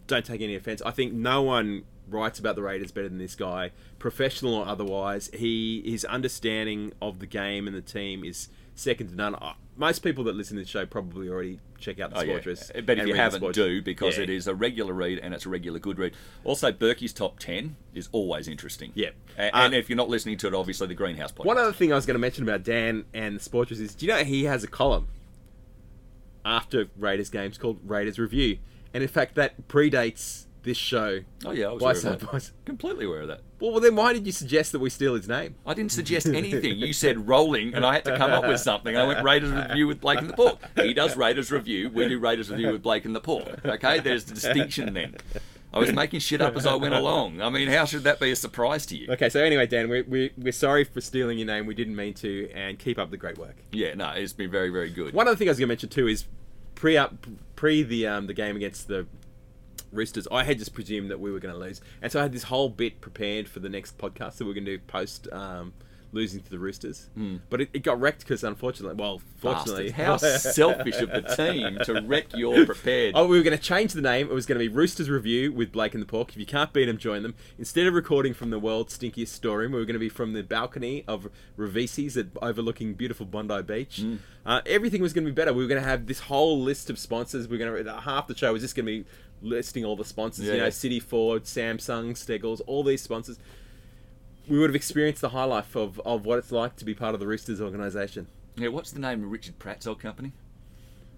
Don't 0.07 0.25
take 0.25 0.41
any 0.41 0.55
offense. 0.55 0.81
I 0.85 0.91
think 0.91 1.13
no 1.13 1.41
one 1.41 1.83
writes 2.07 2.37
about 2.37 2.55
the 2.55 2.61
Raiders 2.61 2.91
better 2.91 3.09
than 3.09 3.17
this 3.17 3.35
guy, 3.35 3.71
professional 3.97 4.53
or 4.53 4.67
otherwise. 4.67 5.29
He 5.33 5.81
his 5.85 6.05
understanding 6.05 6.93
of 7.01 7.19
the 7.19 7.25
game 7.25 7.67
and 7.67 7.75
the 7.75 7.81
team 7.81 8.23
is 8.23 8.49
second 8.75 9.07
to 9.09 9.15
none. 9.15 9.33
Uh, 9.35 9.53
Most 9.77 9.99
people 9.99 10.23
that 10.25 10.35
listen 10.35 10.57
to 10.57 10.63
the 10.63 10.69
show 10.69 10.85
probably 10.85 11.27
already 11.29 11.59
check 11.79 11.99
out 11.99 12.11
the 12.11 12.19
Oh, 12.19 12.21
yeah. 12.21 12.39
Sportress. 12.39 12.85
But 12.85 12.99
if 12.99 13.07
you 13.07 13.15
haven't, 13.15 13.53
do 13.53 13.81
because 13.81 14.17
Yeah. 14.17 14.23
it 14.25 14.29
is 14.29 14.47
a 14.47 14.53
regular 14.53 14.93
read 14.93 15.17
and 15.19 15.33
it's 15.33 15.45
a 15.45 15.49
regular 15.49 15.79
good 15.79 15.97
read. 15.97 16.13
Also, 16.43 16.71
Berkey's 16.71 17.11
top 17.13 17.39
ten 17.39 17.75
is 17.93 18.07
always 18.11 18.47
interesting. 18.47 18.91
Yeah. 18.95 19.09
Uh, 19.39 19.49
and 19.53 19.73
if 19.73 19.89
you're 19.89 19.97
not 19.97 20.09
listening 20.09 20.37
to 20.39 20.47
it, 20.47 20.53
obviously 20.53 20.87
the 20.87 20.93
Greenhouse 20.93 21.31
podcast. 21.31 21.45
One 21.45 21.57
other 21.57 21.73
thing 21.73 21.91
I 21.91 21.95
was 21.95 22.05
going 22.05 22.15
to 22.15 22.19
mention 22.19 22.43
about 22.43 22.63
Dan 22.63 23.05
and 23.13 23.37
the 23.39 23.49
Sportress 23.49 23.79
is, 23.79 23.95
do 23.95 24.05
you 24.05 24.11
know 24.11 24.23
he 24.23 24.43
has 24.43 24.63
a 24.63 24.67
column 24.67 25.07
after 26.45 26.87
Raiders 26.97 27.29
games 27.29 27.57
called 27.57 27.79
Raiders 27.83 28.19
Review, 28.19 28.59
and 28.93 29.03
in 29.03 29.09
fact 29.09 29.35
that 29.35 29.67
predates 29.67 30.45
this 30.65 30.77
show. 30.77 31.21
Oh 31.45 31.51
yeah, 31.51 31.67
I 31.67 31.73
was 31.73 32.03
aware 32.03 32.13
of 32.15 32.19
that. 32.19 32.51
completely 32.65 33.05
aware 33.05 33.21
of 33.21 33.29
that. 33.29 33.41
Well, 33.59 33.71
well, 33.71 33.79
then 33.79 33.95
why 33.95 34.11
did 34.11 34.25
you 34.25 34.33
suggest 34.33 34.73
that 34.73 34.79
we 34.79 34.89
steal 34.89 35.15
his 35.15 35.29
name? 35.29 35.55
I 35.65 35.73
didn't 35.73 35.93
suggest 35.93 36.27
anything. 36.27 36.77
You 36.77 36.91
said 36.91 37.27
rolling, 37.27 37.73
and 37.73 37.85
I 37.85 37.93
had 37.93 38.03
to 38.05 38.17
come 38.17 38.31
up 38.31 38.45
with 38.45 38.59
something. 38.59 38.97
I 38.97 39.05
went 39.07 39.23
Raiders 39.23 39.51
review 39.51 39.87
with 39.87 40.01
Blake 40.01 40.19
and 40.19 40.29
the 40.29 40.33
Pork. 40.33 40.59
He 40.75 40.93
does 40.93 41.15
Raiders 41.15 41.51
review. 41.51 41.89
We 41.89 42.09
do 42.09 42.19
Raiders 42.19 42.49
review 42.49 42.73
with 42.73 42.81
Blake 42.83 43.05
and 43.05 43.15
the 43.15 43.21
Pork. 43.21 43.65
Okay, 43.65 43.99
there's 43.99 44.25
the 44.25 44.33
distinction 44.33 44.93
then. 44.93 45.15
I 45.75 45.79
was 45.79 45.93
making 45.93 46.21
shit 46.21 46.41
up 46.41 46.55
as 46.55 46.65
I 46.65 46.75
went 46.75 46.93
along. 46.93 47.41
I 47.41 47.49
mean, 47.49 47.67
how 47.67 47.85
should 47.85 48.03
that 48.03 48.19
be 48.19 48.31
a 48.31 48.35
surprise 48.35 48.85
to 48.87 48.97
you? 48.97 49.11
Okay, 49.11 49.29
so 49.29 49.43
anyway, 49.43 49.67
Dan, 49.67 49.89
we're, 49.89 50.05
we're, 50.07 50.29
we're 50.37 50.53
sorry 50.53 50.85
for 50.85 51.01
stealing 51.01 51.37
your 51.37 51.47
name. 51.47 51.65
We 51.65 51.75
didn't 51.75 51.95
mean 51.95 52.13
to, 52.15 52.49
and 52.53 52.79
keep 52.79 52.97
up 52.97 53.11
the 53.11 53.17
great 53.17 53.37
work. 53.37 53.57
Yeah, 53.71 53.93
no, 53.93 54.09
it's 54.11 54.33
been 54.33 54.49
very, 54.49 54.69
very 54.69 54.89
good. 54.89 55.13
One 55.13 55.27
other 55.27 55.35
thing 55.35 55.47
I 55.47 55.51
was 55.51 55.59
going 55.59 55.67
to 55.67 55.71
mention 55.71 55.89
too 55.89 56.07
is 56.07 56.25
pre 56.75 56.97
up 56.97 57.27
pre 57.55 57.83
the 57.83 58.07
um, 58.07 58.27
the 58.27 58.33
game 58.33 58.55
against 58.55 58.87
the 58.87 59.05
Roosters, 59.91 60.27
I 60.31 60.43
had 60.43 60.59
just 60.59 60.73
presumed 60.73 61.09
that 61.09 61.19
we 61.19 61.31
were 61.31 61.39
going 61.39 61.53
to 61.53 61.59
lose, 61.59 61.81
and 62.01 62.11
so 62.11 62.19
I 62.19 62.23
had 62.23 62.33
this 62.33 62.43
whole 62.43 62.69
bit 62.69 63.01
prepared 63.01 63.47
for 63.47 63.59
the 63.59 63.69
next 63.69 63.97
podcast 63.97 64.37
that 64.37 64.45
we 64.45 64.51
are 64.51 64.53
going 64.53 64.65
to 64.65 64.77
do 64.77 64.83
post 64.85 65.27
um, 65.31 65.73
losing 66.15 66.41
to 66.41 66.49
the 66.49 66.57
Roosters. 66.57 67.09
Hmm. 67.13 67.37
But 67.49 67.61
it, 67.61 67.69
it 67.73 67.83
got 67.83 67.99
wrecked 67.99 68.21
because 68.21 68.43
unfortunately, 68.43 68.95
well, 68.95 69.21
fortunately, 69.37 69.91
Bastard. 69.91 70.31
How 70.31 70.37
selfish 70.37 70.95
of 71.01 71.11
the 71.11 71.21
team 71.21 71.77
to 71.83 72.01
wreck 72.01 72.35
your 72.35 72.65
prepared. 72.67 73.13
Oh, 73.15 73.27
we 73.27 73.37
were 73.37 73.43
going 73.43 73.57
to 73.57 73.63
change 73.63 73.93
the 73.93 74.01
name. 74.01 74.27
It 74.27 74.33
was 74.33 74.45
going 74.45 74.59
to 74.59 74.67
be 74.67 74.73
Roosters 74.73 75.09
Review 75.09 75.51
with 75.51 75.71
Blake 75.71 75.93
and 75.93 76.01
the 76.01 76.07
Pork. 76.07 76.29
If 76.29 76.37
you 76.37 76.45
can't 76.45 76.73
beat 76.73 76.85
them, 76.85 76.97
join 76.97 77.21
them. 77.21 77.35
Instead 77.59 77.85
of 77.85 77.93
recording 77.93 78.33
from 78.33 78.49
the 78.49 78.57
world's 78.57 78.97
stinkiest 78.97 79.27
storeroom, 79.27 79.73
we 79.73 79.79
were 79.79 79.85
going 79.85 79.93
to 79.93 79.99
be 79.99 80.09
from 80.09 80.33
the 80.33 80.41
balcony 80.41 81.03
of 81.07 81.29
Ravesi's 81.57 82.17
at 82.17 82.27
overlooking 82.41 82.93
beautiful 82.93 83.25
Bondi 83.25 83.61
Beach. 83.61 83.99
Hmm. 83.99 84.15
Uh, 84.45 84.61
everything 84.65 85.01
was 85.01 85.11
going 85.11 85.25
to 85.25 85.31
be 85.31 85.35
better. 85.35 85.53
We 85.53 85.63
were 85.63 85.69
going 85.69 85.81
to 85.81 85.87
have 85.87 86.05
this 86.05 86.21
whole 86.21 86.61
list 86.61 86.89
of 86.89 86.97
sponsors. 86.97 87.47
We 87.47 87.57
are 87.57 87.59
going 87.59 87.83
to 87.83 87.91
uh, 87.93 87.99
half 88.01 88.27
the 88.27 88.35
show 88.35 88.53
was 88.53 88.61
just 88.61 88.75
going 88.75 88.85
to 88.85 89.03
be 89.03 89.05
listing 89.41 89.83
all 89.83 89.95
the 89.95 90.05
sponsors. 90.05 90.45
You 90.45 90.57
know, 90.57 90.69
City 90.69 90.99
Ford, 90.99 91.43
Samsung, 91.43 92.15
Steggles, 92.15 92.61
all 92.61 92.83
these 92.83 93.01
sponsors. 93.01 93.37
We 94.47 94.59
would 94.59 94.69
have 94.69 94.75
experienced 94.75 95.21
the 95.21 95.29
high 95.29 95.45
life 95.45 95.75
of, 95.75 95.99
of 96.05 96.25
what 96.25 96.37
it's 96.37 96.51
like 96.51 96.75
to 96.77 96.85
be 96.85 96.93
part 96.93 97.13
of 97.15 97.19
the 97.19 97.25
Roosters 97.27 97.59
organisation. 97.59 98.27
Yeah, 98.55 98.67
what's 98.69 98.91
the 98.91 98.99
name 98.99 99.23
of 99.23 99.31
Richard 99.31 99.57
Pratt's 99.59 99.87
old 99.87 99.99
company? 99.99 100.33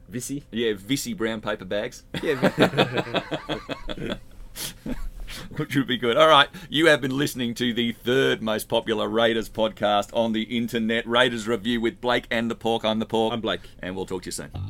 Visy. 0.07 0.43
Yeah, 0.51 0.73
Visy 0.75 1.13
brown 1.13 1.41
paper 1.41 1.65
bags. 1.65 2.03
Yeah. 2.23 4.17
Which 5.57 5.75
would 5.75 5.88
be 5.88 5.97
good. 5.97 6.15
All 6.17 6.30
right, 6.30 6.47
you 6.69 6.88
have 6.88 7.01
been 7.01 7.15
listening 7.15 7.53
to 7.55 7.73
the 7.73 7.91
third 7.91 8.41
most 8.41 8.69
popular 8.69 9.07
Raiders 9.07 9.49
podcast 9.49 10.09
on 10.13 10.32
the 10.32 10.43
internet, 10.43 11.05
Raiders 11.05 11.47
Review 11.47 11.80
with 11.82 11.99
Blake 12.01 12.25
and 12.32 12.49
the 12.49 12.55
Pork. 12.55 12.84
I'm 12.86 12.99
the 12.99 13.05
Pork. 13.05 13.34
I'm 13.34 13.41
Blake. 13.41 13.61
And 13.82 13.95
we'll 13.95 14.05
talk 14.05 14.23
to 14.23 14.28
you 14.28 14.32
soon. 14.32 14.49
Blake 14.51 14.63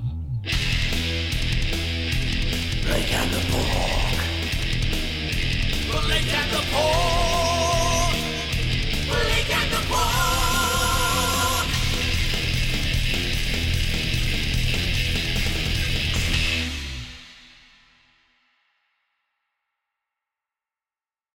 and 3.14 3.32
the 3.32 3.40
Pork. 3.50 3.64
Blake 6.04 6.34
and 6.34 6.52
the 6.52 6.64
Pork. 6.72 7.07